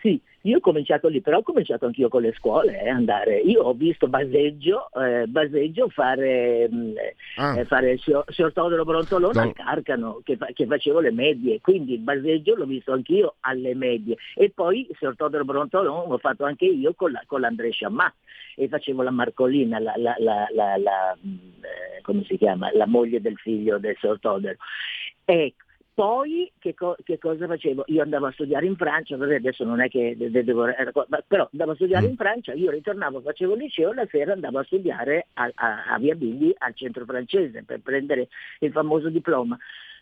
Sì, 0.02 0.22
Io 0.46 0.58
ho 0.58 0.60
cominciato 0.60 1.08
lì, 1.08 1.22
però 1.22 1.38
ho 1.39 1.41
cominciato 1.43 1.86
anch'io 1.88 2.08
con 2.08 2.22
le 2.22 2.32
scuole 2.34 2.80
eh, 2.80 2.88
andare. 2.89 3.38
Io 3.39 3.64
ho 3.64 3.74
visto 3.74 4.08
Baseggio, 4.08 4.91
eh, 4.93 5.26
Baseggio 5.26 5.89
fare, 5.89 6.70
mh, 6.70 6.93
Ah. 7.38 7.58
eh, 7.60 7.66
fare 7.66 7.93
il 7.93 8.00
signor, 8.00 8.26
Todoro 8.54 8.86
Brontolone 8.86 9.39
al 9.41 9.54
Carcano, 9.54 10.22
che, 10.24 10.38
fa- 10.38 10.50
che 10.54 10.68
facevo 10.68 11.00
le 11.00 11.12
medie. 11.12 11.60
Quindi 11.62 11.98
Baseggio 11.98 12.56
l'ho 12.56 12.66
visto 12.66 12.91
anch'io 12.91 13.36
alle 13.39 13.74
medie. 13.74 14.18
E 14.36 14.52
poi 14.54 14.88
il 14.88 14.96
signor 15.00 15.16
Todoro 15.16 15.46
Brontolone 15.46 16.08
l'ho 16.10 16.18
fatto 16.20 16.46
anche 16.46 16.66
io 16.66 16.93
con, 16.93 17.12
la, 17.12 17.24
con 17.26 17.41
l'Andrea 17.41 17.72
Sciamà 17.72 18.14
e 18.56 18.68
facevo 18.68 19.02
la 19.02 19.12
Marcolina, 19.12 19.80
la, 19.80 19.93
la- 19.98 20.16
la- 20.20 20.78
la- 20.78 21.18
mh, 21.20 21.30
eh, 21.62 22.02
come 22.04 22.24
si 22.26 22.38
chiama? 22.38 22.70
La 22.74 22.86
moglie 22.86 23.20
del 23.20 23.36
figlio 23.38 23.80
del 23.80 23.98
signor 24.00 24.20
Todoro. 24.20 24.56
Ecco. 25.26 25.64
Poi 25.96 26.52
che, 26.60 26.74
co- 26.74 26.98
che 27.06 27.18
cosa 27.18 27.48
facevo? 27.48 27.86
Io 27.88 28.02
andavo 28.02 28.26
a 28.26 28.32
studiare 28.34 28.66
in 28.66 28.76
Francia, 28.76 29.16
vabbè, 29.16 29.36
adesso 29.36 29.64
non 29.64 29.80
è 29.80 29.88
che 29.88 30.14
de- 30.18 30.30
de- 30.30 30.43
devo, 30.43 30.66
però 31.26 31.48
andavo 31.50 31.72
a 31.72 31.76
studiare 31.76 32.06
Mm. 32.06 32.10
in 32.10 32.16
Francia, 32.18 32.52
io 32.54 32.70
ritornavo, 32.70 33.22
facevo 33.22 33.54
il 33.54 33.60
liceo, 33.62 33.93
la 33.93 34.06
sera 34.12 34.34
andavo 34.34 34.60
a 34.60 34.64
studiare 34.66 35.28
a, 35.36 35.50
a- 35.56 35.86
a 35.93 35.98
Via 35.98 36.16
Bigli 36.16 36.54
al 36.58 36.76
centro 36.76 37.06
francese 37.06 37.64
per 37.64 37.80
prendere 37.80 38.28
il 38.60 38.72
famoso 38.74 39.08
diploma. 39.08 39.58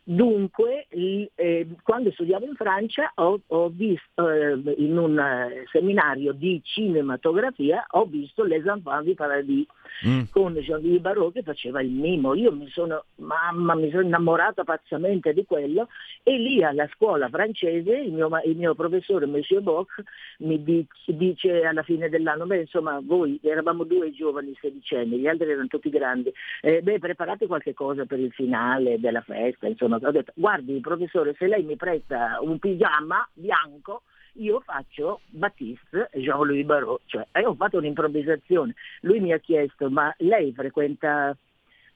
Dunque, 0.05 0.87
eh, 0.89 1.67
quando 1.81 2.11
studiavo 2.11 2.45
in 2.45 2.55
Francia 2.55 3.11
ho, 3.15 3.39
ho 3.47 3.69
visto 3.69 4.29
eh, 4.29 4.59
in 4.77 4.97
un 4.97 5.17
eh, 5.17 5.63
seminario 5.71 6.33
di 6.33 6.59
cinematografia 6.61 7.85
ho 7.91 8.03
visto 8.05 8.43
Les 8.43 8.65
Enfants 8.65 9.05
du 9.05 9.13
Paradis 9.15 9.65
Mm. 10.05 10.23
con 10.31 10.53
Jean-Louis 10.55 10.99
Barrault 10.99 11.33
che 11.33 11.43
faceva 11.43 11.79
il 11.81 11.89
mimo. 11.89 12.33
Io 12.33 12.51
mi 12.51 12.67
sono, 12.69 13.05
mamma, 13.17 13.75
mi 13.75 13.89
sono 13.91 14.01
innamorata 14.01 14.63
pazzamente 14.63 15.33
di 15.33 15.45
quello 15.45 15.87
e 16.23 16.37
lì 16.37 16.63
alla 16.63 16.89
scuola 16.93 17.29
francese 17.29 17.97
il 17.97 18.11
mio, 18.11 18.27
il 18.43 18.57
mio 18.57 18.73
professore, 18.75 19.27
Monsieur 19.27 19.61
Bock, 19.61 20.03
mi 20.39 20.61
di- 20.61 20.85
dice 21.05 21.61
alla 21.63 21.83
fine 21.83 22.09
dell'anno, 22.09 22.45
beh 22.45 22.61
insomma 22.61 22.99
voi 23.01 23.39
eravamo 23.43 23.83
due 23.83 24.11
giovani 24.11 24.53
sedicenni, 24.59 25.19
gli 25.19 25.27
altri 25.27 25.51
erano 25.51 25.67
tutti 25.67 25.89
grandi, 25.89 26.33
eh, 26.61 26.81
beh 26.81 26.99
preparate 26.99 27.45
qualche 27.47 27.73
cosa 27.73 28.05
per 28.05 28.19
il 28.19 28.31
finale 28.31 28.99
della 28.99 29.21
festa, 29.21 29.67
insomma, 29.67 29.92
ho 30.01 30.11
detto 30.11 30.31
guardi 30.35 30.79
professore 30.79 31.35
se 31.37 31.47
lei 31.47 31.63
mi 31.63 31.75
presta 31.75 32.37
un 32.41 32.59
pigiama 32.59 33.27
bianco 33.33 34.03
io 34.33 34.61
faccio 34.61 35.21
Baptiste 35.27 36.09
e 36.11 36.21
Jean-Louis 36.21 36.65
Barrault, 36.65 37.01
cioè 37.05 37.27
eh, 37.31 37.45
ho 37.45 37.53
fatto 37.53 37.77
un'improvvisazione. 37.77 38.73
Lui 39.01 39.19
mi 39.19 39.31
ha 39.31 39.37
chiesto, 39.37 39.89
ma 39.89 40.13
lei 40.19 40.53
frequenta, 40.53 41.35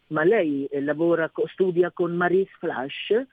ma 0.07 0.23
lei 0.23 0.65
eh, 0.65 0.81
lavora, 0.81 1.31
studia 1.47 1.91
con 1.91 2.15
Maurice 2.15 2.51
Flash, 2.59 3.25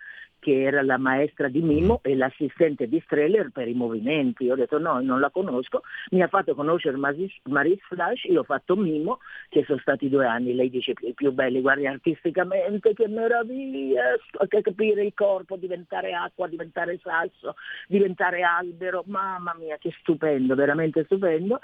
che 0.44 0.60
era 0.60 0.82
la 0.82 0.98
maestra 0.98 1.48
di 1.48 1.62
Mimo 1.62 2.00
e 2.02 2.14
l'assistente 2.14 2.86
di 2.86 3.00
Streller 3.06 3.48
per 3.50 3.66
i 3.66 3.72
movimenti. 3.72 4.44
Io 4.44 4.52
ho 4.52 4.56
detto 4.56 4.78
no, 4.78 5.00
non 5.00 5.18
la 5.18 5.30
conosco. 5.30 5.80
Mi 6.10 6.22
ha 6.22 6.28
fatto 6.28 6.54
conoscere 6.54 6.98
Maris- 6.98 7.40
Flash, 7.88 8.24
io 8.24 8.40
ho 8.40 8.44
fatto 8.44 8.76
Mimo, 8.76 9.20
che 9.48 9.64
sono 9.64 9.78
stati 9.78 10.10
due 10.10 10.26
anni, 10.26 10.54
lei 10.54 10.68
dice 10.68 10.92
i 11.00 11.14
più 11.14 11.32
belli, 11.32 11.62
guardi 11.62 11.86
artisticamente, 11.86 12.92
che 12.92 13.08
meraviglia, 13.08 14.02
che 14.46 14.60
capire 14.60 15.02
il 15.02 15.14
corpo, 15.14 15.56
diventare 15.56 16.12
acqua, 16.12 16.46
diventare 16.46 17.00
sasso, 17.02 17.54
diventare 17.88 18.42
albero, 18.42 19.02
mamma 19.06 19.54
mia 19.58 19.78
che 19.78 19.94
stupendo, 19.98 20.54
veramente 20.54 21.04
stupendo. 21.04 21.58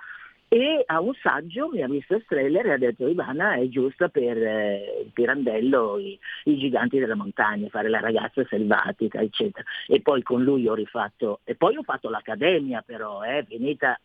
E 0.52 0.82
a 0.84 1.00
un 1.00 1.14
saggio 1.22 1.68
mi 1.68 1.80
ha 1.80 1.86
visto 1.86 2.18
Streller 2.24 2.66
e 2.66 2.72
ha 2.72 2.76
detto 2.76 3.06
Ivana 3.06 3.54
è 3.54 3.68
giusta 3.68 4.08
per 4.08 4.36
eh, 4.36 5.02
il 5.04 5.10
Pirandello, 5.12 5.96
i, 5.96 6.18
i 6.46 6.58
giganti 6.58 6.98
della 6.98 7.14
montagna, 7.14 7.68
fare 7.68 7.88
la 7.88 8.00
ragazza 8.00 8.44
selvatica, 8.48 9.20
eccetera. 9.20 9.64
E 9.86 10.00
poi 10.00 10.24
con 10.24 10.42
lui 10.42 10.66
ho 10.66 10.74
rifatto, 10.74 11.38
e 11.44 11.54
poi 11.54 11.76
ho 11.76 11.84
fatto 11.84 12.10
l'accademia 12.10 12.82
però, 12.84 13.22
eh, 13.22 13.44
finita 13.46 13.96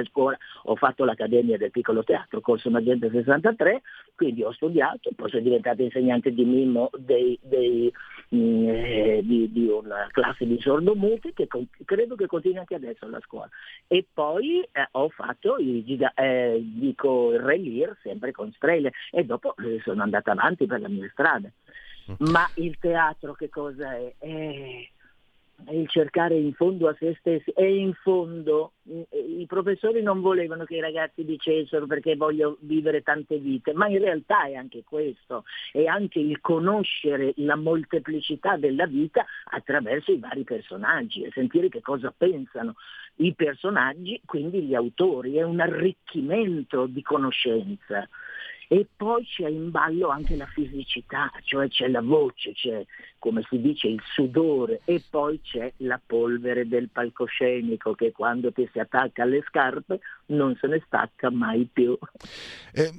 a 0.00 0.04
scuola, 0.04 0.36
ho 0.64 0.76
fatto 0.76 1.04
l'accademia 1.04 1.56
del 1.56 1.70
piccolo 1.70 2.02
teatro, 2.04 2.40
corso 2.40 2.70
Magenta 2.70 3.08
63, 3.10 3.82
quindi 4.14 4.42
ho 4.42 4.52
studiato, 4.52 5.10
poi 5.14 5.30
sono 5.30 5.42
diventata 5.42 5.82
insegnante 5.82 6.32
di 6.32 6.44
mimo 6.44 6.90
dei- 6.98 7.38
dei, 7.42 7.92
mm, 8.34 8.68
eh, 8.68 9.20
di, 9.22 9.50
di 9.52 9.66
una 9.66 10.08
classe 10.10 10.46
di 10.46 10.58
sordomuti 10.60 11.32
che 11.32 11.46
con- 11.46 11.68
credo 11.84 12.14
che 12.14 12.26
continui 12.26 12.58
anche 12.58 12.74
adesso 12.74 13.04
alla 13.04 13.20
scuola. 13.20 13.48
E 13.86 14.06
poi 14.12 14.60
eh, 14.60 14.88
ho 14.92 15.08
fatto 15.08 15.56
il, 15.58 15.84
giga- 15.84 16.14
eh, 16.14 16.60
dico, 16.62 17.32
il 17.32 17.40
Re 17.40 17.58
Lear 17.58 17.96
sempre 18.02 18.32
con 18.32 18.52
Streller 18.52 18.92
e 19.10 19.24
dopo 19.24 19.54
eh, 19.56 19.80
sono 19.82 20.02
andata 20.02 20.32
avanti 20.32 20.66
per 20.66 20.80
la 20.80 20.88
mia 20.88 21.08
strada. 21.10 21.50
Ma 22.18 22.46
il 22.56 22.76
teatro 22.78 23.32
che 23.32 23.48
cosa 23.48 23.96
è? 23.96 24.14
È 24.18 24.88
il 25.70 25.88
cercare 25.88 26.36
in 26.36 26.52
fondo 26.52 26.88
a 26.88 26.96
se 26.98 27.16
stessi. 27.18 27.50
E 27.50 27.76
in 27.76 27.94
fondo 27.94 28.72
i 28.84 29.46
professori 29.46 30.02
non 30.02 30.20
volevano 30.20 30.64
che 30.64 30.76
i 30.76 30.80
ragazzi 30.80 31.24
dicessero 31.24 31.86
perché 31.86 32.16
voglio 32.16 32.58
vivere 32.60 33.02
tante 33.02 33.38
vite, 33.38 33.72
ma 33.72 33.86
in 33.88 33.98
realtà 33.98 34.46
è 34.46 34.54
anche 34.54 34.82
questo, 34.84 35.44
è 35.72 35.84
anche 35.84 36.18
il 36.18 36.40
conoscere 36.40 37.32
la 37.36 37.56
molteplicità 37.56 38.56
della 38.56 38.86
vita 38.86 39.24
attraverso 39.44 40.12
i 40.12 40.18
vari 40.18 40.44
personaggi 40.44 41.22
e 41.22 41.30
sentire 41.32 41.68
che 41.68 41.80
cosa 41.80 42.12
pensano 42.16 42.74
i 43.16 43.34
personaggi, 43.34 44.20
quindi 44.24 44.62
gli 44.62 44.74
autori, 44.74 45.36
è 45.36 45.42
un 45.42 45.60
arricchimento 45.60 46.86
di 46.86 47.02
conoscenza. 47.02 48.08
E 48.68 48.86
poi 48.96 49.24
c'è 49.24 49.48
in 49.48 49.70
ballo 49.70 50.08
anche 50.08 50.36
la 50.36 50.46
fisicità, 50.46 51.30
cioè 51.44 51.68
c'è 51.68 51.88
la 51.88 52.00
voce, 52.00 52.52
c'è 52.52 52.84
come 53.18 53.42
si 53.48 53.60
dice 53.60 53.88
il 53.88 54.02
sudore 54.14 54.80
e 54.84 55.02
poi 55.08 55.40
c'è 55.40 55.72
la 55.78 56.00
polvere 56.04 56.66
del 56.68 56.88
palcoscenico 56.90 57.94
che 57.94 58.12
quando 58.12 58.52
ti 58.52 58.68
si 58.72 58.78
attacca 58.78 59.22
alle 59.22 59.42
scarpe 59.46 60.00
non 60.26 60.56
se 60.60 60.66
ne 60.66 60.82
stacca 60.86 61.30
mai 61.30 61.68
più. 61.72 61.96
Eh, 62.72 62.92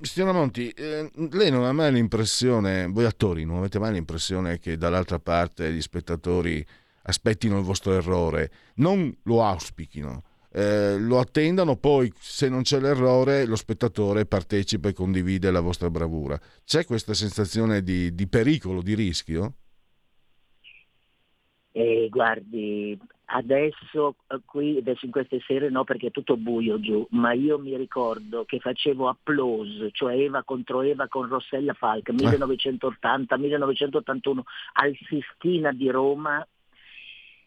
signora 0.00 0.32
Monti, 0.32 0.70
eh, 0.70 1.10
lei 1.32 1.50
non 1.50 1.64
ha 1.64 1.72
mai 1.72 1.92
l'impressione, 1.92 2.86
voi 2.86 3.04
attori 3.04 3.44
non 3.44 3.56
avete 3.56 3.78
mai 3.78 3.92
l'impressione 3.92 4.58
che 4.58 4.76
dall'altra 4.76 5.18
parte 5.18 5.72
gli 5.72 5.80
spettatori 5.80 6.64
aspettino 7.02 7.58
il 7.58 7.64
vostro 7.64 7.92
errore, 7.92 8.50
non 8.76 9.14
lo 9.24 9.42
auspichino, 9.42 10.22
eh, 10.50 10.96
lo 10.98 11.18
attendano, 11.18 11.76
poi 11.76 12.10
se 12.18 12.48
non 12.48 12.62
c'è 12.62 12.80
l'errore 12.80 13.44
lo 13.44 13.56
spettatore 13.56 14.24
partecipa 14.26 14.88
e 14.88 14.92
condivide 14.92 15.50
la 15.50 15.60
vostra 15.60 15.90
bravura. 15.90 16.38
C'è 16.64 16.84
questa 16.84 17.14
sensazione 17.14 17.82
di, 17.82 18.14
di 18.14 18.28
pericolo, 18.28 18.82
di 18.82 18.94
rischio? 18.94 19.54
E 21.72 22.08
guardi, 22.10 22.98
adesso 23.26 24.16
eh, 24.26 24.40
qui, 24.44 24.78
adesso 24.78 25.04
in 25.04 25.12
queste 25.12 25.38
sere 25.46 25.70
no 25.70 25.84
perché 25.84 26.08
è 26.08 26.10
tutto 26.10 26.36
buio 26.36 26.80
giù, 26.80 27.06
ma 27.10 27.32
io 27.32 27.58
mi 27.58 27.76
ricordo 27.76 28.44
che 28.44 28.58
facevo 28.58 29.08
Applause, 29.08 29.90
cioè 29.92 30.14
Eva 30.14 30.42
contro 30.42 30.82
Eva 30.82 31.06
con 31.08 31.28
Rossella 31.28 31.74
Falca, 31.74 32.12
1980-1981 32.14 34.40
al 34.74 34.96
Sistina 35.06 35.72
di 35.72 35.90
Roma 35.90 36.44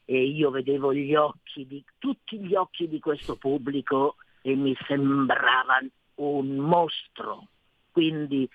e 0.05 0.23
io 0.25 0.49
vedevo 0.49 0.93
gli 0.93 1.15
occhi 1.15 1.65
di 1.65 1.83
tutti 1.97 2.39
gli 2.39 2.55
occhi 2.55 2.87
di 2.87 2.99
questo 2.99 3.35
pubblico 3.35 4.15
e 4.41 4.55
mi 4.55 4.75
sembrava 4.87 5.79
un 6.15 6.55
mostro. 6.57 7.47
Quindi 7.91 8.47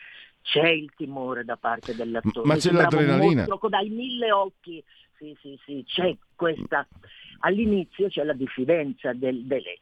c'è 0.42 0.68
il 0.68 0.92
timore 0.97 1.44
da 1.44 1.57
parte 1.57 1.94
dell'attore. 1.94 2.47
Ma 2.47 2.55
Mi 2.55 2.61
c'è 2.61 2.66
sembrava 2.68 2.97
un 2.97 3.03
l'adrenalina. 3.07 3.47
mostro 3.49 3.68
dai 3.68 3.88
mille 3.88 4.32
occhi. 4.32 4.82
Sì, 5.18 5.36
sì, 5.40 5.59
sì, 5.64 5.84
c'è 5.86 6.14
questa. 6.34 6.86
All'inizio 7.40 8.09
c'è 8.09 8.22
la 8.24 8.32
diffidenza 8.34 9.12
del, 9.12 9.44
delle, 9.44 9.78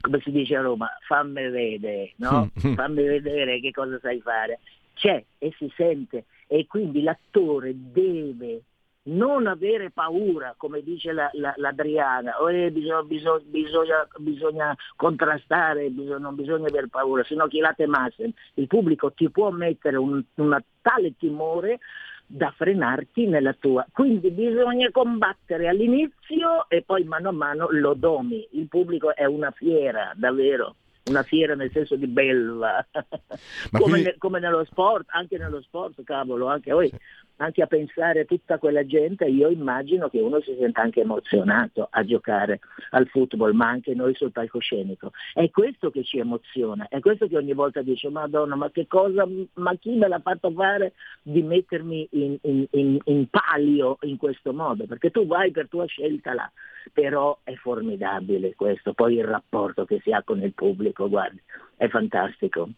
come 0.00 0.20
si 0.20 0.30
dice 0.30 0.56
a 0.56 0.62
Roma, 0.62 0.88
fammi 1.06 1.48
vedere, 1.50 2.12
no? 2.16 2.50
Mm. 2.66 2.74
fammi 2.74 3.02
vedere 3.02 3.60
che 3.60 3.70
cosa 3.72 3.98
sai 4.00 4.20
fare. 4.20 4.60
C'è 4.94 5.22
e 5.38 5.54
si 5.56 5.70
sente 5.76 6.24
e 6.46 6.66
quindi 6.66 7.02
l'attore 7.02 7.72
deve 7.74 8.62
non 9.02 9.46
avere 9.46 9.90
paura, 9.90 10.54
come 10.56 10.82
dice 10.82 11.12
la, 11.12 11.30
la- 11.32 11.54
l'Adriana, 11.56 12.34
"Eh, 12.50 12.70
bisogna, 12.70 13.02
bisogna- 13.02 13.42
bisogna- 13.44 14.08
bisogna 14.18 14.76
contrastare, 14.96 15.88
bisogna- 15.88 16.18
non 16.18 16.34
bisogna 16.34 16.68
avere 16.68 16.88
paura, 16.88 17.24
se 17.24 17.34
no 17.34 17.46
chi 17.46 17.60
la 17.60 17.72
temasse. 17.72 18.32
Il 18.54 18.66
pubblico 18.66 19.12
ti 19.12 19.30
può 19.30 19.50
mettere 19.50 19.96
un 19.96 20.22
una 20.36 20.62
tale 20.82 21.14
timore 21.16 21.78
da 22.26 22.52
frenarti 22.54 23.26
nella 23.26 23.54
tua. 23.54 23.84
Quindi 23.92 24.30
bisogna 24.30 24.88
combattere 24.92 25.66
all'inizio 25.66 26.68
e 26.68 26.82
poi 26.82 27.02
mano 27.04 27.30
a 27.30 27.32
mano 27.32 27.68
lo 27.70 27.94
domi. 27.94 28.46
Il 28.52 28.68
pubblico 28.68 29.14
è 29.16 29.24
una 29.24 29.50
fiera, 29.50 30.12
davvero. 30.14 30.76
Una 31.06 31.22
fiera 31.24 31.54
nel 31.56 31.70
senso 31.72 31.96
di 31.96 32.06
belva, 32.06 32.86
Ma 32.92 33.78
come, 33.78 33.82
quindi- 33.92 34.02
ne- 34.02 34.14
come 34.18 34.38
nello 34.38 34.64
sport, 34.64 35.06
anche 35.08 35.38
nello 35.38 35.60
sport, 35.62 36.04
cavolo, 36.04 36.46
anche 36.46 36.70
voi 36.72 36.92
anche 37.40 37.62
a 37.62 37.66
pensare 37.66 38.20
a 38.20 38.24
tutta 38.24 38.58
quella 38.58 38.84
gente, 38.84 39.24
io 39.24 39.48
immagino 39.48 40.08
che 40.08 40.20
uno 40.20 40.40
si 40.40 40.54
senta 40.58 40.82
anche 40.82 41.00
emozionato 41.00 41.88
a 41.90 42.04
giocare 42.04 42.60
al 42.90 43.08
football, 43.08 43.52
ma 43.52 43.68
anche 43.68 43.94
noi 43.94 44.14
sul 44.14 44.30
palcoscenico. 44.30 45.12
È 45.32 45.48
questo 45.50 45.90
che 45.90 46.04
ci 46.04 46.18
emoziona, 46.18 46.86
è 46.88 47.00
questo 47.00 47.26
che 47.28 47.36
ogni 47.36 47.54
volta 47.54 47.80
dice, 47.80 48.10
Madonna, 48.10 48.56
ma 48.56 48.70
che 48.70 48.86
cosa, 48.86 49.26
ma 49.54 49.74
chi 49.76 49.96
me 49.96 50.08
l'ha 50.08 50.20
fatto 50.20 50.50
fare 50.50 50.92
di 51.22 51.42
mettermi 51.42 52.08
in, 52.12 52.36
in, 52.42 52.66
in, 52.72 52.98
in 53.04 53.26
palio 53.30 53.96
in 54.02 54.18
questo 54.18 54.52
modo? 54.52 54.84
Perché 54.84 55.10
tu 55.10 55.26
vai 55.26 55.50
per 55.50 55.68
tua 55.68 55.86
scelta 55.86 56.34
là, 56.34 56.50
però 56.92 57.38
è 57.42 57.54
formidabile 57.54 58.54
questo, 58.54 58.92
poi 58.92 59.14
il 59.14 59.24
rapporto 59.24 59.86
che 59.86 60.00
si 60.02 60.12
ha 60.12 60.22
con 60.22 60.42
il 60.42 60.52
pubblico, 60.52 61.08
guardi, 61.08 61.40
è 61.76 61.88
fantastico. 61.88 62.68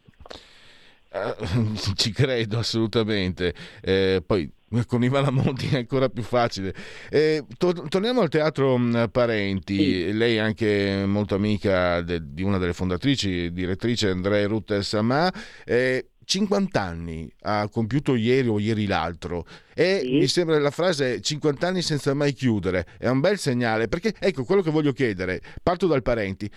Uh, 1.13 1.75
ci 1.95 2.11
credo 2.13 2.59
assolutamente. 2.59 3.55
Eh, 3.81 4.23
poi 4.25 4.51
con 4.87 5.05
Ivana 5.05 5.31
Monti 5.31 5.69
è 5.71 5.77
ancora 5.77 6.09
più 6.09 6.23
facile. 6.23 6.75
Eh, 7.11 7.45
to- 7.59 7.87
torniamo 7.89 8.23
al 8.23 8.29
teatro 8.29 8.79
mh, 8.79 9.09
Parenti. 9.11 9.77
Sì. 9.77 10.13
Lei 10.13 10.37
è 10.37 10.41
anche 10.41 11.05
molto 11.07 11.35
amica 11.35 12.01
de- 12.01 12.33
di 12.33 12.43
una 12.43 12.59
delle 12.59 12.73
fondatrici, 12.73 13.53
direttrice 13.53 14.09
Andrea 14.09 14.47
Ruth 14.47 14.79
Samà. 14.81 15.33
Eh, 15.65 16.07
50 16.25 16.81
anni 16.81 17.31
ha 17.43 17.69
compiuto 17.69 18.15
ieri 18.15 18.49
o 18.49 18.59
ieri 18.59 18.87
l'altro 18.87 19.45
e 19.75 20.01
sì. 20.03 20.19
mi 20.19 20.27
sembra 20.29 20.59
la 20.61 20.71
frase 20.71 21.21
50 21.21 21.67
anni 21.67 21.83
senza 21.83 22.15
mai 22.15 22.33
chiudere 22.33 22.87
è 22.97 23.09
un 23.09 23.21
bel 23.21 23.39
segnale 23.39 23.89
perché 23.89 24.15
ecco 24.19 24.45
quello 24.45 24.63
che 24.63 24.71
voglio 24.71 24.93
chiedere 24.93 25.41
parto 25.63 25.89
dal 25.89 26.03
parenti 26.03 26.49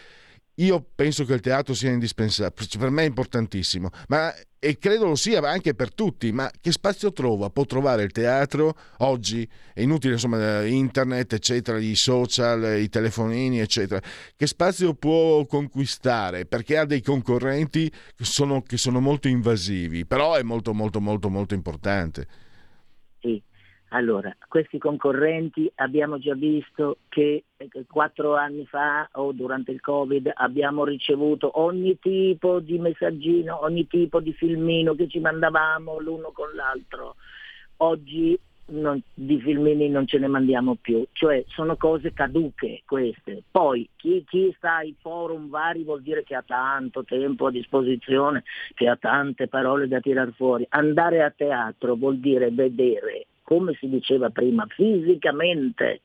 io 0.55 0.85
penso 0.95 1.25
che 1.25 1.33
il 1.33 1.41
teatro 1.41 1.73
sia 1.73 1.91
indispensabile, 1.91 2.67
per 2.77 2.89
me 2.89 3.03
è 3.03 3.07
importantissimo, 3.07 3.89
ma, 4.07 4.33
e 4.57 4.77
credo 4.77 5.05
lo 5.05 5.15
sia 5.15 5.41
anche 5.41 5.75
per 5.75 5.93
tutti, 5.93 6.31
ma 6.31 6.49
che 6.61 6.71
spazio 6.71 7.11
trova? 7.11 7.49
Può 7.49 7.65
trovare 7.65 8.03
il 8.03 8.11
teatro 8.11 8.75
oggi? 8.99 9.47
È 9.73 9.81
inutile, 9.81 10.13
insomma, 10.13 10.65
internet, 10.65 11.33
eccetera, 11.33 11.77
i 11.77 11.95
social, 11.95 12.79
i 12.79 12.89
telefonini, 12.89 13.59
eccetera. 13.59 14.01
Che 14.35 14.47
spazio 14.47 14.93
può 14.95 15.45
conquistare? 15.45 16.45
Perché 16.45 16.77
ha 16.77 16.85
dei 16.85 17.01
concorrenti 17.01 17.91
che 18.15 18.23
sono, 18.23 18.61
che 18.61 18.77
sono 18.77 18.99
molto 18.99 19.27
invasivi, 19.27 20.05
però 20.05 20.35
è 20.35 20.41
molto, 20.41 20.73
molto, 20.73 20.99
molto, 20.99 21.29
molto 21.29 21.53
importante. 21.53 22.27
Sì, 23.19 23.41
allora, 23.89 24.35
questi 24.47 24.77
concorrenti 24.77 25.71
abbiamo 25.75 26.17
già 26.17 26.33
visto 26.33 26.97
che 27.07 27.43
eh, 27.55 27.69
quattro 27.87 28.35
anni 28.35 28.65
fa 28.65 29.07
o 29.13 29.31
durante 29.31 29.71
il 29.71 29.79
Covid 29.79 30.31
abbiamo 30.33 30.83
ricevuto 30.83 31.59
ogni 31.61 31.97
tipo 31.99 32.59
di 32.59 32.79
messaggino, 32.79 33.63
ogni 33.63 33.87
tipo 33.87 34.19
di 34.19 34.33
filmino 34.33 34.95
che 34.95 35.07
ci 35.07 35.19
mandavamo 35.19 35.99
l'uno 35.99 36.31
con 36.31 36.53
l'altro. 36.55 37.15
Oggi 37.77 38.37
non, 38.67 38.99
di 39.13 39.39
filmini 39.39 39.89
non 39.89 40.07
ce 40.07 40.17
ne 40.17 40.27
mandiamo 40.27 40.75
più, 40.75 41.05
cioè 41.11 41.43
sono 41.47 41.75
cose 41.75 42.11
caduche 42.13 42.81
queste. 42.85 43.43
Poi 43.49 43.87
chi, 43.95 44.23
chi, 44.27 44.53
sta 44.57 44.77
ai 44.77 44.95
forum 44.99 45.49
vari 45.49 45.83
vuol 45.83 46.01
dire 46.01 46.23
che 46.23 46.35
ha 46.35 46.43
tanto 46.45 47.03
tempo 47.03 47.47
a 47.47 47.51
disposizione, 47.51 48.43
che 48.73 48.87
ha 48.87 48.95
tante 48.95 49.47
parole 49.47 49.87
da 49.87 49.99
tirar 49.99 50.33
fuori. 50.33 50.65
Andare 50.69 51.23
a 51.23 51.29
teatro 51.29 51.95
vuol 51.95 52.17
dire 52.17 52.49
vedere 52.51 53.24
come 53.45 53.73
si 53.79 53.87
diceva 53.87 54.29
prima, 54.29 54.65
fisicamente. 54.67 56.01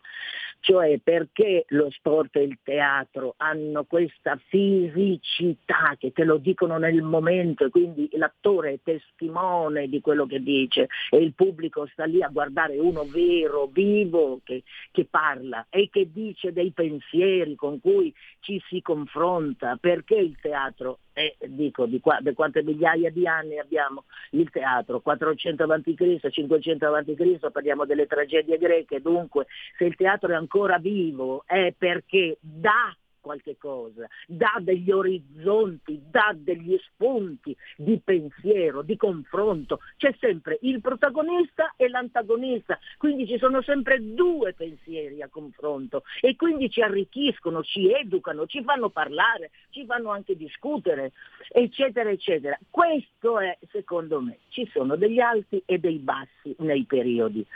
Cioè 0.63 1.01
perché 1.03 1.65
lo 1.69 1.91
sport 1.91 2.37
e 2.37 2.43
il 2.43 2.59
teatro 2.63 3.35
hanno 3.39 3.85
questa 3.85 4.39
fisicità 4.49 5.97
che 5.99 6.13
te 6.13 6.23
lo 6.23 6.37
dicono 6.37 6.77
nel 6.77 7.01
momento 7.01 7.65
e 7.65 7.71
quindi 7.71 8.11
l'attore 8.13 8.75
è 8.75 8.79
testimone 8.83 9.89
di 9.89 10.03
quello 10.03 10.27
che 10.27 10.43
dice 10.43 10.89
e 11.09 11.17
il 11.17 11.33
pubblico 11.33 11.87
sta 11.87 12.05
lì 12.05 12.23
a 12.23 12.29
guardare 12.29 12.79
uno 12.79 13.05
vero, 13.05 13.71
vivo, 13.73 14.41
che, 14.45 14.63
che 14.91 15.07
parla 15.09 15.67
e 15.71 15.89
che 15.91 16.11
dice 16.13 16.53
dei 16.53 16.73
pensieri 16.73 17.55
con 17.55 17.81
cui 17.81 18.13
ci 18.41 18.63
si 18.69 18.83
confronta, 18.83 19.79
perché 19.81 20.17
il 20.17 20.37
teatro 20.43 20.99
e 21.21 21.37
dico 21.49 21.87
di, 21.87 22.01
qua, 22.01 22.19
di, 22.21 22.33
quante 22.33 22.63
migliaia 22.63 23.11
di 23.11 23.27
anni 23.27 23.59
abbiamo 23.59 24.05
il 24.31 24.51
teatro, 24.51 25.01
400 25.01 25.65
a.C., 25.65 26.31
500 26.31 26.87
a.C., 26.87 27.51
parliamo 27.51 27.85
delle 27.85 28.07
tragedie 28.07 28.59
greche, 28.59 29.01
dunque 29.01 29.47
se 29.77 29.85
il 29.85 29.97
teatro 29.97 30.33
è 30.33 30.35
ancora 30.35 30.79
vivo 30.79 31.45
è 31.47 31.75
perché 31.77 32.39
dà 32.41 32.95
qualche 33.21 33.57
cosa, 33.57 34.09
dà 34.27 34.59
degli 34.61 34.91
orizzonti, 34.91 36.01
dà 36.11 36.35
degli 36.35 36.77
spunti 36.83 37.57
di 37.77 38.01
pensiero, 38.03 38.83
di 38.83 38.97
confronto. 38.97 39.81
C'è 39.97 40.15
sempre 40.19 40.59
il 40.63 40.81
protagonista 40.81 41.75
e 41.77 41.89
l'antagonista, 41.89 42.79
quindi 42.97 43.27
ci 43.27 43.39
sono 43.39 43.63
sempre 43.63 43.99
due 44.01 44.55
pensieri 44.55 45.23
a 45.23 45.29
confronto 45.29 46.03
e 46.21 46.37
quindi 46.37 46.71
ci 46.71 46.83
arricchiscono, 46.83 47.63
ci 47.63 47.93
educano, 47.93 48.47
ci 48.47 48.63
fanno 48.63 48.89
parlare, 48.89 49.51
ci 49.71 49.85
fanno 49.85 50.11
anche 50.11 50.37
discutere, 50.37 51.13
eccetera, 51.49 52.11
eccetera. 52.11 52.59
Questo 52.71 53.39
è, 53.39 53.57
secondo 53.71 54.21
me, 54.21 54.39
ci 54.49 54.69
sono 54.73 54.97
degli 54.97 55.21
alti 55.21 55.63
e 55.67 55.79
dei 55.79 55.99
bassi 55.99 56.55
nei 56.59 56.85
periodi. 56.85 57.47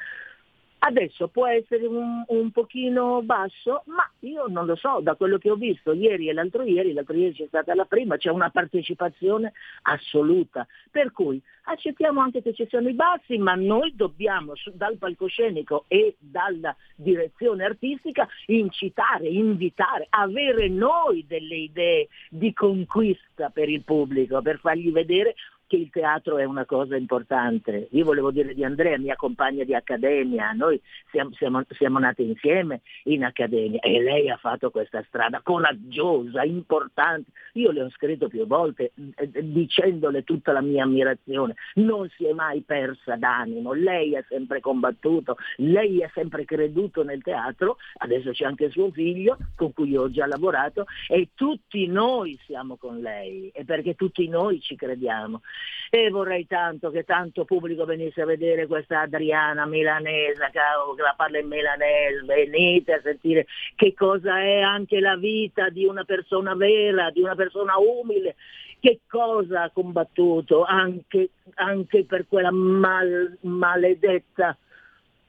Adesso 0.86 1.28
può 1.28 1.46
essere 1.46 1.86
un, 1.86 2.24
un, 2.26 2.50
pochino 2.50 3.22
basso, 3.22 3.84
ma 3.86 4.06
io 4.20 4.48
non 4.48 4.66
lo 4.66 4.76
so, 4.76 5.00
da 5.00 5.14
quello 5.14 5.38
che 5.38 5.48
ho 5.48 5.54
visto 5.54 5.94
ieri 5.94 6.28
e 6.28 6.34
l'altro 6.34 6.62
ieri, 6.62 6.92
l'altro 6.92 7.16
ieri 7.16 7.32
c'è 7.32 7.46
stata 7.46 7.74
la 7.74 7.86
prima, 7.86 8.18
c'è 8.18 8.28
una 8.28 8.50
partecipazione 8.50 9.54
assoluta. 9.80 10.66
Per 10.90 11.10
cui 11.12 11.40
accettiamo 11.64 12.20
anche 12.20 12.42
che 12.42 12.52
ci 12.52 12.66
siano 12.68 12.90
i 12.90 12.92
bassi, 12.92 13.38
ma 13.38 13.54
noi 13.54 13.94
dobbiamo 13.96 14.52
dal 14.74 14.98
palcoscenico 14.98 15.86
e 15.88 16.16
dalla 16.18 16.76
direzione 16.96 17.64
artistica 17.64 18.28
incitare, 18.48 19.26
invitare, 19.28 20.06
avere 20.10 20.68
noi 20.68 21.24
delle 21.26 21.56
idee 21.56 22.08
di 22.28 22.52
conquista 22.52 23.48
per 23.48 23.70
il 23.70 23.84
pubblico, 23.84 24.42
per 24.42 24.58
fargli 24.58 24.92
vedere 24.92 25.34
che 25.74 25.80
il 25.80 25.90
teatro 25.90 26.38
è 26.38 26.44
una 26.44 26.64
cosa 26.64 26.96
importante. 26.96 27.88
Io 27.90 28.04
volevo 28.04 28.30
dire 28.30 28.54
di 28.54 28.64
Andrea, 28.64 28.96
mia 28.98 29.16
compagna 29.16 29.64
di 29.64 29.74
accademia, 29.74 30.52
noi 30.52 30.80
siamo, 31.10 31.32
siamo, 31.34 31.62
siamo 31.70 31.98
nati 31.98 32.22
insieme 32.22 32.82
in 33.04 33.24
accademia 33.24 33.80
e 33.80 34.00
lei 34.00 34.30
ha 34.30 34.36
fatto 34.36 34.70
questa 34.70 35.02
strada 35.08 35.40
coraggiosa, 35.42 36.44
importante. 36.44 37.30
Io 37.54 37.72
le 37.72 37.82
ho 37.82 37.90
scritto 37.90 38.28
più 38.28 38.46
volte 38.46 38.92
eh, 39.16 39.30
eh, 39.32 39.50
dicendole 39.50 40.22
tutta 40.22 40.52
la 40.52 40.60
mia 40.60 40.84
ammirazione, 40.84 41.54
non 41.74 42.08
si 42.16 42.24
è 42.24 42.32
mai 42.32 42.62
persa 42.62 43.16
d'animo, 43.16 43.72
lei 43.72 44.16
ha 44.16 44.24
sempre 44.28 44.60
combattuto, 44.60 45.36
lei 45.56 46.02
ha 46.02 46.10
sempre 46.14 46.44
creduto 46.44 47.02
nel 47.02 47.22
teatro, 47.22 47.76
adesso 47.98 48.30
c'è 48.30 48.44
anche 48.44 48.70
suo 48.70 48.90
figlio 48.90 49.36
con 49.56 49.72
cui 49.72 49.96
ho 49.96 50.10
già 50.10 50.26
lavorato 50.26 50.86
e 51.08 51.30
tutti 51.34 51.86
noi 51.86 52.38
siamo 52.44 52.76
con 52.76 53.00
lei 53.00 53.50
e 53.54 53.64
perché 53.64 53.94
tutti 53.94 54.28
noi 54.28 54.60
ci 54.60 54.76
crediamo 54.76 55.40
e 55.90 56.10
vorrei 56.10 56.46
tanto 56.46 56.90
che 56.90 57.04
tanto 57.04 57.44
pubblico 57.44 57.84
venisse 57.84 58.22
a 58.22 58.26
vedere 58.26 58.66
questa 58.66 59.00
Adriana 59.00 59.66
milanese 59.66 60.50
che 60.50 61.02
la 61.02 61.14
parla 61.16 61.38
in 61.38 61.46
milanese, 61.46 62.24
venite 62.24 62.94
a 62.94 63.00
sentire 63.02 63.46
che 63.74 63.94
cosa 63.94 64.40
è 64.40 64.60
anche 64.60 65.00
la 65.00 65.16
vita 65.16 65.68
di 65.68 65.84
una 65.84 66.04
persona 66.04 66.54
vera, 66.54 67.10
di 67.10 67.20
una 67.20 67.34
persona 67.34 67.74
umile, 67.78 68.36
che 68.80 69.00
cosa 69.08 69.62
ha 69.62 69.70
combattuto 69.70 70.64
anche, 70.64 71.30
anche 71.54 72.04
per 72.04 72.26
quella 72.28 72.50
mal, 72.50 73.38
maledetta 73.40 74.56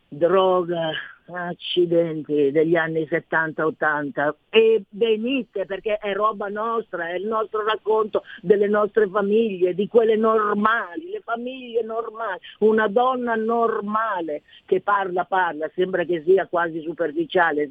droga 0.07 0.91
accidenti 1.31 2.51
degli 2.51 2.75
anni 2.75 3.07
70-80 3.09 4.33
e 4.49 4.83
venite 4.89 5.65
perché 5.65 5.97
è 5.97 6.13
roba 6.13 6.47
nostra, 6.47 7.09
è 7.09 7.15
il 7.15 7.25
nostro 7.25 7.63
racconto 7.63 8.23
delle 8.41 8.67
nostre 8.67 9.07
famiglie, 9.07 9.73
di 9.73 9.87
quelle 9.87 10.15
normali, 10.15 11.09
le 11.11 11.21
famiglie 11.23 11.81
normali, 11.83 12.39
una 12.59 12.87
donna 12.87 13.35
normale 13.35 14.43
che 14.65 14.81
parla, 14.81 15.25
parla, 15.25 15.69
sembra 15.73 16.03
che 16.03 16.23
sia 16.25 16.47
quasi 16.47 16.81
superficiale 16.81 17.67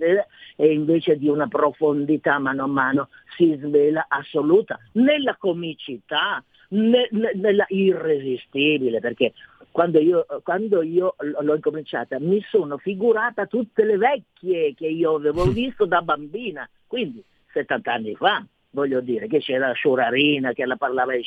e 0.57 0.73
invece 0.73 1.17
di 1.17 1.29
una 1.29 1.47
profondità 1.47 2.39
mano 2.39 2.65
a 2.65 2.69
mano 2.69 3.09
si 3.37 3.57
svela 3.61 4.07
assoluta. 4.09 4.79
Nella 4.93 5.37
comicità, 5.37 6.43
nella 6.71 7.67
irresistibile, 7.69 9.01
perché 9.01 9.33
quando 9.71 9.99
io, 9.99 10.25
quando 10.43 10.83
io, 10.83 11.17
l'ho 11.19 11.55
incominciata 11.55 12.19
mi 12.21 12.41
sono 12.49 12.79
figurata 12.79 13.47
tutte 13.47 13.85
le 13.85 13.97
vecchie 13.97 14.75
che 14.75 14.87
io 14.87 15.17
avevo 15.17 15.45
visto 15.51 15.85
da 15.85 16.01
bambina, 16.01 16.69
quindi 16.87 17.23
70 17.53 17.93
anni 17.93 18.15
fa, 18.15 18.45
voglio 18.75 19.01
dire, 19.01 19.27
che 19.29 19.39
c'era 19.39 19.69
la 19.69 19.73
Sciorarina 19.73 20.53
che 20.53 20.67
la 20.67 20.77
parlava 20.77 21.15
in 21.15 21.23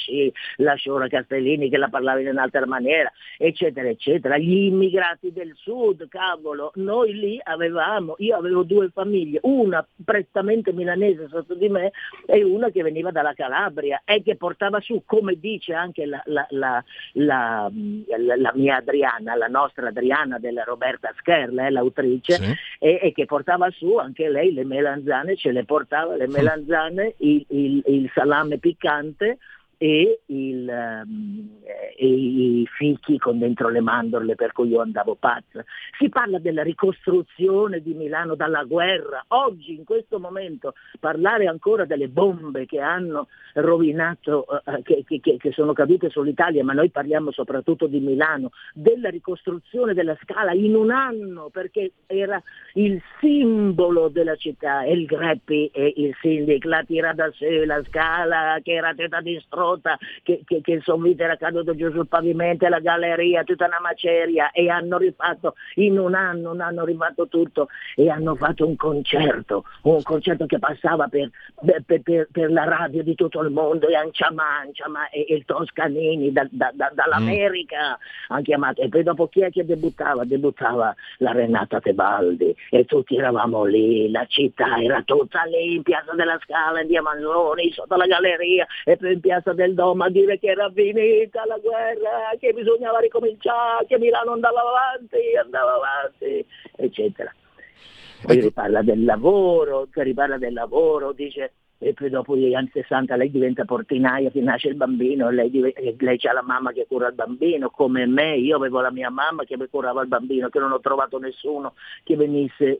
la 0.58 0.76
Sciora 0.76 1.08
Castellini 1.08 1.70
che 1.70 1.78
la 1.78 1.88
parlava 1.88 2.20
in 2.20 2.28
un'altra 2.28 2.66
maniera, 2.68 3.12
eccetera, 3.38 3.88
eccetera. 3.88 4.38
Gli 4.38 4.66
immigrati 4.66 5.32
del 5.32 5.54
sud, 5.56 6.08
cavolo, 6.10 6.72
noi 6.76 7.14
lì 7.14 7.40
avevamo, 7.42 8.16
io 8.20 8.36
avevo 8.36 8.64
due 8.64 8.90
famiglie, 8.90 9.40
una 9.44 9.86
prettamente 10.04 10.74
milanese 10.74 11.28
sotto 11.30 11.56
di 11.56 11.70
me 11.70 11.92
e 12.26 12.44
una 12.44 12.70
che 12.70 12.84
veniva 12.84 13.12
dalla 13.12 13.34
Calabria 13.34 14.02
e 14.06 14.22
che 14.22 14.36
portava 14.36 14.80
su, 14.82 15.04
come 15.06 15.40
dice 15.40 15.74
anche 15.74 16.06
la, 16.06 16.22
la, 16.26 16.84
la, 17.14 17.72
la 17.74 18.52
mia 18.54 18.78
Adriana, 18.78 19.36
la 19.36 19.48
nostra 19.48 19.88
Adriana 19.88 20.38
della 20.38 20.64
Roberta 20.64 21.14
Scherla, 21.18 21.68
eh, 21.68 21.72
l'autrice, 21.72 22.34
sì. 22.34 22.54
e, 22.80 23.00
e, 23.02 23.12
che 23.14 23.26
portava 23.26 23.70
su 23.72 23.96
anche 23.96 24.30
lei 24.30 24.54
le 24.54 24.66
melanzane, 24.66 25.36
ce 25.36 25.52
le 25.52 25.64
portava 25.64 26.16
le 26.16 26.28
melanzane, 26.28 27.16
il, 27.50 27.84
il, 27.86 28.10
salame 28.14 28.58
piccante, 28.58 29.38
e, 29.78 30.22
il, 30.26 31.04
um, 31.06 31.50
e, 31.96 32.08
i 32.08 32.68
fichi 32.78 33.18
con 33.18 33.38
dentro 33.38 33.70
le 33.70 33.80
mandorle 33.80 34.36
per 34.36 34.52
cui 34.52 34.70
io 34.70 34.82
andavo 34.82 35.16
pazza. 35.16 35.64
Si 35.98 36.10
parla 36.10 36.40
della 36.40 36.64
ricostruzione 36.64 37.82
di 37.82 37.94
Milano 37.94 38.36
dalla 38.36 38.64
guerra. 38.64 39.24
Oggi, 39.30 39.76
in 39.76 39.84
questo 39.84 40.20
momento, 40.20 40.74
parlare 41.00 41.48
ancora 41.48 41.86
delle 41.86 42.08
bombe 42.08 42.66
che 42.66 42.80
hanno 42.80 43.28
rovinato, 43.54 44.46
uh, 44.48 44.82
che, 44.82 45.04
che, 45.06 45.38
che, 45.38 45.52
sono 45.52 45.74
cadute 45.74 46.10
sull'Italia, 46.10 46.64
ma 46.64 46.74
noi 46.74 46.90
parliamo 46.90 47.32
soprattutto 47.32 47.88
di 47.88 48.00
Milano, 48.00 48.52
della 48.74 49.10
ricostruzione 49.10 49.94
della 49.94 50.18
scala 50.24 50.54
in 50.54 50.76
un 50.76 50.92
anno, 50.92 51.50
perché 51.52 51.92
era 52.08 52.42
il 52.74 53.02
simbolo 53.20 54.08
della 54.10 54.36
città, 54.36 54.84
e 54.84 54.94
il 54.94 55.06
Greppi 55.06 55.68
e 55.68 55.94
il 55.98 56.16
sindaco, 56.20 56.68
la 56.68 56.84
tira 56.84 57.14
da 57.14 57.32
sé, 57.38 57.66
la 57.66 57.84
scala 57.84 58.60
che 58.64 58.74
era 58.74 58.94
tutta 58.94 59.22
distrutta 59.22 59.67
rotta, 59.68 59.98
che, 60.24 60.42
che, 60.46 60.62
che 60.62 60.72
il 60.72 60.84
sommitto 60.84 61.24
era 61.24 61.36
caduto 61.36 61.76
giù 61.76 61.92
sul 61.92 62.08
pavimento, 62.08 62.68
la 62.68 62.80
galleria, 62.80 63.44
tutta 63.44 63.66
una 63.66 63.80
maceria 63.82 64.52
e 64.52 64.70
hanno 64.70 64.98
rifatto 64.98 65.56
in 65.76 65.98
un 65.98 66.14
anno, 66.14 66.54
non 66.54 66.62
hanno 66.62 66.86
rifatto 66.86 67.28
tutto 67.28 67.68
e 67.96 68.10
hanno 68.10 68.36
fatto 68.36 68.66
un 68.66 68.76
concerto, 68.76 69.66
un 69.84 70.02
concerto 70.02 70.46
che 70.46 70.60
passava 70.60 71.08
per, 71.08 71.30
per, 71.86 72.02
per, 72.02 72.28
per 72.32 72.52
la 72.52 72.64
radio 72.64 73.04
di 73.04 73.16
tutto 73.16 73.42
il 73.42 73.52
mondo 73.52 73.88
e 73.88 73.96
Anciamà, 73.96 74.60
Anciamà 74.60 75.10
e 75.10 75.26
il 75.30 75.46
Toscanini 75.46 76.32
da, 76.32 76.48
da, 76.50 76.72
da, 76.74 76.92
dall'America 76.94 77.92
mm. 77.92 78.30
hanno 78.30 78.42
chiamato 78.42 78.82
e 78.82 78.90
poi 78.90 79.04
dopo 79.04 79.28
chi 79.28 79.42
è 79.42 79.50
che 79.50 79.66
debuttava? 79.66 80.24
Debuttava 80.24 80.96
la 81.18 81.32
Renata 81.32 81.80
Tebaldi 81.80 82.56
e 82.70 82.86
tutti 82.86 83.16
eravamo 83.16 83.64
lì, 83.64 84.10
la 84.12 84.26
città 84.28 84.78
era 84.82 85.02
tutta 85.04 85.44
lì 85.44 85.76
in 85.76 85.84
Piazza 85.84 86.14
della 86.14 86.40
Scala, 86.44 86.82
in 86.82 86.88
Via 86.88 87.02
Manzoni, 87.02 87.72
sotto 87.72 87.96
la 87.96 88.06
galleria 88.06 88.66
e 88.84 88.98
poi 88.98 89.14
in 89.14 89.20
Piazza 89.20 89.54
del 89.58 89.74
Dom 89.74 90.00
a 90.02 90.10
dire 90.10 90.38
che 90.40 90.48
era 90.48 90.72
finita 90.72 91.44
la 91.46 91.58
guerra, 91.58 92.32
che 92.40 92.54
bisognava 92.54 93.00
ricominciare, 93.00 93.86
che 93.88 93.98
Milano 93.98 94.32
andava 94.32 94.62
avanti, 94.62 95.36
andava 95.36 95.74
avanti, 95.74 96.46
eccetera. 96.78 97.34
Poi 98.22 98.40
riparla 98.40 98.84
del 98.84 99.04
lavoro, 99.04 99.88
riparla 99.92 100.38
del 100.38 100.54
lavoro, 100.54 101.12
dice 101.12 101.54
e 101.80 101.94
poi 101.94 102.10
dopo 102.10 102.36
gli 102.36 102.56
anni 102.56 102.70
60 102.74 103.16
lei 103.16 103.30
diventa 103.30 103.64
portinaia, 103.64 104.32
che 104.32 104.42
nasce 104.42 104.70
il 104.70 104.76
bambino, 104.76 105.30
lei, 105.30 105.52
lei 105.52 106.20
ha 106.24 106.34
la 106.34 106.42
mamma 106.42 106.72
che 106.72 106.88
cura 106.88 107.08
il 107.08 107.14
bambino, 107.14 107.70
come 107.70 108.08
me, 108.08 108.36
io 108.38 108.56
avevo 108.56 108.82
la 108.82 108.92
mia 108.92 109.12
mamma 109.12 109.44
che 109.44 109.58
mi 109.58 109.68
curava 109.70 110.02
il 110.02 110.08
bambino, 110.08 110.50
che 110.50 110.58
non 110.58 110.72
ho 110.72 110.80
trovato 110.80 111.20
nessuno 111.20 111.76
che 112.04 112.16
venisse 112.16 112.78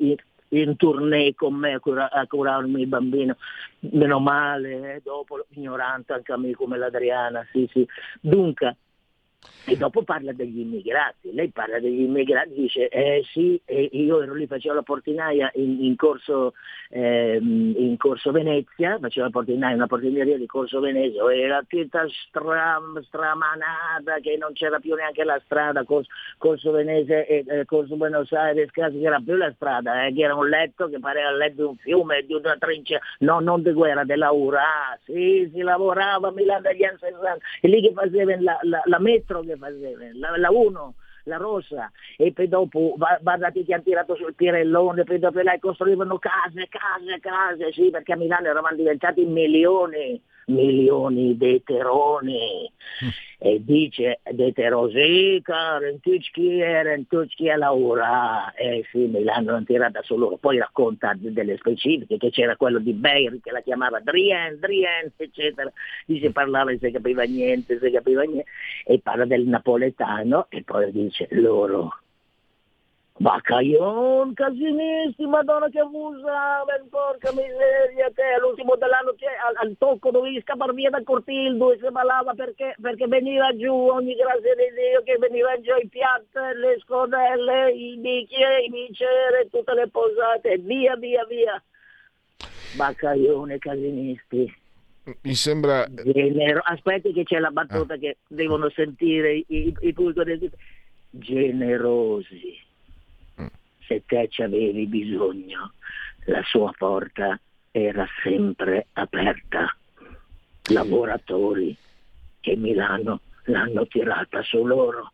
in 0.50 0.76
tournée 0.76 1.34
con 1.36 1.56
me 1.56 1.74
a, 1.74 1.80
cura, 1.80 2.10
a 2.12 2.26
curarmi 2.26 2.82
il 2.82 2.88
bambino, 2.88 3.38
meno 3.80 4.20
male, 4.20 4.96
eh, 4.96 5.02
dopo 5.04 5.46
ignorante 5.50 6.14
anche 6.14 6.32
a 6.32 6.38
me 6.38 6.54
come 6.54 6.78
l'Adriana, 6.78 7.46
sì 7.52 7.68
sì. 7.72 7.86
Dunque, 8.22 8.78
e 9.70 9.76
dopo 9.76 10.04
parla 10.04 10.32
degli 10.32 10.60
immigrati, 10.60 11.34
lei 11.34 11.50
parla 11.50 11.80
degli 11.80 12.02
immigrati, 12.02 12.54
dice 12.54 12.88
eh 12.88 13.22
sì, 13.34 13.62
io 13.68 14.22
ero 14.22 14.34
lì, 14.34 14.48
facevo 14.48 14.74
la 14.74 14.82
portinaia 14.82 15.52
in, 15.56 15.84
in, 15.84 15.98
corso, 15.98 16.54
eh, 16.90 17.38
in 17.42 17.96
corso, 17.98 18.32
Venezia, 18.32 18.98
facevo 18.98 19.26
la 19.26 19.32
portinaia, 19.32 19.76
una 19.76 19.88
portineria 19.88 20.38
di 20.38 20.46
corso 20.46 20.80
Venezia, 20.80 21.22
era 21.34 21.62
tutta 21.68 22.06
stra, 22.08 22.80
stramanata 23.08 24.20
che 24.22 24.38
non 24.38 24.54
c'era 24.54 24.80
più 24.80 24.96
neanche 24.96 25.26
la 25.26 25.40
strada, 25.44 25.84
corso, 25.84 26.10
corso 26.38 26.72
Venezia 26.72 27.26
e 27.26 27.44
eh, 27.46 27.66
corso 27.66 27.98
Buenos 27.98 28.32
Aires, 28.32 28.72
quasi 28.72 29.00
che 29.00 29.06
era 29.06 29.20
più 29.20 29.36
la 29.36 29.52
strada, 29.54 30.06
eh, 30.06 30.14
che 30.14 30.22
era 30.22 30.36
un 30.36 30.48
letto 30.48 30.88
che 30.88 31.00
pareva 31.00 31.32
il 31.32 31.38
letto 31.38 31.56
di 31.56 31.68
un 31.68 31.76
fiume, 31.76 32.24
di 32.26 32.34
una 32.34 32.56
trincea, 32.58 33.02
no, 33.20 33.42
non 33.42 33.62
di 33.62 33.74
guerra, 33.74 34.06
della 34.06 34.32
URA, 34.32 34.98
sì, 35.04 35.52
si 35.54 35.60
lavorava 35.60 36.30
a 36.30 36.32
Milano 36.32 36.62
dagli 36.62 36.86
anni 36.86 36.98
60, 37.00 37.38
e 37.60 37.68
lì 37.68 37.82
che 37.82 37.92
facevano 37.92 38.42
la, 38.42 38.60
la, 38.62 38.82
la 38.86 39.00
metro 39.28 39.42
che 39.42 39.58
la, 40.14 40.38
la 40.38 40.50
1 40.50 40.94
la 41.24 41.38
rossa 41.38 41.92
e 42.16 42.32
poi 42.32 42.48
dopo 42.48 42.96
guardate 43.20 43.66
che 43.66 43.74
hanno 43.74 43.84
tirato 43.84 44.16
sul 44.16 44.34
Pirellone, 44.34 45.04
poi 45.04 45.20
dopo 45.20 45.42
là 45.42 45.58
costruivano 45.60 46.18
case, 46.18 46.68
case, 46.70 47.20
case, 47.20 47.72
sì, 47.74 47.90
perché 47.90 48.14
a 48.14 48.16
Milano 48.16 48.48
eravamo 48.48 48.76
diventati 48.78 49.26
milioni 49.26 50.22
milioni 50.48 51.38
di 51.38 51.62
teroni 51.64 52.72
e 53.40 53.64
dice 53.64 54.20
di 54.32 54.52
terosi 54.54 55.36
in 55.36 56.00
tutti 56.02 56.60
erano 56.60 57.06
tutti 57.08 57.50
a 57.50 57.58
Laura 57.58 58.52
e 58.54 58.84
sì 58.92 59.06
me 59.06 59.24
l'hanno 59.24 59.64
tirata 59.64 60.02
su 60.02 60.18
loro. 60.18 60.38
Poi 60.38 60.58
racconta 60.58 61.14
delle 61.18 61.58
specifiche 61.58 62.18
che 62.18 62.30
c'era 62.32 62.56
quello 62.56 62.80
di 62.80 62.94
Beir 62.94 63.40
che 63.42 63.52
la 63.52 63.62
chiamava 63.62 64.00
Drien, 64.00 64.58
Drien 64.60 65.12
eccetera. 65.16 65.72
Dice 66.06 66.32
parlava 66.32 66.72
e 66.72 66.80
si 66.82 66.92
capiva 66.92 67.24
niente 67.24 67.80
si 67.80 67.92
capiva 67.92 68.24
niente. 68.24 68.50
E 68.86 69.00
parla 69.00 69.26
del 69.26 69.46
napoletano 69.46 70.48
e 70.50 70.64
poi 70.64 70.92
dice 70.92 71.28
loro 71.32 71.94
Baccaglion, 73.20 74.36
casinisti, 74.36 75.26
madonna 75.26 75.68
che 75.70 75.80
abusavano, 75.80 76.86
porca 76.88 77.32
miseria, 77.32 78.12
te 78.14 78.22
all'ultimo 78.38 78.76
dell'anno 78.76 79.10
al, 79.10 79.56
al, 79.68 79.76
tocco 79.80 80.12
dovevi 80.12 80.40
scappare 80.42 80.72
via 80.74 80.92
dal 80.92 81.04
cortillo 81.04 81.72
e 81.72 81.80
si 81.82 81.90
ballava 81.90 82.36
perché, 82.36 82.76
perché 82.80 83.08
veniva 83.08 83.56
giù 83.58 83.74
ogni 83.74 84.14
grazia 84.14 84.54
di 84.54 84.70
Dio, 84.70 85.02
che 85.04 85.18
veniva 85.18 85.60
giù 85.62 85.74
i 85.82 85.88
piatti, 85.88 86.38
le 86.62 86.78
scodelle, 86.84 87.72
i 87.72 87.98
bicchieri, 87.98 88.66
i 88.66 88.70
bicchieri, 88.70 89.50
tutte 89.50 89.74
le 89.74 89.90
posate, 89.90 90.58
via, 90.60 90.96
via, 90.96 91.26
via. 91.26 91.62
Baccaglione, 92.76 93.58
casinisti. 93.58 94.56
Mi 95.24 95.34
sembra... 95.34 95.88
Genero... 95.90 96.62
Aspetti 96.64 97.14
che 97.14 97.24
c'è 97.24 97.40
la 97.40 97.50
battuta 97.50 97.96
ah. 97.96 97.98
che 97.98 98.18
devono 98.28 98.70
sentire 98.70 99.38
i, 99.38 99.46
i, 99.48 99.76
i 99.80 100.52
generosi 101.10 102.66
se 103.88 104.04
te 104.06 104.28
ci 104.30 104.44
avevi 104.44 104.86
bisogno, 104.86 105.74
la 106.26 106.44
sua 106.44 106.72
porta 106.78 107.40
era 107.72 108.06
sempre 108.22 108.88
aperta. 108.94 109.76
Lavoratori 110.70 111.76
che 112.42 112.56
Milano 112.56 113.22
l'hanno 113.46 113.88
tirata 113.88 114.42
su 114.44 114.66
loro. 114.66 115.14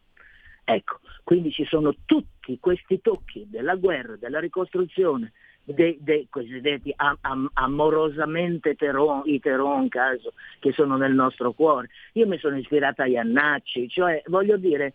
Ecco, 0.63 0.99
quindi 1.24 1.51
ci 1.51 1.65
sono 1.65 1.93
tutti 2.05 2.57
questi 2.59 3.01
tocchi 3.01 3.45
della 3.49 3.76
guerra, 3.76 4.15
della 4.15 4.39
ricostruzione, 4.39 5.34
dei, 5.63 5.97
dei 5.99 6.28
cosiddetti 6.30 6.93
am, 6.95 7.17
am, 7.21 7.49
amorosamente 7.53 8.76
teron, 8.76 9.21
i 9.26 9.39
teron 9.39 9.88
caso 9.89 10.34
che 10.59 10.71
sono 10.71 10.97
nel 10.97 11.13
nostro 11.13 11.51
cuore. 11.51 11.89
Io 12.13 12.28
mi 12.28 12.38
sono 12.38 12.57
ispirata 12.57 13.03
a 13.03 13.07
Iannacci, 13.07 13.88
cioè 13.89 14.21
voglio 14.28 14.57
dire, 14.57 14.93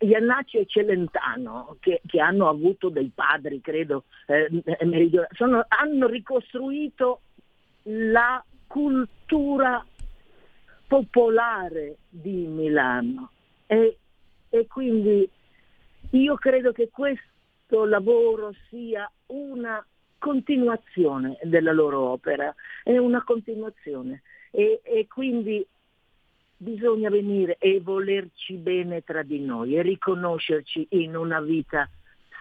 Iannacci 0.00 0.58
e 0.58 0.66
Celentano, 0.66 1.76
che, 1.80 2.00
che, 2.06 2.20
hanno 2.20 2.48
avuto 2.48 2.88
dei 2.88 3.10
padri, 3.14 3.60
credo, 3.60 4.04
eh, 4.26 4.48
sono, 5.32 5.64
hanno 5.68 6.06
ricostruito 6.06 7.20
la 7.84 8.42
cultura 8.66 9.84
popolare 10.86 11.96
di 12.08 12.46
Milano. 12.46 13.30
E, 13.66 13.98
e 14.48 14.66
quindi 14.66 15.28
io 16.10 16.34
credo 16.36 16.72
che 16.72 16.90
questo 16.90 17.84
lavoro 17.84 18.52
sia 18.68 19.10
una 19.26 19.84
continuazione 20.18 21.38
della 21.42 21.72
loro 21.72 22.00
opera, 22.10 22.54
è 22.82 22.96
una 22.98 23.22
continuazione. 23.22 24.22
E, 24.50 24.80
e 24.82 25.06
quindi 25.06 25.64
bisogna 26.62 27.08
venire 27.08 27.56
e 27.58 27.80
volerci 27.80 28.54
bene 28.54 29.02
tra 29.02 29.22
di 29.22 29.40
noi 29.40 29.76
e 29.76 29.82
riconoscerci 29.82 30.88
in 30.90 31.16
una 31.16 31.40
vita 31.40 31.88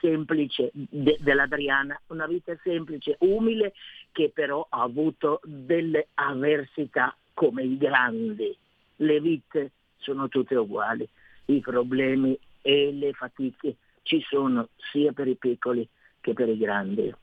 semplice 0.01 0.71
de- 0.73 1.17
dell'Adriana, 1.21 1.99
una 2.07 2.27
vita 2.27 2.57
semplice, 2.61 3.15
umile, 3.19 3.73
che 4.11 4.29
però 4.33 4.65
ha 4.69 4.81
avuto 4.81 5.39
delle 5.45 6.07
avversità 6.15 7.15
come 7.33 7.63
i 7.63 7.77
grandi. 7.77 8.55
Le 8.97 9.21
vite 9.21 9.71
sono 9.99 10.27
tutte 10.27 10.55
uguali, 10.55 11.07
i 11.45 11.61
problemi 11.61 12.37
e 12.61 12.91
le 12.91 13.13
fatiche 13.13 13.77
ci 14.03 14.21
sono 14.27 14.67
sia 14.91 15.13
per 15.13 15.27
i 15.27 15.35
piccoli 15.35 15.87
che 16.19 16.33
per 16.33 16.49
i 16.49 16.57
grandi. 16.57 17.13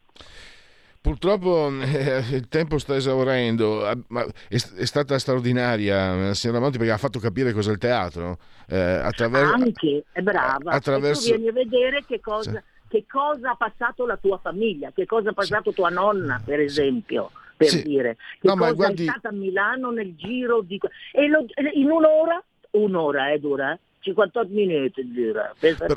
Purtroppo 1.07 1.71
eh, 1.81 2.19
il 2.33 2.49
tempo 2.49 2.79
sta 2.79 2.97
esaurendo, 2.97 3.87
ah, 3.87 3.97
ma 4.09 4.25
è, 4.25 4.57
è, 4.57 4.85
stata 4.85 5.17
straordinaria 5.21 6.15
la 6.17 6.35
signora 6.35 6.59
Monti 6.59 6.79
perché 6.79 6.93
ha 6.93 6.99
fatto 6.99 7.21
capire 7.21 7.53
cos'è 7.53 7.71
il 7.71 7.79
teatro. 7.79 8.39
Eh, 8.69 8.77
attraver- 8.77 9.55
Anche, 9.55 10.05
è 10.11 10.21
brava. 10.21 10.73
Attraverso... 10.73 11.29
E 11.29 11.37
tu 11.37 11.41
vieni 11.41 11.49
a 11.49 11.53
vedere 11.53 12.05
che 12.05 12.19
cosa, 12.19 12.51
sì. 12.51 12.59
che 12.89 13.05
cosa, 13.09 13.53
ha 13.53 13.55
passato 13.55 14.05
la 14.05 14.17
tua 14.17 14.39
famiglia, 14.39 14.91
che 14.93 15.07
cosa 15.07 15.31
ha 15.31 15.33
passato 15.33 15.71
sì. 15.71 15.77
tua 15.77 15.91
nonna, 15.91 16.43
per 16.45 16.59
esempio. 16.59 17.31
Per 17.57 17.69
sì. 17.69 17.83
dire 17.85 18.17
che 18.39 18.49
no, 18.49 18.55
cosa 18.55 18.73
guardi... 18.73 19.07
è 19.07 19.09
stata 19.09 19.29
a 19.29 19.33
Milano 19.33 19.91
nel 19.91 20.15
giro 20.15 20.61
di. 20.61 20.79
E 21.13 21.27
lo, 21.29 21.47
in 21.73 21.91
un'ora, 21.91 22.43
un'ora 22.73 23.31
è 23.31 23.35
eh, 23.35 23.39
dura, 23.39 23.79
58 24.01 24.53
minuti 24.53 25.11
dura. 25.11 25.55
Pensa 25.59 25.87
per 25.87 25.97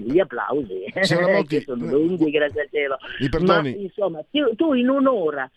gli 0.00 0.18
applausi 0.18 0.84
che 1.46 1.60
sono 1.62 1.86
lunghi, 1.90 2.30
grazie 2.30 2.62
a 2.62 2.68
cielo. 2.70 2.98
Ma 3.44 3.66
insomma, 3.66 4.24
tu 4.56 4.74
in 4.74 4.88
un'ora 4.88 5.50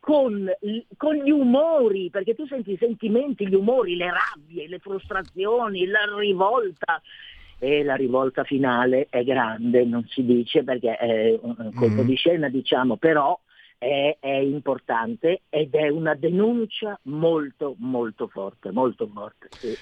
con, 0.00 0.50
con, 0.96 1.14
gli 1.14 1.30
umori, 1.30 2.08
perché 2.10 2.34
tu 2.34 2.46
senti 2.46 2.72
i 2.72 2.78
sentimenti, 2.78 3.46
gli 3.46 3.54
umori, 3.54 3.96
le 3.96 4.10
rabbie, 4.10 4.66
le 4.66 4.78
frustrazioni, 4.78 5.86
la 5.86 6.00
rivolta. 6.18 7.00
E 7.62 7.84
la 7.84 7.94
rivolta 7.94 8.42
finale 8.42 9.08
è 9.10 9.22
grande, 9.22 9.84
non 9.84 10.06
si 10.08 10.24
dice 10.24 10.64
perché 10.64 10.96
è 10.96 11.38
un 11.42 11.72
colpo 11.74 12.02
mm. 12.02 12.06
di 12.06 12.14
scena, 12.14 12.48
diciamo, 12.48 12.96
però 12.96 13.38
è, 13.76 14.16
è, 14.18 14.36
importante 14.36 15.42
ed 15.50 15.74
è 15.74 15.88
una 15.88 16.14
denuncia 16.14 16.98
molto, 17.02 17.74
molto 17.78 18.28
forte, 18.28 18.70
molto 18.70 19.06
forte. 19.12 19.48
Sì. 19.50 19.76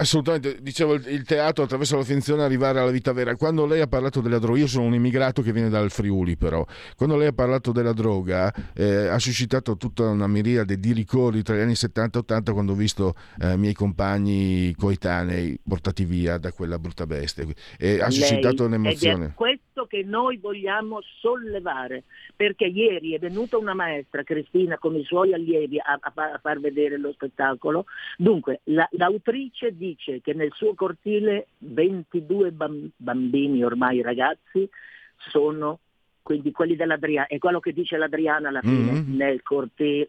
Assolutamente, 0.00 0.56
dicevo 0.62 0.94
il 0.94 1.24
teatro 1.24 1.64
attraverso 1.64 1.94
la 1.98 2.04
finzione 2.04 2.42
arrivare 2.42 2.80
alla 2.80 2.90
vita 2.90 3.12
vera. 3.12 3.36
Quando 3.36 3.66
lei 3.66 3.82
ha 3.82 3.86
parlato 3.86 4.22
della 4.22 4.38
droga, 4.38 4.58
io 4.58 4.66
sono 4.66 4.86
un 4.86 4.94
immigrato 4.94 5.42
che 5.42 5.52
viene 5.52 5.68
dal 5.68 5.90
Friuli 5.90 6.38
però, 6.38 6.64
quando 6.96 7.16
lei 7.16 7.26
ha 7.26 7.32
parlato 7.32 7.70
della 7.70 7.92
droga 7.92 8.50
eh, 8.72 9.08
ha 9.08 9.18
suscitato 9.18 9.76
tutta 9.76 10.08
una 10.08 10.26
miriade 10.26 10.78
di 10.78 10.94
ricordi 10.94 11.42
tra 11.42 11.54
gli 11.54 11.60
anni 11.60 11.74
70 11.74 12.16
e 12.16 12.20
80 12.22 12.52
quando 12.54 12.72
ho 12.72 12.76
visto 12.76 13.14
eh, 13.40 13.58
miei 13.58 13.74
compagni 13.74 14.74
coetanei 14.74 15.60
portati 15.62 16.06
via 16.06 16.38
da 16.38 16.50
quella 16.50 16.78
brutta 16.78 17.04
bestia 17.06 17.44
e 17.78 18.00
ha 18.00 18.08
suscitato 18.08 18.66
lei, 18.66 18.78
un'emozione. 18.78 19.26
È 19.26 19.32
questo 19.34 19.59
che 19.90 20.02
noi 20.02 20.38
vogliamo 20.38 21.00
sollevare, 21.18 22.04
perché 22.36 22.64
ieri 22.64 23.12
è 23.12 23.18
venuta 23.18 23.58
una 23.58 23.74
maestra, 23.74 24.22
Cristina, 24.22 24.78
con 24.78 24.94
i 24.94 25.04
suoi 25.04 25.34
allievi 25.34 25.78
a, 25.78 25.98
a, 26.00 26.12
a 26.14 26.38
far 26.40 26.60
vedere 26.60 26.96
lo 26.96 27.12
spettacolo, 27.12 27.84
dunque 28.16 28.60
la, 28.64 28.88
l'autrice 28.92 29.76
di 29.76 29.90
dice 29.90 30.20
che 30.20 30.32
nel 30.34 30.52
suo 30.52 30.74
cortile 30.74 31.48
22 31.58 32.52
bambini, 32.96 33.64
ormai 33.64 34.02
ragazzi, 34.02 34.68
sono 35.16 35.80
quindi 36.22 36.52
quelli 36.52 36.76
dell'Adriana, 36.76 37.26
è 37.26 37.38
quello 37.38 37.60
che 37.60 37.72
dice 37.72 37.96
l'Adriana 37.96 38.48
alla 38.48 38.60
fine, 38.60 38.92
mm-hmm. 38.92 39.16
nel 39.16 39.42
cortile, 39.42 40.08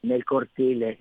nel 0.00 0.24
cortile 0.24 0.98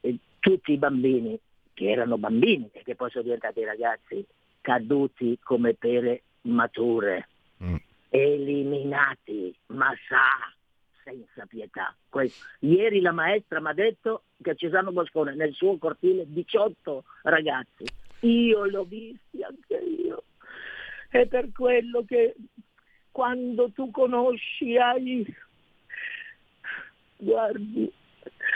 eh, 0.00 0.16
tutti 0.38 0.72
i 0.72 0.78
bambini 0.78 1.38
che 1.74 1.90
erano 1.90 2.18
bambini 2.18 2.68
e 2.72 2.82
che 2.84 2.94
poi 2.94 3.10
sono 3.10 3.24
diventati 3.24 3.64
ragazzi, 3.64 4.24
caduti 4.60 5.38
come 5.42 5.74
pere 5.74 6.22
mature, 6.42 7.28
mm. 7.62 7.76
eliminati, 8.08 9.54
ma 9.66 9.92
sa, 10.08 10.52
senza 11.04 11.46
pietà. 11.46 11.94
Questo. 12.08 12.44
Ieri 12.60 13.00
la 13.00 13.12
maestra 13.12 13.60
mi 13.60 13.68
ha 13.68 13.74
detto 13.74 14.24
che 14.40 14.54
Cesano 14.54 14.92
Boscone 14.92 15.34
nel 15.34 15.52
suo 15.52 15.76
cortile 15.78 16.24
18 16.26 17.04
ragazzi. 17.22 17.84
Io 18.20 18.64
l'ho 18.66 18.84
visti 18.84 19.42
anche 19.42 19.74
io. 19.74 20.24
È 21.08 21.26
per 21.26 21.50
quello 21.52 22.04
che 22.04 22.34
quando 23.10 23.70
tu 23.70 23.90
conosci 23.90 24.76
hai... 24.76 25.24
Guardi, 27.16 27.92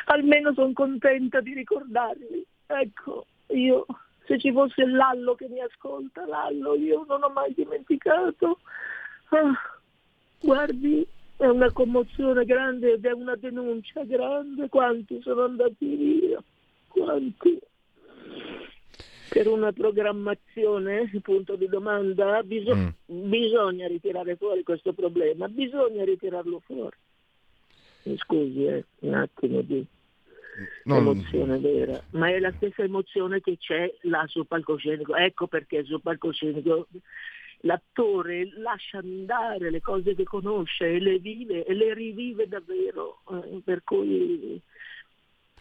almeno 0.06 0.52
sono 0.52 0.72
contenta 0.72 1.40
di 1.40 1.54
ricordarli. 1.54 2.44
Ecco, 2.66 3.26
io 3.48 3.86
se 4.26 4.38
ci 4.38 4.52
fosse 4.52 4.84
Lallo 4.84 5.34
che 5.34 5.48
mi 5.48 5.60
ascolta, 5.60 6.26
Lallo, 6.26 6.74
io 6.74 7.04
non 7.08 7.22
ho 7.22 7.28
mai 7.28 7.52
dimenticato. 7.54 8.58
Ah, 9.28 9.52
guardi, 10.40 11.06
è 11.36 11.46
una 11.46 11.70
commozione 11.72 12.44
grande 12.44 12.94
ed 12.94 13.04
è 13.04 13.12
una 13.12 13.36
denuncia 13.36 14.04
grande. 14.04 14.68
Quanti 14.68 15.20
sono 15.22 15.44
andati 15.44 15.94
via? 15.94 16.42
Quanti? 16.88 17.58
Per 19.28 19.48
una 19.48 19.72
programmazione, 19.72 21.10
punto 21.22 21.56
di 21.56 21.68
domanda, 21.68 22.42
bis- 22.42 22.72
mm. 22.74 22.88
bisogna 23.28 23.86
ritirare 23.86 24.36
fuori 24.36 24.62
questo 24.62 24.92
problema, 24.92 25.46
bisogna 25.48 26.04
ritirarlo 26.04 26.60
fuori. 26.64 26.96
Mi 28.04 28.16
scusi, 28.18 28.64
eh, 28.64 28.84
un 29.00 29.14
attimo 29.14 29.60
di 29.62 29.84
non... 30.84 30.98
emozione 30.98 31.58
vera, 31.58 32.02
ma 32.10 32.28
è 32.28 32.38
la 32.38 32.52
stessa 32.56 32.82
emozione 32.82 33.40
che 33.40 33.56
c'è 33.58 33.92
là 34.02 34.24
sul 34.26 34.46
palcoscenico. 34.46 35.14
Ecco 35.14 35.46
perché 35.46 35.84
sul 35.84 36.00
palcoscenico 36.00 36.86
l'attore 37.60 38.48
lascia 38.58 38.98
andare 38.98 39.70
le 39.70 39.80
cose 39.80 40.14
che 40.14 40.24
conosce 40.24 40.92
e 40.92 41.00
le 41.00 41.18
vive 41.18 41.64
e 41.64 41.74
le 41.74 41.94
rivive 41.94 42.48
davvero, 42.48 43.20
eh, 43.30 43.60
per 43.64 43.82
cui 43.82 44.60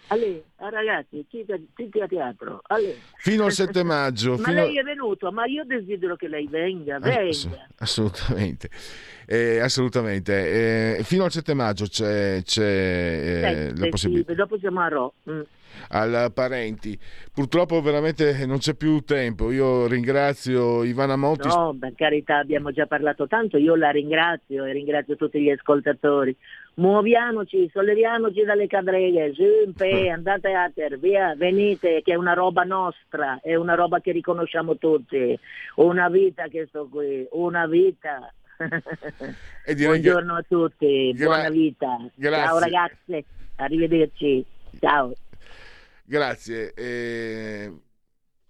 Ah, 0.08 0.70
ragazzi, 0.70 1.26
tutti 1.28 2.00
a 2.00 2.08
teatro. 2.08 2.62
Ale. 2.68 2.96
Fino 3.18 3.46
al 3.46 3.52
7 3.52 3.84
maggio. 3.84 4.38
ma 4.38 4.52
lei 4.52 4.78
è 4.78 4.84
venuto, 4.84 5.32
ma 5.32 5.46
io 5.46 5.64
desidero 5.66 6.16
che 6.16 6.28
lei 6.28 6.48
venga, 6.48 7.00
venga. 7.00 7.68
assolutamente, 7.78 8.70
eh, 9.26 9.60
assolutamente. 9.60 10.98
Eh, 10.98 11.04
fino 11.04 11.24
al 11.24 11.32
7 11.32 11.54
maggio 11.54 11.86
c'è, 11.86 12.42
c'è 12.44 12.64
eh, 12.64 13.76
la 13.76 13.88
possibilità. 13.90 14.32
Sì, 14.32 14.38
dopo 14.38 14.58
siamo 14.60 14.82
a 14.82 14.88
Ro. 14.88 15.14
Mm 15.30 15.42
al 15.90 16.32
parenti. 16.34 16.98
Purtroppo 17.34 17.82
veramente 17.82 18.46
non 18.46 18.58
c'è 18.58 18.76
più 18.76 19.02
tempo. 19.02 19.52
Io 19.52 19.88
ringrazio 19.88 20.84
Ivana 20.84 21.16
Monti. 21.16 21.48
No, 21.48 21.76
per 21.80 21.94
carità, 21.96 22.38
abbiamo 22.38 22.72
già 22.72 22.86
parlato 22.86 23.28
tanto. 23.28 23.58
Io 23.58 23.76
la 23.76 23.90
ringrazio 23.90 24.66
e 24.66 24.72
ringrazio 24.72 25.16
tutti 25.16 25.42
gli 25.42 25.50
ascoltatori. 25.50 26.36
Muoviamoci, 26.76 27.70
solleviamoci 27.72 28.44
dalle 28.44 28.68
cadreghe, 28.68 29.34
sempre, 29.34 30.10
andate 30.10 30.52
a 30.52 30.70
ter, 30.74 31.00
via, 31.00 31.34
venite, 31.36 32.02
che 32.04 32.12
è 32.12 32.16
una 32.16 32.34
roba 32.34 32.64
nostra, 32.64 33.40
è 33.42 33.56
una 33.56 33.76
roba 33.76 34.02
che 34.02 34.12
riconosciamo 34.12 34.78
tutti. 34.78 35.40
Una 35.76 36.10
vita 36.10 36.48
che 36.48 36.66
sto 36.68 36.88
qui, 36.90 37.26
una 37.32 37.66
vita. 37.66 38.34
Buongiorno 39.66 40.36
che... 40.36 40.40
a 40.40 40.46
tutti, 40.48 41.14
Gra... 41.14 41.26
buona 41.26 41.50
vita. 41.50 42.10
Grazie. 42.14 42.46
Ciao 42.46 42.60
ragazze, 42.60 43.24
arrivederci. 43.56 44.46
Ciao. 44.80 45.14
Grazie. 46.04 46.74
Eh, 46.74 47.74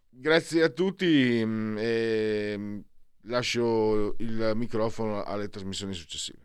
grazie 0.09 0.63
a 0.63 0.69
tutti. 0.69 1.41
Eh, 1.41 2.81
lascio 3.21 4.15
il 4.17 4.51
microfono 4.55 5.23
alle 5.23 5.47
trasmissioni 5.47 5.93
successive. 5.93 6.44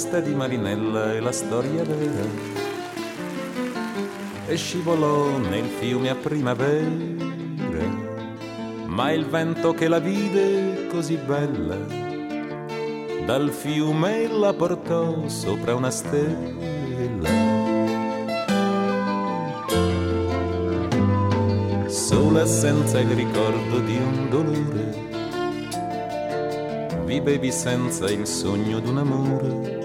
Questa 0.00 0.20
di 0.20 0.34
Marinella 0.34 1.12
è 1.12 1.20
la 1.20 1.30
storia 1.30 1.84
vera. 1.84 2.26
E 4.46 4.56
scivolò 4.56 5.36
nel 5.36 5.66
fiume 5.66 6.08
a 6.08 6.14
primavera, 6.14 6.88
ma 8.86 9.12
il 9.12 9.26
vento 9.26 9.74
che 9.74 9.88
la 9.88 9.98
vide 9.98 10.86
così 10.86 11.16
bella, 11.16 11.76
dal 13.26 13.50
fiume 13.50 14.26
la 14.26 14.54
portò 14.54 15.28
sopra 15.28 15.74
una 15.74 15.90
stella. 15.90 17.28
Sola 21.88 22.46
senza 22.46 22.98
il 23.00 23.10
ricordo 23.10 23.80
di 23.80 23.96
un 23.98 24.28
dolore 24.30 25.08
vivevi 27.10 27.50
senza 27.50 28.08
il 28.08 28.24
sogno 28.24 28.78
d'un 28.78 28.98
amore, 28.98 29.79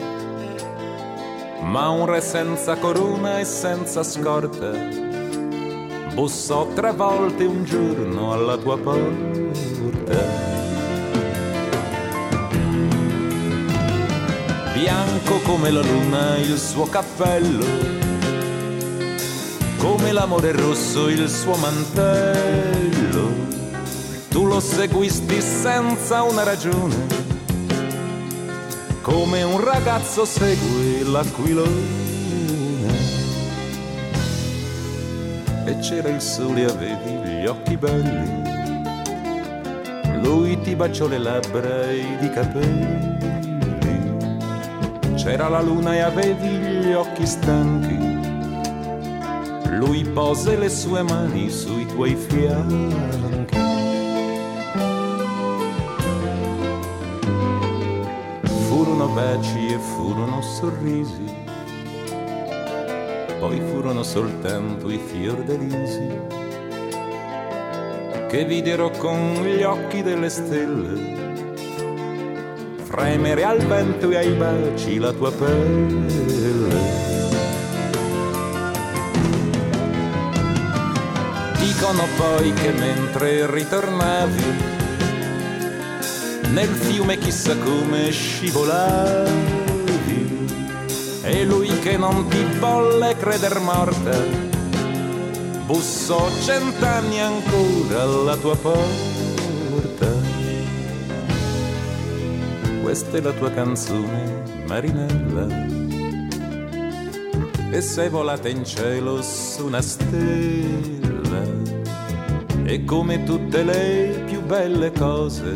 ma 1.76 1.90
un 1.90 2.06
re 2.06 2.22
senza 2.22 2.78
corona 2.78 3.38
e 3.42 3.44
senza 3.44 4.02
scorta 4.02 4.72
bussò 6.14 6.68
tre 6.74 6.94
volte 6.94 7.44
un 7.44 7.66
giorno 7.66 8.32
alla 8.32 8.56
tua 8.56 8.78
porta. 8.78 10.16
Bianco 14.72 15.40
come 15.44 15.70
la 15.70 15.82
luna 15.82 16.38
il 16.38 16.58
suo 16.58 16.86
cappello, 16.86 17.66
come 19.78 20.14
l'amore 20.14 20.54
rosso 20.54 21.10
il 21.10 21.28
suo 21.28 21.58
mantello 21.58 22.96
tu 24.30 24.46
lo 24.46 24.60
seguisti 24.60 25.42
senza 25.42 26.24
una 26.24 26.44
ragione, 26.44 27.25
come 29.16 29.44
un 29.44 29.64
ragazzo 29.64 30.26
segue 30.26 31.04
l'aquilone. 31.04 32.04
E 35.64 35.78
c'era 35.80 36.10
il 36.10 36.20
sole 36.20 36.64
e 36.64 36.66
avevi 36.66 37.42
gli 37.42 37.46
occhi 37.46 37.78
belli, 37.78 38.44
lui 40.22 40.60
ti 40.60 40.76
baciò 40.76 41.08
le 41.08 41.18
labbra 41.18 41.90
ed 41.90 42.24
i 42.24 42.30
capelli. 42.30 43.14
C'era 45.16 45.48
la 45.48 45.62
luna 45.62 45.96
e 45.96 46.00
avevi 46.02 46.50
gli 46.50 46.92
occhi 46.92 47.26
stanchi, 47.26 47.98
lui 49.78 50.04
pose 50.04 50.58
le 50.58 50.68
sue 50.68 51.02
mani 51.04 51.50
sui 51.50 51.86
tuoi 51.86 52.16
fianchi. 52.16 53.35
Sorrisi, 60.66 61.26
poi 63.40 63.62
furono 63.70 64.02
soltanto 64.02 64.90
i 64.90 64.98
fiordalisi 64.98 66.08
che 68.28 68.46
videro 68.46 68.90
con 68.90 69.44
gli 69.44 69.62
occhi 69.62 70.02
delle 70.02 70.30
stelle 70.30 71.14
fremere 72.84 73.44
al 73.44 73.60
vento 73.60 74.10
e 74.10 74.16
ai 74.16 74.32
baci 74.32 74.98
la 74.98 75.12
tua 75.12 75.32
pelle. 75.32 77.04
Dicono 81.60 82.04
poi 82.18 82.54
che 82.54 82.72
mentre 82.72 83.52
ritornavi 83.52 84.74
nel 86.54 86.70
fiume 86.70 87.18
chissà 87.18 87.56
come 87.58 88.10
scivolavi 88.10 89.55
e 91.26 91.44
lui 91.44 91.68
che 91.80 91.98
non 91.98 92.28
ti 92.28 92.44
volle 92.60 93.16
creder 93.18 93.60
morta 93.60 94.46
bussò 95.66 96.30
cent'anni 96.44 97.20
ancora 97.20 98.04
alla 98.04 98.38
tua 98.38 98.56
porta. 98.56 100.14
Questa 102.84 103.18
è 103.18 103.22
la 103.22 103.32
tua 103.32 103.52
canzone 103.52 104.44
Marinella. 104.68 105.74
E 107.72 107.82
sei 107.82 108.10
volata 108.10 108.48
in 108.48 108.64
cielo 108.64 109.22
su 109.22 109.66
una 109.66 109.82
stella 109.82 111.44
e 112.64 112.86
come 112.86 113.24
tutte 113.24 113.64
le 113.64 114.24
più 114.28 114.42
belle 114.42 114.92
cose 114.92 115.52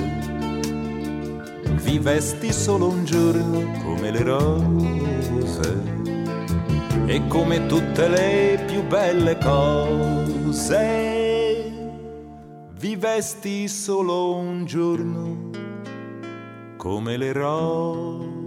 vivesti 1.82 2.52
solo 2.52 2.90
un 2.90 3.06
giorno 3.06 3.72
come 3.84 4.12
le 4.12 4.22
rose 4.24 5.09
e 7.06 7.28
come 7.28 7.66
tutte 7.66 8.08
le 8.08 8.64
più 8.68 8.84
belle 8.84 9.38
cose 9.38 10.88
vivesti 12.74 13.68
solo 13.68 14.36
un 14.36 14.66
giorno 14.66 15.50
come 16.78 17.18
le 17.18 17.34
rose 17.34 18.39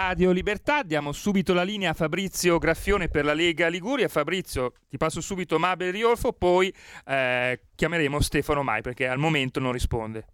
Radio 0.00 0.30
Libertà. 0.30 0.84
Diamo 0.84 1.10
subito 1.10 1.52
la 1.52 1.64
linea 1.64 1.90
a 1.90 1.92
Fabrizio 1.92 2.56
Graffione 2.58 3.08
per 3.08 3.24
la 3.24 3.34
Lega 3.34 3.66
Liguria. 3.66 4.06
Fabrizio, 4.06 4.74
ti 4.88 4.96
passo 4.96 5.20
subito 5.20 5.58
Mabel 5.58 5.90
Riolfo, 5.90 6.32
poi 6.32 6.72
eh, 7.04 7.62
chiameremo 7.74 8.20
Stefano 8.20 8.62
Mai 8.62 8.80
perché 8.80 9.08
al 9.08 9.18
momento 9.18 9.58
non 9.58 9.72
risponde. 9.72 10.24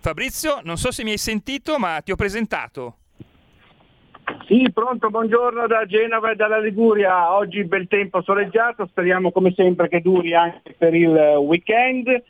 Fabrizio, 0.00 0.60
non 0.64 0.76
so 0.76 0.90
se 0.90 1.04
mi 1.04 1.12
hai 1.12 1.18
sentito, 1.18 1.78
ma 1.78 2.00
ti 2.02 2.10
ho 2.10 2.16
presentato. 2.16 2.98
Sì, 4.46 4.70
pronto, 4.72 5.10
buongiorno 5.10 5.66
da 5.66 5.84
Genova 5.86 6.30
e 6.30 6.36
dalla 6.36 6.58
Liguria. 6.58 7.34
Oggi 7.34 7.64
bel 7.64 7.88
tempo 7.88 8.22
soleggiato, 8.22 8.86
speriamo 8.86 9.30
come 9.32 9.52
sempre 9.54 9.88
che 9.88 10.00
duri 10.00 10.34
anche 10.34 10.74
per 10.78 10.94
il 10.94 11.14
weekend. 11.38 12.22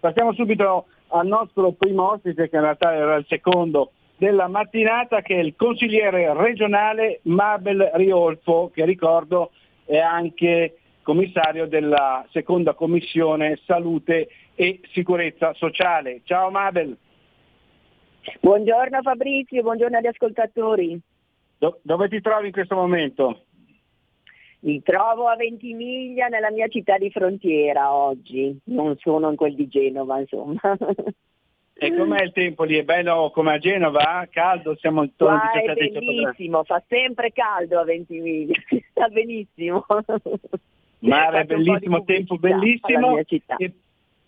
Passiamo 0.00 0.32
subito 0.32 0.86
al 1.08 1.26
nostro 1.26 1.72
primo 1.72 2.12
ospite, 2.12 2.48
che 2.48 2.56
in 2.56 2.62
realtà 2.62 2.94
era 2.94 3.16
il 3.16 3.26
secondo 3.28 3.92
della 4.16 4.48
mattinata, 4.48 5.20
che 5.20 5.36
è 5.36 5.40
il 5.40 5.54
consigliere 5.56 6.32
regionale 6.34 7.20
Mabel 7.24 7.90
Riolfo, 7.94 8.70
che 8.72 8.84
ricordo 8.84 9.50
è 9.84 9.98
anche 9.98 10.76
commissario 11.02 11.66
della 11.66 12.24
seconda 12.30 12.74
commissione 12.74 13.58
salute 13.66 14.28
e 14.54 14.80
sicurezza 14.92 15.52
sociale. 15.54 16.20
Ciao 16.24 16.50
Mabel. 16.50 16.96
Buongiorno 18.40 19.02
Fabrizio, 19.02 19.62
buongiorno 19.62 19.96
agli 19.98 20.06
ascoltatori. 20.06 21.00
Do- 21.62 21.78
dove 21.82 22.08
ti 22.08 22.20
trovi 22.20 22.46
in 22.46 22.52
questo 22.52 22.74
momento? 22.74 23.44
Mi 24.62 24.82
trovo 24.82 25.28
a 25.28 25.36
Ventimiglia 25.36 26.26
nella 26.26 26.50
mia 26.50 26.66
città 26.66 26.98
di 26.98 27.08
frontiera 27.08 27.94
oggi, 27.94 28.58
non 28.64 28.96
sono 28.98 29.30
in 29.30 29.36
quel 29.36 29.54
di 29.54 29.68
Genova 29.68 30.18
insomma. 30.18 30.60
E 31.74 31.96
com'è 31.96 32.22
il 32.22 32.32
tempo 32.32 32.64
lì? 32.64 32.78
È 32.78 32.82
bello 32.82 33.30
come 33.32 33.52
a 33.52 33.58
Genova? 33.58 34.26
Caldo? 34.28 34.74
Siamo 34.76 35.04
intorno 35.04 35.36
a 35.36 35.50
17 35.54 35.84
È 35.84 35.90
bellissimo, 36.00 36.64
fa 36.64 36.82
sempre 36.88 37.30
caldo 37.30 37.78
a 37.78 37.84
Ventimiglia, 37.84 38.54
sta 38.90 39.06
benissimo. 39.06 39.86
Mare 40.98 41.44
bellissimo, 41.44 42.02
tempo 42.02 42.38
bellissimo. 42.38 43.18
E, 43.18 43.26
e, 43.58 43.72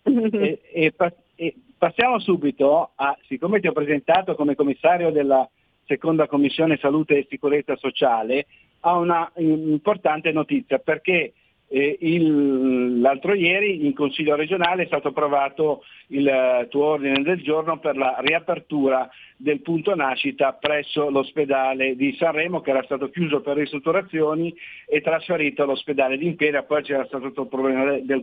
e, 0.03 0.95
e, 1.35 1.55
passiamo 1.77 2.21
subito 2.21 2.93
a, 2.95 3.19
siccome 3.27 3.59
ti 3.59 3.67
ho 3.67 3.73
presentato 3.73 4.37
come 4.37 4.55
commissario 4.55 5.11
della 5.11 5.49
seconda 5.87 6.27
commissione 6.27 6.79
salute 6.79 7.19
e 7.19 7.27
sicurezza 7.29 7.77
sociale, 7.77 8.47
ha 8.81 8.97
una 8.97 9.31
importante 9.37 10.33
notizia 10.33 10.79
perché 10.79 11.13
eh, 11.13 11.33
il, 11.81 13.01
l'altro 13.01 13.35
ieri 13.35 13.85
in 13.85 13.95
Consiglio 13.95 14.37
regionale 14.37 14.85
è 14.85 14.87
stato 14.87 15.09
approvato 15.09 15.83
il 16.09 16.27
uh, 16.27 16.69
tuo 16.69 16.85
ordine 16.85 17.23
del 17.23 17.43
giorno 17.43 17.79
per 17.79 17.97
la 17.97 18.17
riapertura 18.21 19.09
del 19.37 19.61
punto 19.61 19.95
nascita 19.97 20.53
presso 20.53 21.11
l'ospedale 21.11 21.97
di 21.97 22.15
Sanremo 22.17 22.61
che 22.61 22.71
era 22.71 22.85
stato 22.85 23.11
chiuso 23.11 23.41
per 23.41 23.57
ristrutturazioni 23.57 24.55
e 24.87 25.01
trasferito 25.01 25.65
all'ospedale 25.65 26.17
di 26.17 26.27
Imperia, 26.27 26.63
poi 26.63 26.83
c'era 26.83 27.05
stato 27.07 27.27
il 27.27 27.49
problema 27.49 27.99
del, 27.99 28.23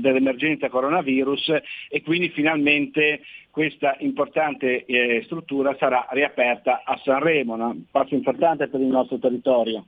dell'emergenza 0.00 0.68
coronavirus 0.68 1.56
e 1.88 2.02
quindi 2.02 2.28
finalmente 2.28 3.22
questa 3.50 3.96
importante 3.98 4.84
eh, 4.84 5.22
struttura 5.24 5.76
sarà 5.76 6.06
riaperta 6.10 6.82
a 6.84 6.98
Sanremo, 7.02 7.54
un 7.54 7.82
passo 7.90 8.14
importante 8.14 8.68
per 8.68 8.80
il 8.80 8.86
nostro 8.86 9.18
territorio. 9.18 9.86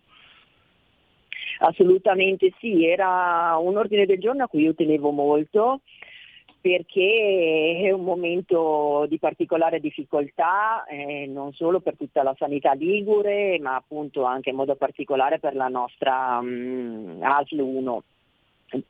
Assolutamente 1.59 2.53
sì, 2.59 2.87
era 2.87 3.57
un 3.59 3.77
ordine 3.77 4.07
del 4.07 4.19
giorno 4.19 4.45
a 4.45 4.49
cui 4.49 4.63
io 4.63 4.75
tenevo 4.75 5.11
molto 5.11 5.81
perché 6.65 7.83
è 7.85 7.91
un 7.91 8.05
momento 8.05 9.05
di 9.07 9.19
particolare 9.19 9.81
difficoltà 9.81 10.85
eh, 10.87 11.27
non 11.27 11.53
solo 11.53 11.81
per 11.81 11.95
tutta 11.95 12.23
la 12.23 12.35
sanità 12.39 12.73
ligure, 12.73 13.59
ma 13.59 13.75
appunto 13.75 14.25
anche 14.25 14.49
in 14.49 14.57
modo 14.57 14.75
particolare 14.75 15.39
per 15.39 15.55
la 15.55 15.69
nostra 15.69 16.39
um, 16.41 17.19
ASL 17.21 17.59
1 17.59 18.03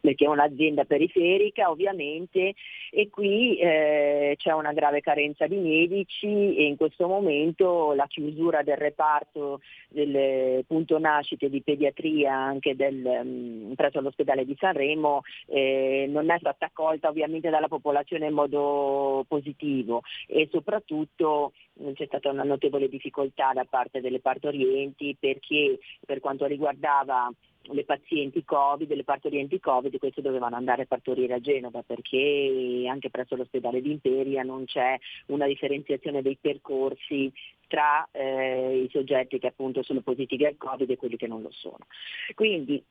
perché 0.01 0.25
è 0.25 0.29
un'azienda 0.29 0.85
periferica 0.85 1.71
ovviamente 1.71 2.55
e 2.91 3.09
qui 3.11 3.57
eh, 3.59 4.35
c'è 4.37 4.53
una 4.53 4.73
grave 4.73 5.01
carenza 5.01 5.47
di 5.47 5.57
medici 5.57 6.57
e 6.57 6.65
in 6.65 6.77
questo 6.77 7.07
momento 7.07 7.93
la 7.95 8.07
chiusura 8.07 8.63
del 8.63 8.77
reparto 8.77 9.61
del 9.89 10.65
punto 10.67 10.99
nascite 10.99 11.49
di 11.49 11.63
pediatria 11.63 12.35
anche 12.35 12.77
del, 12.77 13.05
um, 13.05 13.75
presso 13.75 14.01
l'ospedale 14.01 14.45
di 14.45 14.57
Sanremo 14.59 15.23
eh, 15.47 16.07
non 16.09 16.31
è 16.31 16.39
stata 16.39 16.67
accolta 16.67 17.09
ovviamente 17.09 17.51
dalla 17.51 17.69
popolazione 17.69 18.27
in 18.27 18.35
modo 18.35 19.25
positivo 19.29 20.03
e 20.27 20.49
soprattutto 20.51 21.53
c'è 21.95 22.07
stata 22.07 22.31
una 22.31 22.45
notevole 22.45 22.89
difficoltà 22.89 23.53
da 23.53 23.65
parte 23.65 24.01
delle 24.01 24.21
partorienti 24.21 25.17
perché 25.19 25.79
per 26.05 26.21
quanto 26.21 26.47
riguardava 26.47 27.31
le 27.73 27.85
pazienti 27.85 28.45
Covid, 28.45 28.93
le 28.93 29.05
partorienti 29.05 29.59
Covid, 29.61 29.97
queste 29.99 30.21
dovevano 30.21 30.57
andare 30.57 30.83
a 30.83 30.87
partorire 30.87 31.35
a 31.35 31.41
Genova 31.41 31.83
perché 31.83 32.85
anche 32.89 33.11
presso 33.11 33.37
l'ospedale 33.37 33.81
di 33.81 33.91
Imperia 33.91 34.43
non 34.43 34.65
c'è 34.65 34.99
una 35.27 35.47
differenziazione 35.47 36.23
dei 36.23 36.37
percorsi 36.41 37.33
tra 37.67 38.07
eh, 38.13 38.83
i 38.85 38.91
soggetti 38.91 39.39
che 39.39 39.47
appunto 39.47 39.83
sono 39.83 40.01
positivi 40.01 40.45
al 40.45 40.57
Covid 40.57 40.89
e 40.91 40.97
quelli 40.97 41.17
che 41.17 41.27
non 41.27 41.43
lo 41.43 41.51
sono. 41.51 41.87
Quindi 42.35 42.83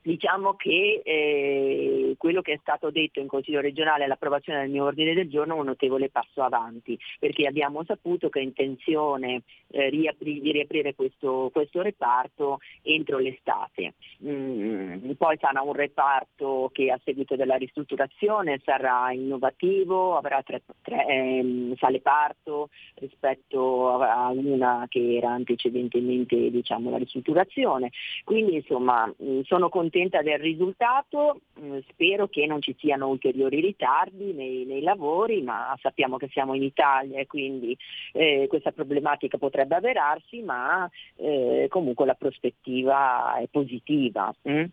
Diciamo 0.00 0.54
che 0.54 1.02
eh, 1.04 2.14
quello 2.16 2.40
che 2.40 2.52
è 2.52 2.58
stato 2.60 2.90
detto 2.90 3.18
in 3.18 3.26
Consiglio 3.26 3.60
regionale 3.60 4.04
all'approvazione 4.04 4.60
del 4.60 4.70
mio 4.70 4.84
ordine 4.84 5.12
del 5.12 5.28
giorno 5.28 5.56
è 5.56 5.58
un 5.58 5.66
notevole 5.66 6.08
passo 6.08 6.42
avanti, 6.42 6.96
perché 7.18 7.46
abbiamo 7.46 7.84
saputo 7.84 8.28
che 8.28 8.38
è 8.38 8.42
intenzione 8.42 9.42
eh, 9.68 9.90
riapri- 9.90 10.40
di 10.40 10.52
riaprire 10.52 10.94
questo, 10.94 11.50
questo, 11.52 11.82
reparto 11.82 12.58
entro 12.82 13.18
l'estate. 13.18 13.94
Mm, 14.24 15.10
poi 15.12 15.36
sarà 15.38 15.62
un 15.62 15.74
reparto 15.74 16.70
che 16.72 16.90
a 16.90 17.00
seguito 17.04 17.34
della 17.34 17.56
ristrutturazione 17.56 18.60
sarà 18.64 19.12
innovativo, 19.12 20.16
avrà 20.16 20.42
tre, 20.42 20.62
tre 20.80 21.06
eh, 21.06 21.74
sale 21.76 22.00
parto 22.00 22.68
rispetto 22.94 23.90
a 23.98 24.28
una 24.28 24.86
che 24.88 25.16
era 25.16 25.32
antecedentemente 25.32 26.50
diciamo, 26.50 26.88
la 26.88 26.98
ristrutturazione. 26.98 27.90
Quindi 28.24 28.54
insomma 28.54 29.12
mm, 29.22 29.40
sono 29.42 29.68
contenta 29.68 29.87
contenta 29.88 30.20
del 30.20 30.38
risultato, 30.38 31.40
mm, 31.58 31.78
spero 31.88 32.28
che 32.28 32.46
non 32.46 32.60
ci 32.60 32.76
siano 32.78 33.08
ulteriori 33.08 33.60
ritardi 33.60 34.32
nei, 34.32 34.64
nei 34.66 34.82
lavori, 34.82 35.42
ma 35.42 35.76
sappiamo 35.80 36.18
che 36.18 36.28
siamo 36.30 36.54
in 36.54 36.62
Italia 36.62 37.18
e 37.18 37.26
quindi 37.26 37.76
eh, 38.12 38.46
questa 38.48 38.70
problematica 38.70 39.38
potrebbe 39.38 39.76
avverarsi, 39.76 40.42
ma 40.42 40.88
eh, 41.16 41.66
comunque 41.70 42.04
la 42.04 42.14
prospettiva 42.14 43.36
è 43.38 43.46
positiva. 43.50 44.32
Mm? 44.48 44.64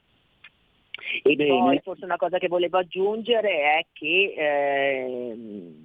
E 1.23 1.35
Bene. 1.35 1.47
poi 1.47 1.79
forse 1.83 2.05
una 2.05 2.15
cosa 2.17 2.37
che 2.37 2.47
volevo 2.47 2.77
aggiungere 2.77 3.49
è 3.49 3.85
che 3.93 4.33
eh, 4.35 5.37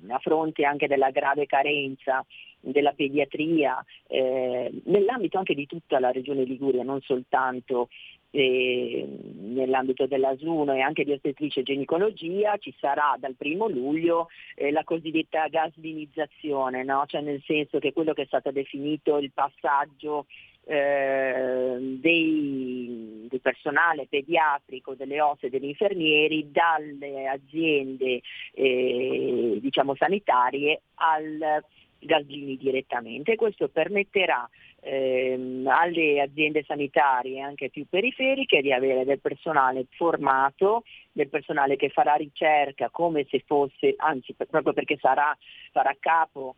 a 0.08 0.18
fronte 0.18 0.64
anche 0.64 0.86
della 0.86 1.10
grave 1.10 1.46
carenza 1.46 2.24
della 2.60 2.92
pediatria, 2.92 3.82
eh, 4.06 4.70
nell'ambito 4.84 5.38
anche 5.38 5.54
di 5.54 5.66
tutta 5.66 5.98
la 5.98 6.10
regione 6.10 6.44
Liguria, 6.44 6.82
non 6.82 7.00
soltanto 7.00 7.88
eh, 8.30 9.06
nell'ambito 9.38 10.06
dell'Asuno 10.06 10.72
e 10.74 10.80
anche 10.80 11.04
di 11.04 11.12
ostetrice 11.12 11.60
e 11.60 11.62
ginecologia 11.64 12.56
ci 12.58 12.74
sarà 12.78 13.16
dal 13.18 13.34
primo 13.36 13.68
luglio 13.68 14.28
eh, 14.54 14.70
la 14.70 14.84
cosiddetta 14.84 15.48
gaslinizzazione, 15.48 16.84
no? 16.84 17.04
cioè 17.06 17.20
nel 17.22 17.42
senso 17.44 17.78
che 17.78 17.92
quello 17.92 18.12
che 18.12 18.22
è 18.22 18.26
stato 18.26 18.50
definito 18.50 19.18
il 19.18 19.32
passaggio 19.32 20.26
eh, 20.64 21.76
dei, 22.00 23.26
del 23.28 23.40
personale 23.40 24.06
pediatrico, 24.08 24.94
delle 24.94 25.20
osse 25.20 25.46
e 25.46 25.50
degli 25.50 25.64
infermieri 25.64 26.50
dalle 26.50 27.26
aziende 27.26 28.20
eh, 28.54 29.58
diciamo 29.60 29.96
sanitarie 29.96 30.82
al 30.94 31.62
Gaslini 32.00 32.56
direttamente. 32.56 33.36
Questo 33.36 33.68
permetterà 33.68 34.48
ehm, 34.80 35.66
alle 35.66 36.20
aziende 36.20 36.64
sanitarie 36.64 37.40
anche 37.40 37.70
più 37.70 37.86
periferiche 37.88 38.62
di 38.62 38.72
avere 38.72 39.04
del 39.04 39.20
personale 39.20 39.86
formato, 39.90 40.84
del 41.12 41.28
personale 41.28 41.76
che 41.76 41.88
farà 41.88 42.14
ricerca 42.14 42.90
come 42.90 43.26
se 43.28 43.42
fosse, 43.46 43.94
anzi 43.96 44.34
proprio 44.34 44.72
perché 44.72 44.96
sarà, 45.00 45.36
farà 45.72 45.94
capo 45.98 46.54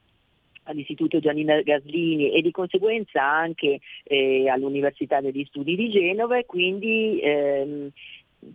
all'Istituto 0.64 1.18
Giannina 1.18 1.60
Gaslini 1.62 2.30
e 2.30 2.40
di 2.40 2.50
conseguenza 2.50 3.22
anche 3.22 3.80
eh, 4.04 4.48
all'Università 4.48 5.20
degli 5.20 5.44
Studi 5.46 5.74
di 5.74 5.90
Genova 5.90 6.38
e 6.38 6.46
quindi 6.46 7.20
ehm, 7.20 7.90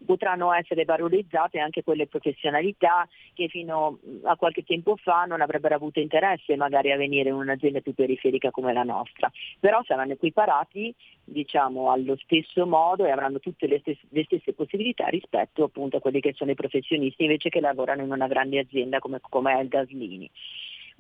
potranno 0.06 0.54
essere 0.54 0.84
valorizzate 0.86 1.60
anche 1.60 1.84
quelle 1.84 2.08
professionalità 2.08 3.08
che 3.34 3.48
fino 3.48 4.00
a 4.24 4.36
qualche 4.36 4.64
tempo 4.64 4.96
fa 4.98 5.24
non 5.26 5.42
avrebbero 5.42 5.76
avuto 5.76 6.00
interesse 6.00 6.56
magari 6.56 6.92
a 6.92 6.98
venire 6.98 7.30
in 7.30 7.36
un'azienda 7.36 7.82
più 7.82 7.94
periferica 7.94 8.52
come 8.52 8.74
la 8.74 8.84
nostra, 8.84 9.32
però 9.60 9.82
saranno 9.84 10.14
equiparati 10.14 10.94
diciamo, 11.24 11.92
allo 11.92 12.18
stesso 12.18 12.66
modo 12.66 13.06
e 13.06 13.12
avranno 13.12 13.40
tutte 13.40 13.68
le 13.68 13.80
stesse, 13.80 14.02
le 14.10 14.24
stesse, 14.24 14.54
possibilità 14.54 15.08
rispetto 15.08 15.64
appunto 15.64 15.98
a 15.98 16.00
quelli 16.00 16.22
che 16.22 16.34
sono 16.34 16.52
i 16.52 16.56
professionisti 16.56 17.24
invece 17.24 17.50
che 17.50 17.60
lavorano 17.60 18.04
in 18.04 18.12
una 18.12 18.28
grande 18.28 18.60
azienda 18.60 19.00
come, 19.00 19.20
come 19.22 19.54
è 19.54 19.62
il 19.62 19.68
Gaslini. 19.68 20.30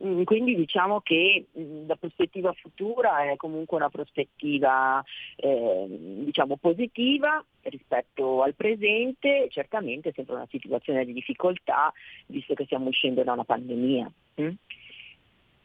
Mm, 0.05 0.23
quindi 0.23 0.55
diciamo 0.55 1.01
che 1.01 1.47
mm, 1.57 1.87
la 1.87 1.95
prospettiva 1.95 2.53
futura 2.53 3.31
è 3.31 3.35
comunque 3.35 3.77
una 3.77 3.89
prospettiva 3.89 5.03
eh, 5.35 5.85
diciamo 5.89 6.57
positiva 6.57 7.43
rispetto 7.63 8.43
al 8.43 8.53
presente, 8.53 9.47
certamente 9.49 10.11
sempre 10.13 10.35
una 10.35 10.47
situazione 10.51 11.03
di 11.03 11.13
difficoltà 11.13 11.91
visto 12.27 12.53
che 12.53 12.65
stiamo 12.65 12.89
uscendo 12.89 13.23
da 13.23 13.33
una 13.33 13.43
pandemia. 13.43 14.11
Mm? 14.39 14.49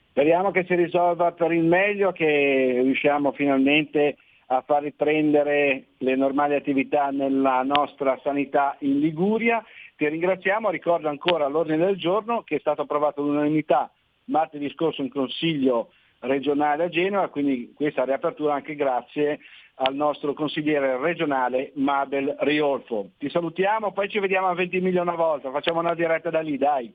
Speriamo 0.08 0.50
che 0.50 0.64
si 0.64 0.74
risolva 0.76 1.32
per 1.32 1.52
il 1.52 1.64
meglio, 1.64 2.12
che 2.12 2.80
riusciamo 2.82 3.32
finalmente 3.32 4.16
a 4.46 4.62
far 4.62 4.82
riprendere 4.82 5.88
le 5.98 6.16
normali 6.16 6.54
attività 6.54 7.10
nella 7.10 7.62
nostra 7.62 8.18
sanità 8.22 8.76
in 8.80 8.98
Liguria. 8.98 9.62
Ti 9.96 10.08
ringraziamo, 10.08 10.70
ricordo 10.70 11.08
ancora 11.08 11.48
l'ordine 11.48 11.84
del 11.84 11.96
giorno 11.96 12.42
che 12.42 12.56
è 12.56 12.60
stato 12.60 12.82
approvato 12.82 13.20
all'unanimità 13.20 13.90
martedì 14.26 14.70
scorso 14.70 15.02
in 15.02 15.10
Consiglio 15.10 15.92
regionale 16.20 16.84
a 16.84 16.88
Genova, 16.88 17.28
quindi 17.28 17.72
questa 17.74 18.04
riapertura 18.04 18.54
anche 18.54 18.74
grazie 18.74 19.40
al 19.76 19.94
nostro 19.94 20.34
consigliere 20.34 20.98
regionale 20.98 21.72
Mabel 21.74 22.36
Riolfo. 22.40 23.10
Ti 23.18 23.28
salutiamo, 23.30 23.92
poi 23.92 24.08
ci 24.08 24.18
vediamo 24.18 24.48
a 24.48 24.54
20 24.54 24.80
milioni 24.80 25.08
una 25.08 25.16
volta, 25.16 25.50
facciamo 25.50 25.80
una 25.80 25.94
diretta 25.94 26.30
da 26.30 26.40
lì, 26.40 26.56
dai. 26.56 26.92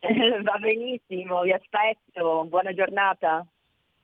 Va 0.42 0.58
benissimo, 0.58 1.42
vi 1.42 1.52
aspetto, 1.52 2.44
buona 2.48 2.72
giornata. 2.72 3.44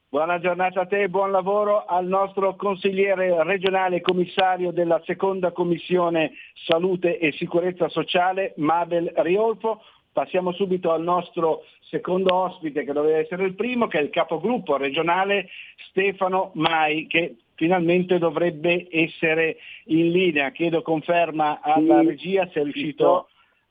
Buona 0.08 0.38
giornata 0.40 0.82
a 0.82 0.86
te 0.86 1.04
e 1.04 1.08
buon 1.08 1.30
lavoro 1.30 1.86
al 1.86 2.06
nostro 2.06 2.54
consigliere 2.54 3.42
regionale 3.44 4.02
commissario 4.02 4.70
della 4.70 5.00
seconda 5.06 5.52
commissione 5.52 6.32
salute 6.66 7.18
e 7.18 7.32
sicurezza 7.32 7.88
sociale 7.88 8.52
Mabel 8.56 9.10
Riolfo. 9.16 9.80
Passiamo 10.12 10.52
subito 10.52 10.92
al 10.92 11.02
nostro 11.02 11.64
secondo 11.88 12.34
ospite 12.34 12.84
che 12.84 12.92
doveva 12.92 13.18
essere 13.18 13.44
il 13.44 13.54
primo, 13.54 13.86
che 13.86 13.98
è 13.98 14.02
il 14.02 14.10
capogruppo 14.10 14.76
regionale 14.76 15.48
Stefano 15.88 16.50
Mai, 16.54 17.06
che 17.06 17.36
finalmente 17.54 18.18
dovrebbe 18.18 18.88
essere 18.90 19.56
in 19.86 20.10
linea. 20.10 20.50
Chiedo 20.50 20.82
conferma 20.82 21.60
alla 21.60 22.00
sì, 22.00 22.06
regia 22.06 22.48
se 22.52 22.60
è 22.60 22.62
riuscito, 22.64 23.28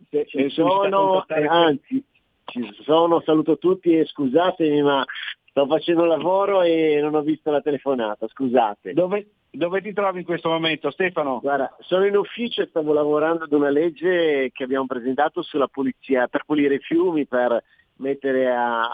se, 0.10 0.26
ci 0.28 0.50
sono, 0.50 1.26
eh, 1.28 1.46
anzi, 1.46 2.04
ci 2.46 2.70
sono, 2.84 3.22
saluto 3.22 3.58
tutti 3.58 3.98
e 3.98 4.06
scusatemi 4.06 4.82
ma 4.82 5.06
sto 5.52 5.66
facendo 5.68 6.06
lavoro 6.06 6.62
e 6.62 7.00
non 7.02 7.14
ho 7.14 7.22
visto 7.22 7.52
la 7.52 7.62
telefonata, 7.62 8.28
scusate. 8.28 8.94
Dove, 8.94 9.28
dove 9.52 9.82
ti 9.82 9.92
trovi 9.92 10.20
in 10.20 10.26
questo 10.26 10.50
momento 10.50 10.90
Stefano? 10.92 11.40
Guarda, 11.42 11.76
sono 11.82 12.06
in 12.06 12.16
ufficio 12.16 12.62
e 12.62 12.68
stavo 12.68 12.94
lavorando 12.94 13.44
ad 13.44 13.52
una 13.52 13.70
legge 13.70 14.50
che 14.54 14.64
abbiamo 14.64 14.86
presentato 14.86 15.42
sulla 15.42 15.68
pulizia, 15.68 16.28
per 16.28 16.44
pulire 16.46 16.76
i 16.76 16.80
fiumi, 16.80 17.26
per 17.26 17.62
mettere 17.98 18.50
a, 18.50 18.90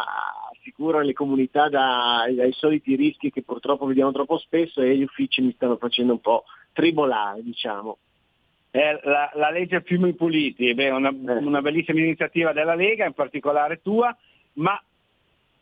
sicuro 0.63 1.01
le 1.01 1.13
comunità 1.13 1.69
da, 1.69 2.25
dai 2.29 2.51
soliti 2.51 2.95
rischi 2.95 3.31
che 3.31 3.43
purtroppo 3.43 3.85
vediamo 3.85 4.11
troppo 4.11 4.37
spesso 4.37 4.81
e 4.81 4.97
gli 4.97 5.03
uffici 5.03 5.41
mi 5.41 5.53
stanno 5.53 5.77
facendo 5.77 6.13
un 6.13 6.19
po' 6.19 6.43
tribolare, 6.73 7.41
diciamo. 7.43 7.97
Eh, 8.71 8.99
la, 9.03 9.31
la, 9.35 9.49
legge 9.49 9.81
Fiumi 9.81 10.13
Puliti, 10.13 10.69
è 10.69 10.89
una, 10.89 11.09
eh. 11.09 11.37
una 11.37 11.61
bellissima 11.61 11.99
iniziativa 11.99 12.51
della 12.51 12.75
Lega, 12.75 13.05
in 13.05 13.13
particolare 13.13 13.81
tua, 13.81 14.15
ma 14.53 14.79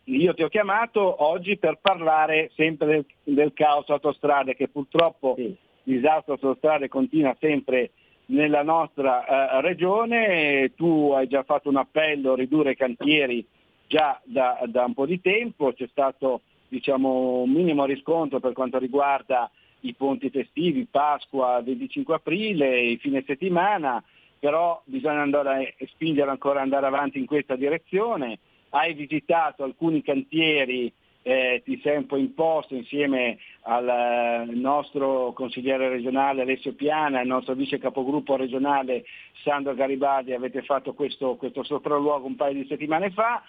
io 0.05 0.33
ti 0.33 0.43
ho 0.43 0.49
chiamato 0.49 1.23
oggi 1.23 1.57
per 1.57 1.79
parlare 1.81 2.51
sempre 2.55 2.87
del, 2.87 3.05
del 3.35 3.53
caos 3.53 3.89
autostrade 3.89 4.55
che 4.55 4.67
purtroppo 4.67 5.33
sì. 5.35 5.43
il 5.43 5.57
disastro 5.83 6.33
autostrade 6.33 6.87
continua 6.87 7.35
sempre 7.39 7.91
nella 8.27 8.63
nostra 8.63 9.25
eh, 9.25 9.61
regione, 9.61 10.73
tu 10.75 11.11
hai 11.11 11.27
già 11.27 11.43
fatto 11.43 11.69
un 11.69 11.77
appello 11.77 12.33
a 12.33 12.35
ridurre 12.35 12.71
i 12.71 12.75
cantieri 12.75 13.45
già 13.87 14.19
da, 14.23 14.59
da 14.65 14.85
un 14.85 14.93
po' 14.93 15.05
di 15.05 15.21
tempo, 15.21 15.73
c'è 15.73 15.87
stato 15.89 16.41
diciamo, 16.67 17.41
un 17.41 17.51
minimo 17.51 17.85
riscontro 17.85 18.39
per 18.39 18.53
quanto 18.53 18.77
riguarda 18.77 19.49
i 19.81 19.93
ponti 19.93 20.29
festivi, 20.29 20.87
Pasqua, 20.89 21.61
25 21.63 22.15
aprile, 22.15 22.81
i 22.81 22.97
fine 22.97 23.23
settimana, 23.25 24.03
però 24.39 24.81
bisogna 24.85 25.21
andare, 25.21 25.75
spingere 25.93 26.29
ancora 26.29 26.61
andare 26.61 26.87
avanti 26.87 27.19
in 27.19 27.25
questa 27.25 27.55
direzione. 27.55 28.39
Hai 28.75 28.93
visitato 28.93 29.63
alcuni 29.63 30.01
cantieri, 30.01 30.91
eh, 31.21 31.61
ti 31.63 31.79
sei 31.81 31.95
un 31.95 32.07
po' 32.07 32.17
imposto 32.17 32.75
insieme 32.75 33.37
al 33.61 33.87
eh, 33.87 34.53
nostro 34.53 35.31
consigliere 35.31 35.87
regionale 35.87 36.41
Alessio 36.41 36.73
Piana 36.73 37.21
al 37.21 37.25
nostro 37.25 37.53
vice 37.53 37.77
capogruppo 37.77 38.35
regionale 38.35 39.05
Sandro 39.43 39.73
Garibaldi, 39.75 40.33
avete 40.33 40.61
fatto 40.61 40.93
questo, 40.93 41.37
questo 41.37 41.63
sopralluogo 41.63 42.27
un 42.27 42.35
paio 42.35 42.55
di 42.55 42.65
settimane 42.67 43.11
fa. 43.11 43.41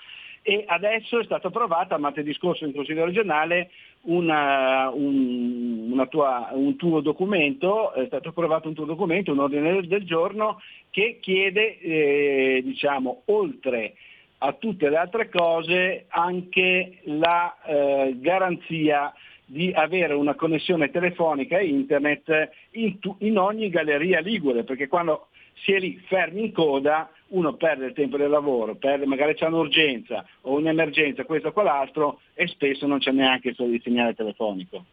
E 0.42 0.62
adesso 0.64 1.18
è 1.18 1.24
stato 1.24 1.48
approvato 1.48 1.92
a 1.92 1.98
martedì 1.98 2.32
scorso 2.32 2.64
in 2.64 2.72
Consiglio 2.72 3.04
regionale 3.04 3.70
una, 4.02 4.90
un, 4.90 5.90
una 5.90 6.06
tua, 6.06 6.50
un, 6.52 6.76
tuo 6.76 7.00
documento, 7.00 7.92
è 7.94 8.06
stato 8.06 8.28
approvato 8.28 8.68
un 8.68 8.74
tuo 8.74 8.84
documento, 8.84 9.32
un 9.32 9.40
ordine 9.40 9.84
del 9.88 10.04
giorno 10.04 10.60
che 10.90 11.18
chiede, 11.20 11.80
eh, 11.80 12.60
diciamo, 12.62 13.22
oltre 13.24 13.94
a 14.38 14.52
tutte 14.54 14.88
le 14.88 14.96
altre 14.96 15.28
cose 15.28 16.06
anche 16.08 16.98
la 17.04 17.56
eh, 17.64 18.16
garanzia 18.18 19.12
di 19.44 19.72
avere 19.72 20.14
una 20.14 20.34
connessione 20.34 20.90
telefonica 20.90 21.58
e 21.58 21.66
internet 21.66 22.50
in, 22.72 22.98
tu, 22.98 23.14
in 23.20 23.38
ogni 23.38 23.70
galleria 23.70 24.20
ligure, 24.20 24.64
perché 24.64 24.88
quando 24.88 25.28
si 25.62 25.72
è 25.72 25.78
lì 25.78 25.96
fermi 26.06 26.46
in 26.46 26.52
coda 26.52 27.10
uno 27.28 27.54
perde 27.54 27.86
il 27.86 27.92
tempo 27.92 28.16
del 28.16 28.30
lavoro, 28.30 28.76
perde, 28.76 29.06
magari 29.06 29.34
c'è 29.34 29.46
un'urgenza 29.46 30.26
o 30.42 30.56
un'emergenza, 30.56 31.24
questo 31.24 31.48
o 31.48 31.52
quell'altro, 31.52 32.20
e 32.34 32.46
spesso 32.46 32.86
non 32.86 32.98
c'è 32.98 33.12
neanche 33.12 33.54
il 33.56 33.80
segnale 33.82 34.14
telefonico. 34.14 34.84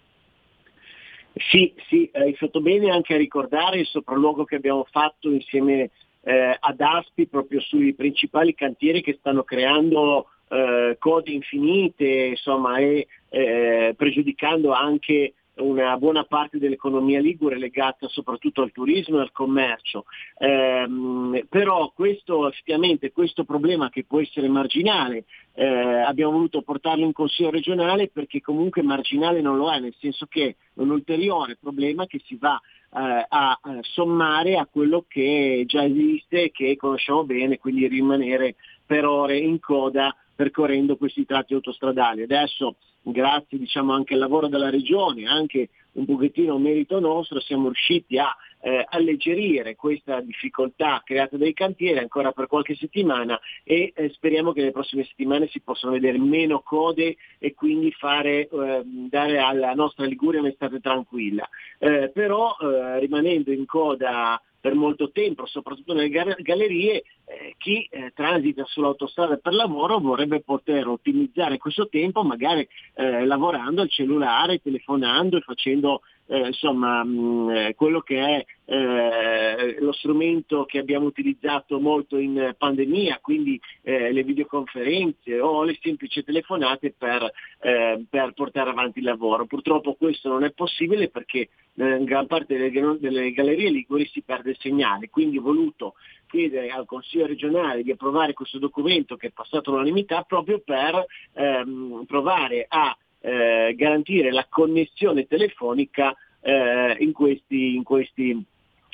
Sì, 1.35 1.73
sì, 1.87 2.09
hai 2.13 2.35
fatto 2.35 2.61
bene 2.61 2.91
anche 2.91 3.15
a 3.15 3.17
ricordare 3.17 3.79
il 3.79 3.87
sopralluogo 3.87 4.45
che 4.45 4.55
abbiamo 4.55 4.85
fatto 4.89 5.31
insieme 5.31 5.89
eh, 6.23 6.57
ad 6.59 6.79
Aspi 6.79 7.27
proprio 7.27 7.59
sui 7.59 7.93
principali 7.93 8.53
cantieri 8.53 9.01
che 9.01 9.17
stanno 9.19 9.43
creando 9.43 10.27
eh, 10.49 10.95
code 10.99 11.31
infinite 11.31 12.05
insomma, 12.05 12.77
e 12.77 13.07
eh, 13.29 13.93
pregiudicando 13.97 14.71
anche 14.71 15.33
una 15.55 15.97
buona 15.97 16.23
parte 16.23 16.57
dell'economia 16.57 17.19
ligure 17.19 17.57
legata 17.57 18.07
soprattutto 18.07 18.61
al 18.61 18.71
turismo 18.71 19.17
e 19.17 19.21
al 19.21 19.31
commercio. 19.31 20.05
Eh, 20.37 21.45
però 21.47 21.91
questo, 21.93 22.47
effettivamente 22.47 23.11
questo 23.11 23.43
problema 23.43 23.89
che 23.89 24.03
può 24.03 24.19
essere 24.19 24.47
marginale, 24.47 25.25
eh, 25.53 25.65
abbiamo 25.65 26.31
voluto 26.31 26.61
portarlo 26.61 27.05
in 27.05 27.13
Consiglio 27.13 27.51
regionale 27.51 28.09
perché 28.09 28.41
comunque 28.41 28.81
marginale 28.81 29.41
non 29.41 29.57
lo 29.57 29.71
è, 29.71 29.79
nel 29.79 29.95
senso 29.99 30.25
che 30.25 30.47
è 30.47 30.55
un 30.75 30.89
ulteriore 30.89 31.57
problema 31.59 32.07
che 32.07 32.19
si 32.25 32.35
va 32.35 32.59
eh, 32.95 33.25
a 33.27 33.59
sommare 33.81 34.57
a 34.57 34.67
quello 34.69 35.05
che 35.07 35.63
già 35.67 35.83
esiste 35.83 36.43
e 36.43 36.51
che 36.51 36.75
conosciamo 36.75 37.23
bene, 37.25 37.59
quindi 37.59 37.87
rimanere 37.87 38.55
per 38.85 39.05
ore 39.05 39.37
in 39.37 39.59
coda 39.59 40.15
percorrendo 40.35 40.97
questi 40.97 41.25
tratti 41.25 41.53
autostradali. 41.53 42.23
Adesso 42.23 42.75
grazie 43.01 43.57
diciamo, 43.57 43.93
anche 43.93 44.13
al 44.13 44.19
lavoro 44.19 44.47
della 44.47 44.69
regione, 44.69 45.27
anche 45.27 45.69
un 45.93 46.05
pochettino 46.05 46.57
merito 46.57 46.99
nostro, 46.99 47.39
siamo 47.39 47.65
riusciti 47.65 48.17
a 48.17 48.35
eh, 48.61 48.85
alleggerire 48.89 49.75
questa 49.75 50.21
difficoltà 50.21 51.01
creata 51.05 51.37
dai 51.37 51.53
cantieri 51.53 51.99
ancora 51.99 52.31
per 52.31 52.47
qualche 52.47 52.75
settimana 52.75 53.39
e 53.63 53.91
eh, 53.93 54.09
speriamo 54.09 54.53
che 54.53 54.61
nelle 54.61 54.71
prossime 54.71 55.03
settimane 55.03 55.47
si 55.49 55.59
possano 55.59 55.93
vedere 55.93 56.17
meno 56.17 56.61
code 56.61 57.17
e 57.37 57.53
quindi 57.53 57.91
fare, 57.91 58.47
eh, 58.47 58.81
dare 58.85 59.39
alla 59.39 59.73
nostra 59.73 60.05
Liguria 60.05 60.39
un'estate 60.39 60.79
tranquilla. 60.79 61.47
Eh, 61.77 62.09
però 62.13 62.55
eh, 62.59 62.99
rimanendo 62.99 63.51
in 63.51 63.65
coda 63.65 64.41
per 64.63 64.75
molto 64.75 65.11
tempo, 65.11 65.45
soprattutto 65.45 65.93
nelle 65.93 66.07
gallerie, 66.07 67.03
eh, 67.25 67.53
chi 67.57 67.85
eh, 67.91 68.13
transita 68.15 68.63
sull'autostrada 68.63 69.35
per 69.35 69.51
lavoro 69.51 69.99
vorrebbe 69.99 70.39
poter 70.39 70.87
ottimizzare 70.87 71.57
questo 71.57 71.89
tempo 71.89 72.23
magari 72.23 72.65
eh, 72.93 73.25
lavorando 73.25 73.81
al 73.81 73.89
cellulare, 73.89 74.61
telefonando 74.61 75.35
e 75.35 75.41
facendo 75.41 76.03
eh, 76.27 76.47
insomma, 76.47 77.03
mh, 77.03 77.09
mm, 77.09 77.49
eh, 77.49 77.75
quello 77.75 78.01
che 78.01 78.19
è 78.19 78.45
eh, 78.65 79.77
lo 79.79 79.91
strumento 79.91 80.65
che 80.65 80.79
abbiamo 80.79 81.05
utilizzato 81.05 81.79
molto 81.79 82.17
in 82.17 82.55
pandemia, 82.57 83.19
quindi 83.21 83.59
eh, 83.81 84.11
le 84.11 84.23
videoconferenze 84.23 85.39
o 85.39 85.63
le 85.63 85.77
semplici 85.81 86.23
telefonate 86.23 86.93
per, 86.97 87.29
eh, 87.59 88.05
per, 88.09 88.31
portare 88.33 88.69
avanti 88.69 88.99
il 88.99 89.05
lavoro. 89.05 89.45
Purtroppo 89.45 89.95
questo 89.95 90.29
non 90.29 90.43
è 90.43 90.51
possibile 90.51 91.09
perché 91.09 91.49
eh, 91.75 91.95
in 91.95 92.05
gran 92.05 92.27
parte 92.27 92.57
delle, 92.57 92.97
delle 92.99 93.31
gallerie 93.31 93.69
liguri 93.69 94.07
si 94.07 94.21
perde 94.21 94.51
il 94.51 94.57
segnale, 94.59 95.09
quindi 95.09 95.37
ho 95.37 95.41
voluto 95.41 95.95
chiedere 96.27 96.69
al 96.69 96.85
Consiglio 96.85 97.27
regionale 97.27 97.83
di 97.83 97.91
approvare 97.91 98.33
questo 98.33 98.57
documento 98.57 99.17
che 99.17 99.27
è 99.27 99.31
passato 99.31 99.69
all'unanimità 99.69 100.23
proprio 100.23 100.61
per 100.65 101.05
ehm, 101.33 102.05
provare 102.07 102.65
a 102.67 102.95
eh, 103.25 103.73
garantire 103.75 104.31
la 104.31 104.45
connessione 104.49 105.25
telefonica 105.27 106.13
eh, 106.41 106.97
in, 106.99 107.13
questi, 107.13 107.75
in, 107.75 107.83
questi, 107.83 108.45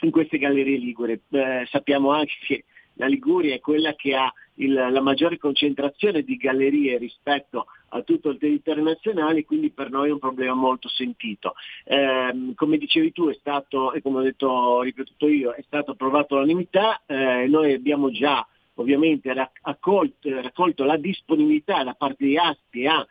in, 0.01 0.11
queste 0.11 0.37
gallerie 0.37 0.77
ligure. 0.77 1.21
Eh, 1.31 1.67
sappiamo 1.69 2.11
anche 2.11 2.33
che 2.45 2.65
la 2.93 3.07
Liguria 3.07 3.55
è 3.55 3.59
quella 3.59 3.95
che 3.95 4.15
ha 4.15 4.31
il, 4.55 4.73
la 4.73 5.01
maggiore 5.01 5.37
concentrazione 5.37 6.21
di 6.21 6.35
gallerie 6.35 6.97
rispetto 6.99 7.65
a 7.89 8.01
tutto 8.03 8.29
il 8.29 8.37
territorio 8.37 8.83
nazionale, 8.83 9.45
quindi 9.45 9.71
per 9.71 9.89
noi 9.89 10.09
è 10.09 10.11
un 10.11 10.19
problema 10.19 10.53
molto 10.53 10.87
sentito. 10.89 11.55
Eh, 11.85 12.53
come 12.53 12.77
dicevi 12.77 13.11
tu 13.11 13.29
è 13.29 13.33
stato, 13.33 13.93
e 13.93 14.01
come 14.01 14.19
ho 14.19 14.21
detto, 14.21 14.81
ripetuto 14.81 15.27
io, 15.27 15.53
è 15.53 15.63
stato 15.65 15.91
approvato 15.91 16.35
all'unanimità, 16.35 17.01
eh, 17.07 17.47
noi 17.47 17.73
abbiamo 17.73 18.11
già 18.11 18.45
ovviamente 18.75 19.33
raccolto, 19.33 20.29
raccolto 20.41 20.83
la 20.83 20.97
disponibilità 20.97 21.83
da 21.83 21.93
parte 21.93 22.25
di 22.25 22.37
ASPI 22.37 22.85
a 22.85 23.07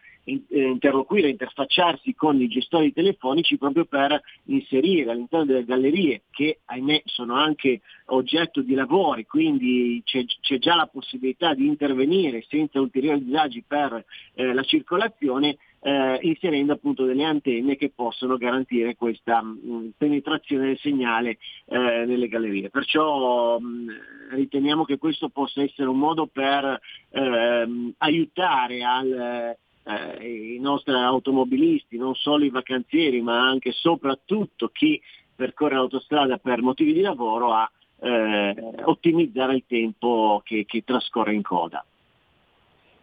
interloquire, 0.49 1.29
interfacciarsi 1.29 2.15
con 2.15 2.41
i 2.41 2.49
gestori 2.49 2.93
telefonici 2.93 3.59
proprio 3.59 3.85
per 3.85 4.21
inserire 4.45 5.11
all'interno 5.11 5.47
delle 5.47 5.65
gallerie 5.65 6.23
che 6.31 6.61
ahimè 6.65 7.03
sono 7.05 7.35
anche 7.35 7.81
oggetto 8.07 8.63
di 8.63 8.75
lavori, 8.75 9.27
quindi 9.27 10.01
c'è, 10.05 10.25
c'è 10.41 10.59
già 10.59 10.75
la 10.75 10.87
possibilità 10.87 11.55
di 11.55 11.67
intervenire 11.67 12.45
senza 12.49 12.81
ulteriori 12.81 13.25
disagi 13.25 13.63
per 13.67 14.05
eh, 14.35 14.53
la 14.53 14.63
circolazione 14.63 15.57
eh, 15.81 16.19
inserendo 16.23 16.73
appunto 16.73 17.05
delle 17.05 17.25
antenne 17.25 17.77
che 17.77 17.93
possono 17.95 18.37
garantire 18.37 18.97
questa 18.97 19.43
mh, 19.43 19.61
mm, 19.65 19.89
penetrazione 19.97 20.67
del 20.67 20.79
segnale 20.79 21.39
eh, 21.67 22.05
nelle 22.07 22.29
gallerie. 22.29 22.71
Perciò 22.71 23.59
mh, 23.59 23.67
mm, 23.67 23.89
riteniamo 24.31 24.85
che 24.85 24.99
questo 24.99 25.29
possa 25.29 25.63
essere 25.63 25.89
un 25.89 25.99
modo 25.99 26.27
per 26.27 26.81
ehm, 27.11 27.95
aiutare 27.99 28.83
al, 28.83 29.57
eh, 29.89 30.55
i 30.55 30.59
nostri 30.61 30.93
automobilisti, 30.93 31.97
non 31.97 32.15
solo 32.15 32.45
i 32.45 32.51
vacanzieri, 32.51 33.23
ma 33.23 33.41
anche 33.41 33.71
e 33.71 33.73
soprattutto 33.73 34.69
chi 34.69 35.01
percorre 35.35 35.77
l'autostrada 35.77 36.37
per 36.37 36.61
motivi 36.61 36.93
di 36.93 37.01
lavoro 37.01 37.53
a 37.53 37.71
eh, 38.01 38.55
ottimizzare 38.85 39.55
il 39.55 39.65
tempo 39.67 40.43
che, 40.45 40.65
che 40.67 40.83
trascorre 40.85 41.33
in 41.33 41.43
coda. 41.43 41.85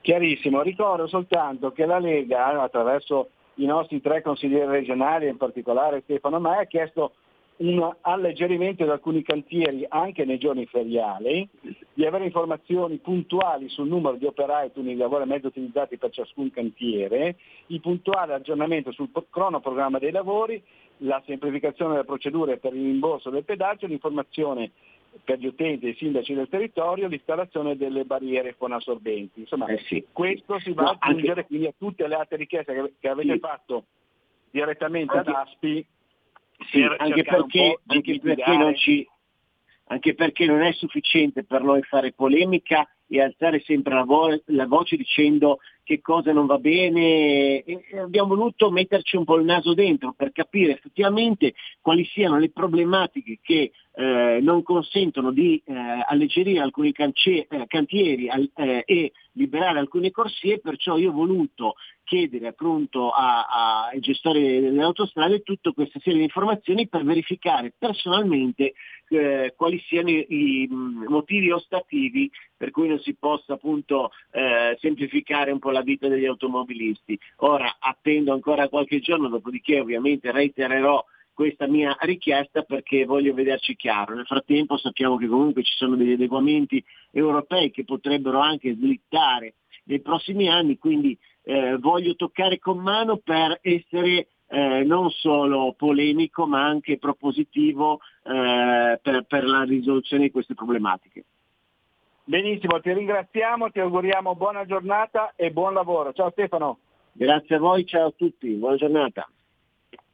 Chiarissimo, 0.02 0.62
ricordo 0.62 1.07
soltanto 1.07 1.72
che 1.72 1.86
la 1.86 1.98
Lega, 1.98 2.62
attraverso 2.62 3.30
i 3.56 3.66
nostri 3.66 4.02
tre 4.02 4.22
consiglieri 4.22 4.70
regionali, 4.70 5.28
in 5.28 5.38
particolare 5.38 6.02
Stefano 6.02 6.40
Mai, 6.40 6.60
ha 6.60 6.66
chiesto 6.66 7.14
un 7.57 7.95
alleggerimento 8.02 8.84
di 8.84 8.90
alcuni 8.90 9.22
cantieri 9.23 9.86
anche 9.88 10.26
nei 10.26 10.38
giorni 10.38 10.65
feriali, 10.65 11.48
di 11.94 12.06
avere 12.06 12.26
informazioni 12.26 12.98
puntuali 12.98 13.69
sul 13.69 13.88
numero 13.88 14.18
di 14.18 14.26
operai 14.26 14.68
e 14.68 14.72
turni 14.73 14.94
di 14.94 14.99
lavoro 14.99 15.23
e 15.23 15.27
mezzi 15.27 15.45
utilizzati 15.45 15.98
per 15.98 16.10
ciascun 16.10 16.52
cantiere, 16.52 17.38
il 17.68 17.80
puntuale 17.80 18.34
aggiornamento 18.34 18.91
sul 18.91 19.10
cronoprogramma 19.30 19.99
dei 19.99 20.11
lavori, 20.11 20.61
la 20.98 21.22
semplificazione 21.26 21.94
delle 21.94 22.06
procedure 22.06 22.57
per 22.57 22.73
il 22.73 22.84
rimborso 22.84 23.30
del 23.30 23.45
pedaggio, 23.45 23.88
l'informazione 23.88 24.72
per 25.23 25.40
gli 25.40 25.45
utenti 25.45 25.86
e 25.86 25.90
i 25.90 25.95
sindaci 25.95 26.34
del 26.34 26.49
territorio, 26.49 27.07
l'installazione 27.07 27.77
delle 27.77 28.03
barriere 28.03 28.53
fonoassorbenti. 28.57 29.41
Insomma, 29.41 29.68
eh 29.68 29.77
sì. 29.88 30.06
questo 30.11 30.60
si 30.60 30.73
va 30.73 30.84
no, 30.84 30.90
a 30.90 30.98
aggiungere 30.99 31.41
anche... 31.41 31.48
quindi 31.48 31.68
a 31.68 31.73
tutte 31.77 32.06
le 32.06 32.15
altre 32.15 32.36
richieste 32.36 32.73
che, 32.73 32.94
che 32.99 33.07
avete 33.07 33.34
sì. 33.34 33.40
fatto 33.40 33.86
direttamente 34.52 35.15
anche... 35.15 35.30
ad 35.30 35.36
ASPI 35.36 35.86
sì, 36.72 36.82
anche 36.82 37.23
perché, 37.23 37.80
anche, 37.88 38.19
perché 38.19 38.76
ci, 38.76 39.07
anche 39.86 40.14
perché, 40.15 40.45
non 40.45 40.61
è 40.61 40.72
sufficiente 40.73 41.44
per 41.44 41.61
noi 41.61 41.82
fare 41.84 42.14
polemica 42.14 42.88
e 43.07 43.22
alzare 43.22 43.61
sempre 43.61 43.94
la, 43.94 44.03
vo- 44.03 44.41
la 44.45 44.65
voce 44.65 44.95
dicendo 44.95 45.60
che 45.84 46.02
cosa 46.02 46.34
non 46.34 46.48
va 46.48 46.57
bene 46.57 47.64
e 47.64 47.84
abbiamo 47.99 48.36
voluto 48.36 48.72
metterci 48.72 49.18
un 49.18 49.23
po' 49.23 49.38
il 49.38 49.45
naso 49.45 49.76
dentro 49.76 50.14
per 50.18 50.32
capire 50.32 50.73
effettivamente 50.73 51.53
quali 51.80 52.03
siano 52.06 52.40
le 52.40 52.49
problematiche 52.49 53.38
che 53.41 53.72
eh, 53.94 54.40
non 54.41 54.64
consentono 54.64 55.32
di 55.32 55.61
eh, 55.64 55.73
alleggerire 56.07 56.60
alcuni 56.60 56.91
cance- 56.91 57.45
eh, 57.48 57.65
cantieri 57.68 58.27
al- 58.30 58.49
eh, 58.56 58.84
e 58.86 59.11
liberare 59.34 59.80
alcune 59.80 60.11
corsie, 60.11 60.60
perciò 60.60 60.98
io 60.98 61.10
ho 61.10 61.14
voluto 61.14 61.76
chiedere 62.03 62.48
appunto 62.48 63.10
ai 63.10 63.99
gestori 63.99 64.60
delle 64.60 64.82
autostrade 64.82 65.41
tutta 65.41 65.72
questa 65.72 65.99
serie 65.99 66.19
di 66.19 66.26
informazioni 66.26 66.88
per 66.88 67.03
verificare 67.03 67.73
personalmente 67.77 68.73
eh, 69.10 69.53
quali 69.56 69.80
siano 69.88 70.10
i, 70.10 70.68
motivi 70.69 71.52
ostativi 71.52 72.30
per 72.56 72.72
cui 72.72 72.88
non 72.88 72.99
si 72.99 73.15
possa 73.15 73.53
appunto 73.53 74.11
eh, 74.32 74.77
semplificare 74.80 75.52
un 75.52 75.60
po' 75.60 75.72
la 75.72 75.82
vita 75.82 76.07
degli 76.07 76.26
automobilisti. 76.26 77.18
Ora 77.38 77.77
attendo 77.80 78.34
ancora 78.34 78.69
qualche 78.69 78.99
giorno, 78.99 79.27
dopodiché 79.27 79.80
ovviamente 79.80 80.32
reitererò 80.32 81.03
questa 81.34 81.68
mia 81.68 81.95
richiesta 81.99 82.64
perché 82.64 83.06
voglio 83.06 83.34
vederci 83.34 83.76
chiaro. 83.76 84.15
Nel 84.15 84.26
frattempo 84.26 84.77
sappiamo 84.77 85.18
che 85.18 85.27
comunque 85.27 85.64
ci 85.64 85.73
sono 85.76 85.95
degli 85.95 86.14
adeguamenti 86.14 86.84
europei 87.11 87.72
che 87.72 87.84
potrebbero 87.84 88.40
anche 88.40 88.73
slittare 88.73 89.56
nei 89.84 90.02
prossimi 90.02 90.48
anni, 90.49 90.77
quindi 90.77 91.15
eh, 91.44 91.77
voglio 91.77 92.15
toccare 92.15 92.57
con 92.57 92.80
mano 92.80 93.18
per 93.18 93.60
essere 93.61 94.30
eh, 94.48 94.84
non 94.84 95.10
solo 95.10 95.74
polemico 95.78 96.46
ma 96.46 96.66
anche 96.66 96.98
propositivo 96.98 98.00
eh, 98.24 99.00
per, 99.02 99.24
per 99.28 99.46
la 99.46 99.64
risoluzione 99.64 100.24
di 100.24 100.32
queste 100.32 100.54
problematiche. 100.54 101.26
Benissimo, 102.24 102.80
ti 102.80 102.92
ringraziamo, 102.92 103.70
ti 103.70 103.80
auguriamo 103.80 104.36
buona 104.36 104.66
giornata 104.66 105.34
e 105.36 105.52
buon 105.52 105.74
lavoro. 105.74 106.12
Ciao 106.14 106.32
Stefano. 106.32 106.80
Grazie 107.12 107.56
a 107.56 107.60
voi, 107.60 107.86
ciao 107.86 108.08
a 108.08 108.14
tutti, 108.16 108.50
buona 108.50 108.78
giornata. 108.78 109.30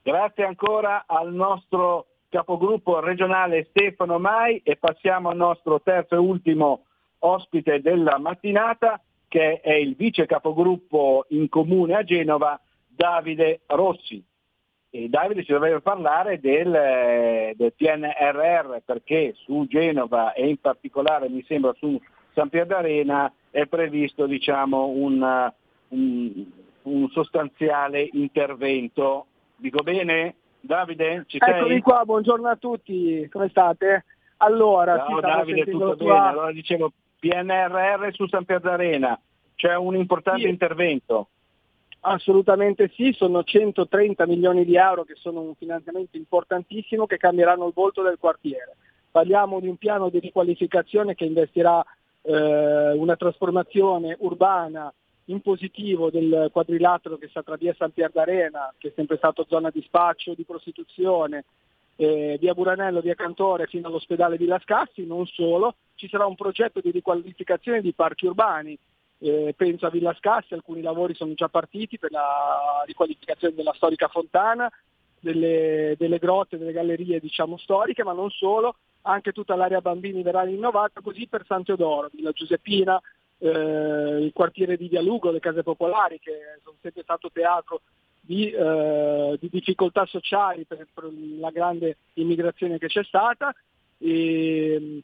Grazie 0.03 0.45
ancora 0.45 1.05
al 1.07 1.33
nostro 1.33 2.07
capogruppo 2.29 2.99
regionale 2.99 3.67
Stefano 3.69 4.19
Mai 4.19 4.61
e 4.63 4.77
passiamo 4.77 5.29
al 5.29 5.37
nostro 5.37 5.81
terzo 5.81 6.15
e 6.15 6.17
ultimo 6.17 6.85
ospite 7.19 7.81
della 7.81 8.17
mattinata 8.17 9.01
che 9.27 9.61
è 9.61 9.73
il 9.73 9.95
vice 9.95 10.25
capogruppo 10.25 11.25
in 11.29 11.47
comune 11.47 11.95
a 11.95 12.03
Genova, 12.03 12.59
Davide 13.01 13.61
Rossi. 13.65 14.23
E 14.91 15.09
Davide 15.09 15.43
ci 15.43 15.53
doveva 15.53 15.79
parlare 15.79 16.39
del, 16.39 16.73
eh, 16.73 17.53
del, 17.55 17.73
PNRR 17.73 18.81
perché 18.85 19.33
su 19.37 19.65
Genova 19.67 20.33
e 20.33 20.47
in 20.47 20.57
particolare 20.57 21.29
mi 21.29 21.43
sembra 21.47 21.73
su 21.77 21.99
San 22.33 22.49
Pier 22.49 22.67
d'Arena 22.67 23.31
è 23.49 23.65
previsto 23.65 24.27
diciamo, 24.27 24.87
un, 24.87 25.51
un, 25.87 26.45
un, 26.83 27.09
sostanziale 27.09 28.07
intervento. 28.11 29.25
Dico 29.55 29.81
bene? 29.81 30.35
Davide, 30.59 31.23
ci 31.27 31.37
sei? 31.39 31.57
Eccomi 31.57 31.81
qua, 31.81 32.03
buongiorno 32.05 32.49
a 32.49 32.55
tutti, 32.55 33.27
come 33.31 33.49
state? 33.49 34.05
Allora, 34.37 34.97
Ciao 34.97 35.19
Davide, 35.19 35.63
tutto 35.63 35.95
bene? 35.95 36.19
Allora 36.19 36.51
dicevo 36.51 36.91
PNRR 37.19 38.11
su 38.11 38.27
San 38.27 38.45
Pier 38.45 38.59
d'Arena, 38.59 39.19
c'è 39.55 39.75
un 39.75 39.95
importante 39.95 40.41
sì. 40.41 40.49
intervento. 40.49 41.29
Assolutamente 42.03 42.91
sì, 42.95 43.13
sono 43.15 43.43
130 43.43 44.25
milioni 44.25 44.65
di 44.65 44.75
euro 44.75 45.03
che 45.03 45.13
sono 45.15 45.41
un 45.41 45.53
finanziamento 45.53 46.17
importantissimo 46.17 47.05
che 47.05 47.17
cambieranno 47.17 47.67
il 47.67 47.73
volto 47.75 48.01
del 48.01 48.17
quartiere. 48.19 48.75
Parliamo 49.11 49.59
di 49.59 49.67
un 49.67 49.77
piano 49.77 50.09
di 50.09 50.17
riqualificazione 50.19 51.13
che 51.13 51.25
investirà 51.25 51.83
eh, 52.23 52.91
una 52.93 53.15
trasformazione 53.15 54.15
urbana 54.19 54.91
in 55.25 55.41
positivo 55.41 56.09
del 56.09 56.49
quadrilatero 56.51 57.17
che 57.17 57.27
sta 57.27 57.43
tra 57.43 57.55
via 57.55 57.75
San 57.77 57.91
Pier 57.91 58.09
d'Arena, 58.09 58.73
che 58.79 58.87
è 58.87 58.93
sempre 58.95 59.17
stato 59.17 59.45
zona 59.47 59.69
di 59.69 59.81
spaccio, 59.83 60.33
di 60.33 60.43
prostituzione, 60.43 61.45
eh, 61.97 62.37
via 62.39 62.55
Buranello, 62.55 63.01
via 63.01 63.13
Cantore 63.13 63.67
fino 63.67 63.87
all'ospedale 63.87 64.37
Villa 64.37 64.59
Scassi, 64.59 65.05
non 65.05 65.27
solo, 65.27 65.75
ci 65.93 66.07
sarà 66.07 66.25
un 66.25 66.35
progetto 66.35 66.79
di 66.79 66.89
riqualificazione 66.89 67.79
di 67.79 67.93
parchi 67.93 68.25
urbani 68.25 68.75
eh, 69.21 69.53
penso 69.55 69.85
a 69.85 69.89
Villa 69.89 70.15
Scassi, 70.17 70.53
alcuni 70.53 70.81
lavori 70.81 71.13
sono 71.13 71.33
già 71.35 71.47
partiti 71.47 71.99
per 71.99 72.11
la 72.11 72.83
riqualificazione 72.85 73.53
della 73.53 73.73
storica 73.75 74.07
fontana, 74.07 74.69
delle, 75.19 75.95
delle 75.97 76.17
grotte, 76.17 76.57
delle 76.57 76.71
gallerie 76.71 77.19
diciamo, 77.19 77.57
storiche, 77.57 78.03
ma 78.03 78.13
non 78.13 78.31
solo, 78.31 78.75
anche 79.03 79.31
tutta 79.31 79.55
l'area 79.55 79.79
bambini 79.79 80.23
verrà 80.23 80.41
rinnovata, 80.41 81.01
così 81.01 81.27
per 81.27 81.45
San 81.45 81.63
Teodoro, 81.63 82.09
Villa 82.11 82.31
Giuseppina, 82.31 82.99
eh, 83.37 83.47
il 83.47 84.31
quartiere 84.33 84.75
di 84.75 84.87
Via 84.87 85.01
Lugo, 85.01 85.29
le 85.29 85.39
case 85.39 85.61
popolari 85.61 86.19
che 86.19 86.31
sono 86.63 86.77
sempre 86.81 87.03
stato 87.03 87.29
teatro 87.31 87.81
di, 88.19 88.49
eh, 88.49 89.37
di 89.39 89.49
difficoltà 89.51 90.05
sociali 90.07 90.65
per, 90.65 90.87
per, 90.91 91.09
la 91.37 91.51
grande 91.51 91.97
immigrazione 92.13 92.79
che 92.79 92.87
c'è 92.87 93.03
stata. 93.03 93.53
E, 93.99 95.01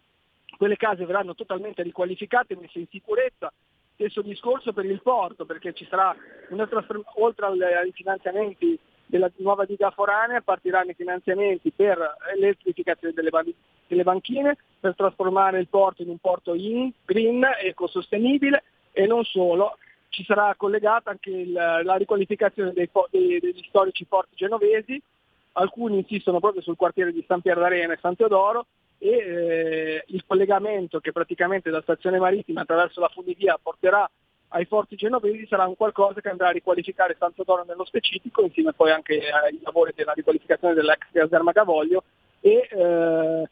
quelle 0.57 0.75
case 0.75 1.05
verranno 1.05 1.35
totalmente 1.35 1.83
riqualificate, 1.83 2.55
messe 2.55 2.79
in 2.79 2.87
sicurezza, 2.89 3.53
Stesso 3.97 4.21
discorso 4.21 4.73
per 4.73 4.85
il 4.85 5.01
porto, 5.01 5.43
perché 5.45 5.73
ci 5.73 5.83
sarà 5.89 6.15
una 6.49 6.67
trasformazione, 6.67 7.25
oltre 7.25 7.47
ai 7.77 7.91
finanziamenti 7.93 8.77
della 9.07 9.31
nuova 9.37 9.65
diga 9.65 9.89
foranea, 9.89 10.41
partiranno 10.41 10.91
i 10.91 10.93
finanziamenti 10.93 11.71
per 11.71 11.97
l'elettrificazione 12.35 13.15
delle, 13.15 13.31
delle 13.87 14.03
banchine, 14.03 14.55
per 14.79 14.93
trasformare 14.93 15.59
il 15.59 15.67
porto 15.67 16.03
in 16.03 16.09
un 16.09 16.19
porto 16.19 16.53
in, 16.53 16.91
green, 17.05 17.43
ecosostenibile 17.59 18.65
e 18.91 19.07
non 19.07 19.23
solo, 19.23 19.79
ci 20.09 20.23
sarà 20.25 20.53
collegata 20.55 21.09
anche 21.09 21.31
il, 21.31 21.51
la 21.51 21.95
riqualificazione 21.95 22.73
dei, 22.73 22.87
dei, 23.09 23.39
degli 23.39 23.63
storici 23.67 24.05
porti 24.05 24.35
genovesi, 24.35 25.01
alcuni 25.53 25.97
insistono 25.97 26.39
proprio 26.39 26.61
sul 26.61 26.75
quartiere 26.75 27.11
di 27.11 27.25
San 27.27 27.41
Pier 27.41 27.57
d'Arena 27.57 27.93
e 27.93 27.99
San 27.99 28.15
Teodoro, 28.15 28.67
e 28.99 29.09
eh, 29.09 30.03
il 30.07 30.23
collegamento 30.25 30.99
che 30.99 31.11
praticamente 31.11 31.69
da 31.69 31.81
stazione 31.81 32.19
marittima 32.19 32.61
attraverso 32.61 32.99
la 32.99 33.09
funivia 33.09 33.59
porterà 33.61 34.09
ai 34.49 34.65
forti 34.65 34.95
genovesi 34.95 35.45
sarà 35.47 35.65
un 35.65 35.75
qualcosa 35.75 36.21
che 36.21 36.29
andrà 36.29 36.47
a 36.47 36.51
riqualificare 36.51 37.15
Santo 37.19 37.43
Dono 37.43 37.63
nello 37.67 37.85
specifico, 37.85 38.41
insieme 38.43 38.73
poi 38.73 38.91
anche 38.91 39.29
ai 39.29 39.59
lavori 39.61 39.91
della 39.95 40.13
riqualificazione 40.13 40.73
dell'ex 40.73 40.99
caserma 41.11 41.51
Gavoglio 41.51 42.03
e 42.39 42.67
eh, 42.71 43.49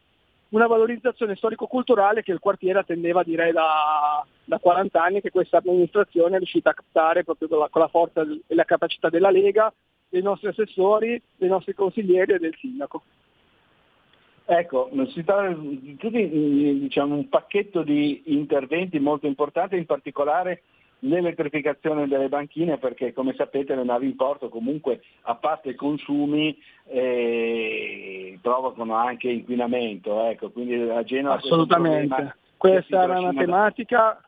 una 0.49 0.67
valorizzazione 0.67 1.35
storico-culturale 1.35 2.23
che 2.23 2.31
il 2.31 2.39
quartiere 2.39 2.79
attendeva 2.79 3.23
direi 3.23 3.51
da, 3.51 4.25
da 4.45 4.57
40 4.57 5.03
anni 5.03 5.21
che 5.21 5.31
questa 5.31 5.57
amministrazione 5.57 6.35
è 6.35 6.37
riuscita 6.37 6.69
a 6.69 6.73
captare 6.73 7.23
proprio 7.23 7.49
con 7.49 7.59
la, 7.59 7.69
con 7.69 7.81
la 7.81 7.87
forza 7.89 8.21
e 8.21 8.55
la 8.55 8.63
capacità 8.63 9.09
della 9.09 9.31
Lega, 9.31 9.73
dei 10.07 10.21
nostri 10.21 10.47
assessori, 10.47 11.21
dei 11.35 11.49
nostri 11.49 11.73
consiglieri 11.73 12.33
e 12.33 12.39
del 12.39 12.55
sindaco. 12.57 13.03
Ecco, 14.47 14.89
si 15.07 15.23
tratta 15.23 15.55
di 15.57 16.79
diciamo, 16.79 17.15
un 17.15 17.29
pacchetto 17.29 17.81
di 17.81 18.23
interventi 18.27 18.99
molto 18.99 19.25
importanti, 19.25 19.75
in 19.75 19.87
particolare 19.87 20.61
l'elettrificazione 20.99 22.07
delle 22.07 22.29
banchine 22.29 22.77
perché 22.77 23.13
come 23.13 23.33
sapete 23.35 23.75
le 23.75 23.83
navi 23.83 24.05
in 24.07 24.15
porto 24.15 24.49
comunque 24.49 25.01
a 25.23 25.35
parte 25.35 25.69
i 25.69 25.75
consumi 25.75 26.57
eh, 26.85 28.39
provocano 28.41 28.95
anche 28.95 29.29
inquinamento, 29.29 30.25
ecco, 30.25 30.51
quindi 30.51 30.75
a 30.75 31.03
Genova 31.03 31.35
Assolutamente. 31.35 32.35
Questa 32.57 33.03
era 33.03 33.19
una, 33.19 33.33
tematica, 33.33 34.21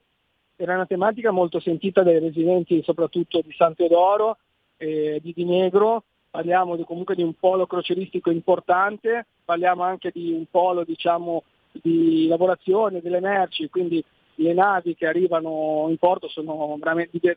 era 0.56 0.76
una 0.76 0.86
tematica 0.86 1.32
molto 1.32 1.60
sentita 1.60 2.04
dai 2.04 2.20
residenti 2.20 2.84
soprattutto 2.84 3.42
di 3.42 3.54
San 3.54 3.74
Teodoro 3.74 4.38
e 4.78 5.20
di 5.24 5.34
Dinegro 5.34 6.04
parliamo 6.30 6.76
di, 6.76 6.84
comunque 6.84 7.16
di 7.16 7.24
un 7.24 7.34
polo 7.34 7.66
croceristico 7.66 8.30
importante, 8.30 9.26
parliamo 9.48 9.84
anche 9.84 10.12
di 10.14 10.34
un 10.34 10.44
polo 10.52 10.84
diciamo, 10.84 11.44
di 11.72 12.28
lavorazione 12.28 13.00
delle 13.00 13.22
merci, 13.22 13.70
quindi 13.70 14.04
le 14.36 14.54
navi 14.54 14.94
che 14.94 15.08
arrivano 15.08 15.86
in 15.88 15.98
porto 15.98 16.28
sono 16.28 16.78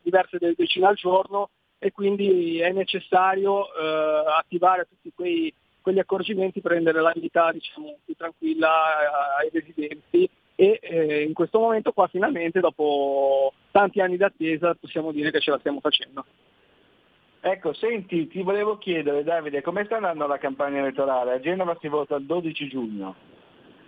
diverse 0.03 0.37
decine 0.37 0.87
al 0.87 0.95
giorno 0.95 1.49
e 1.79 1.91
quindi 1.93 2.59
è 2.59 2.71
necessario 2.73 3.65
eh, 3.73 4.23
attivare 4.37 4.87
tutti 4.89 5.11
quei, 5.15 5.53
quegli 5.81 5.99
accorgimenti 5.99 6.59
per 6.59 6.73
rendere 6.73 7.01
la 7.01 7.13
vita 7.15 7.49
diciamo, 7.53 7.97
più 8.03 8.13
tranquilla 8.15 8.69
ai 9.39 9.49
residenti 9.49 10.29
e 10.55 10.79
eh, 10.81 11.23
in 11.23 11.33
questo 11.33 11.59
momento 11.59 11.93
qua 11.93 12.07
finalmente 12.07 12.59
dopo 12.59 13.53
tanti 13.71 14.01
anni 14.01 14.17
d'attesa 14.17 14.75
possiamo 14.75 15.13
dire 15.13 15.31
che 15.31 15.39
ce 15.39 15.49
la 15.49 15.59
stiamo 15.59 15.79
facendo. 15.79 16.25
Ecco, 17.43 17.73
senti, 17.73 18.27
ti 18.27 18.43
volevo 18.43 18.77
chiedere 18.77 19.23
Davide, 19.23 19.63
come 19.63 19.83
sta 19.85 19.95
andando 19.95 20.27
la 20.27 20.37
campagna 20.37 20.77
elettorale? 20.77 21.33
A 21.33 21.39
Genova 21.39 21.75
si 21.81 21.87
vota 21.87 22.15
il 22.15 22.25
12 22.25 22.67
giugno. 22.67 23.15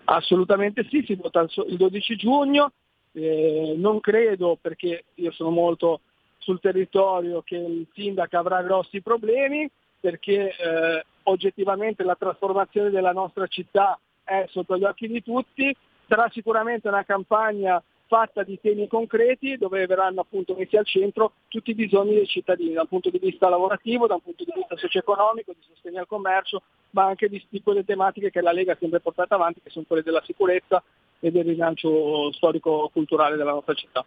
Assolutamente 0.05 0.88
sì, 0.89 1.03
si 1.05 1.13
vota 1.13 1.41
il 1.41 1.77
12 1.77 2.15
giugno, 2.15 2.71
eh, 3.11 3.75
non 3.77 3.99
credo 3.99 4.57
perché 4.59 5.05
io 5.13 5.31
sono 5.31 5.51
molto 5.51 6.01
sul 6.39 6.59
territorio 6.59 7.43
che 7.43 7.55
il 7.55 7.88
sindaco 7.93 8.38
avrà 8.38 8.61
grossi 8.63 9.01
problemi 9.01 9.69
perché 9.99 10.49
eh, 10.49 11.05
oggettivamente 11.23 12.03
la 12.03 12.15
trasformazione 12.15 12.89
della 12.89 13.13
nostra 13.13 13.45
città 13.47 13.97
è 14.23 14.45
sotto 14.49 14.77
gli 14.77 14.84
occhi 14.84 15.07
di 15.07 15.21
tutti, 15.21 15.73
sarà 16.07 16.27
sicuramente 16.31 16.88
una 16.88 17.05
campagna 17.05 17.81
fatta 18.14 18.44
di 18.44 18.60
temi 18.61 18.88
concreti 18.88 19.57
dove 19.57 19.88
verranno 19.88 20.22
appunto 20.22 20.53
messi 20.56 20.77
al 20.77 20.85
centro 20.85 21.31
tutti 21.48 21.72
i 21.72 21.73
bisogni 21.73 22.14
dei 22.14 22.27
cittadini, 22.27 22.73
dal 22.73 22.88
punto 22.88 23.10
di 23.10 23.18
vista 23.18 23.49
lavorativo, 23.49 24.06
da 24.06 24.14
un 24.14 24.22
punto 24.22 24.44
di 24.44 24.52
vista 24.53 24.77
socio-economico, 24.77 25.52
di 25.53 25.65
sostegno 25.68 26.02
al 26.02 26.06
commercio, 26.06 26.61
ma 26.91 27.06
anche 27.06 27.27
di, 27.27 27.44
di 27.49 27.64
quelle 27.64 27.84
tematiche 27.84 28.30
che 28.30 28.41
la 28.41 28.52
Lega 28.52 28.73
ha 28.73 28.77
sempre 28.80 28.99
portato 28.99 29.34
avanti, 29.34 29.61
che 29.64 29.72
sono 29.72 29.85
quelle 29.88 30.03
della 30.03 30.22
sicurezza 30.26 30.84
e 31.19 31.31
del 31.31 31.44
rilancio 31.44 32.31
storico-culturale 32.34 33.35
della 33.35 33.53
nostra 33.53 33.73
città. 33.73 34.06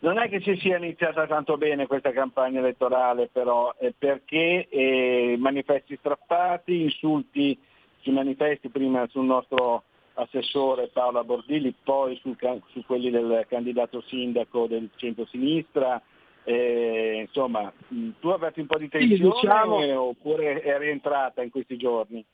Non 0.00 0.18
è 0.18 0.28
che 0.28 0.40
si 0.40 0.56
sia 0.56 0.78
iniziata 0.78 1.28
tanto 1.28 1.56
bene 1.56 1.86
questa 1.86 2.10
campagna 2.10 2.58
elettorale 2.58 3.28
però, 3.30 3.72
perché 3.96 4.66
eh, 4.68 5.36
manifesti 5.38 5.96
strappati, 6.00 6.82
insulti 6.82 7.56
sui 8.00 8.12
manifesti, 8.12 8.70
prima 8.70 9.06
sul 9.08 9.26
nostro 9.26 9.84
assessore 10.22 10.88
Paola 10.88 11.24
Bordilli, 11.24 11.74
poi 11.82 12.16
su, 12.16 12.36
su 12.72 12.84
quelli 12.84 13.10
del 13.10 13.46
candidato 13.48 14.00
sindaco 14.02 14.66
del 14.66 14.88
centro-sinistra. 14.96 16.00
Eh, 16.44 17.26
insomma, 17.26 17.72
tu 18.18 18.28
avverti 18.28 18.60
un 18.60 18.66
po' 18.66 18.78
di 18.78 18.88
tensione 18.88 19.16
sì, 19.16 19.40
diciamo... 19.40 20.00
oppure 20.00 20.60
è 20.60 20.78
rientrata 20.78 21.42
in 21.42 21.50
questi 21.50 21.76
giorni? 21.76 22.24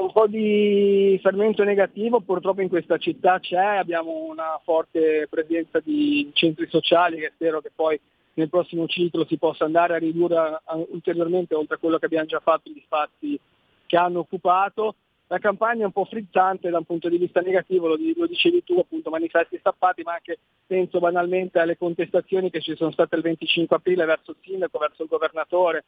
Un 0.00 0.10
po' 0.10 0.26
di 0.26 1.16
fermento 1.22 1.62
negativo 1.62 2.20
purtroppo 2.20 2.62
in 2.62 2.68
questa 2.68 2.98
città 2.98 3.38
c'è, 3.38 3.76
abbiamo 3.76 4.24
una 4.24 4.60
forte 4.64 5.28
presenza 5.30 5.78
di 5.78 6.28
centri 6.34 6.66
sociali 6.68 7.18
che 7.18 7.30
spero 7.32 7.60
che 7.60 7.70
poi 7.72 7.98
nel 8.34 8.48
prossimo 8.48 8.88
ciclo 8.88 9.24
si 9.24 9.38
possa 9.38 9.64
andare 9.64 9.94
a 9.94 9.98
ridurre 9.98 10.60
ulteriormente 10.90 11.54
oltre 11.54 11.76
a 11.76 11.78
quello 11.78 11.98
che 11.98 12.06
abbiamo 12.06 12.26
già 12.26 12.40
fatto 12.40 12.70
gli 12.70 12.82
spazi 12.84 13.38
che 13.86 13.96
hanno 13.96 14.20
occupato. 14.20 14.96
La 15.30 15.38
campagna 15.38 15.82
è 15.82 15.84
un 15.84 15.92
po' 15.92 16.06
frizzante 16.06 16.70
da 16.70 16.78
un 16.78 16.84
punto 16.84 17.08
di 17.10 17.18
vista 17.18 17.40
negativo, 17.40 17.86
lo, 17.86 17.98
lo 18.16 18.26
dicevi 18.26 18.64
tu, 18.64 18.78
appunto 18.78 19.10
manifesti 19.10 19.58
stappati, 19.58 20.02
ma 20.02 20.14
anche 20.14 20.38
penso 20.66 21.00
banalmente 21.00 21.58
alle 21.58 21.76
contestazioni 21.76 22.50
che 22.50 22.62
ci 22.62 22.74
sono 22.76 22.90
state 22.92 23.14
il 23.16 23.22
25 23.22 23.76
aprile 23.76 24.06
verso 24.06 24.30
il 24.30 24.38
sindaco, 24.42 24.78
verso 24.78 25.02
il 25.02 25.08
governatore, 25.08 25.84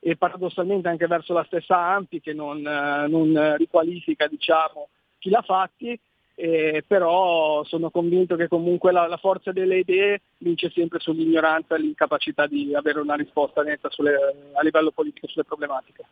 e 0.00 0.16
paradossalmente 0.16 0.88
anche 0.88 1.06
verso 1.06 1.32
la 1.32 1.44
stessa 1.44 1.78
Ampi 1.78 2.20
che 2.20 2.34
non, 2.34 2.58
eh, 2.58 3.08
non 3.08 3.56
riqualifica 3.56 4.26
diciamo, 4.26 4.88
chi 5.18 5.30
l'ha 5.30 5.40
fatti, 5.40 5.98
eh, 6.34 6.84
però 6.86 7.64
sono 7.64 7.88
convinto 7.88 8.36
che 8.36 8.48
comunque 8.48 8.92
la, 8.92 9.06
la, 9.06 9.16
forza 9.16 9.50
delle 9.50 9.78
idee 9.78 10.20
vince 10.38 10.68
sempre 10.68 10.98
sull'ignoranza 10.98 11.74
e 11.74 11.78
l'incapacità 11.78 12.46
di 12.46 12.74
avere 12.74 13.00
una 13.00 13.14
risposta 13.14 13.62
netta 13.62 13.88
sulle, 13.88 14.14
a 14.52 14.62
livello 14.62 14.90
politico 14.90 15.26
sulle 15.26 15.44
problematiche. 15.44 16.04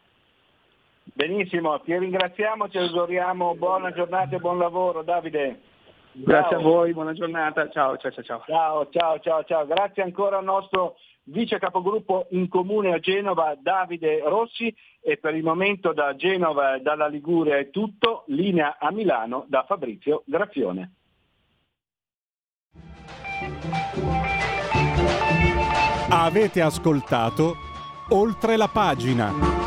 Benissimo, 1.14 1.78
ti 1.80 1.97
ringraziamo, 1.97 2.68
ci 2.68 2.78
auguriamo 2.78 3.55
buona 3.55 3.93
giornata 3.93 4.36
e 4.36 4.39
buon 4.39 4.59
lavoro 4.59 5.02
Davide. 5.02 5.60
Grazie 6.12 6.56
ciao. 6.56 6.59
a 6.59 6.62
voi, 6.62 6.93
buona 6.93 7.12
giornata, 7.12 7.68
ciao 7.68 7.97
ciao 7.98 8.10
ciao. 8.10 8.43
Ciao 8.47 8.89
ciao 8.90 9.20
ciao 9.20 9.44
ciao, 9.44 9.66
grazie 9.66 10.02
ancora 10.02 10.39
al 10.39 10.44
nostro 10.44 10.97
vice 11.24 11.59
capogruppo 11.59 12.26
in 12.30 12.48
comune 12.48 12.94
a 12.94 12.98
Genova 12.98 13.55
Davide 13.60 14.20
Rossi 14.24 14.74
e 15.01 15.18
per 15.18 15.34
il 15.34 15.43
momento 15.43 15.93
da 15.93 16.16
Genova 16.16 16.76
e 16.76 16.80
dalla 16.80 17.09
Liguria 17.09 17.59
è 17.59 17.70
tutto, 17.70 18.24
linea 18.28 18.78
a 18.78 18.90
Milano 18.90 19.44
da 19.48 19.64
Fabrizio 19.66 20.22
Graffione. 20.24 20.93
Avete 26.09 26.60
ascoltato 26.60 27.55
oltre 28.10 28.56
la 28.56 28.68
pagina. 28.68 29.61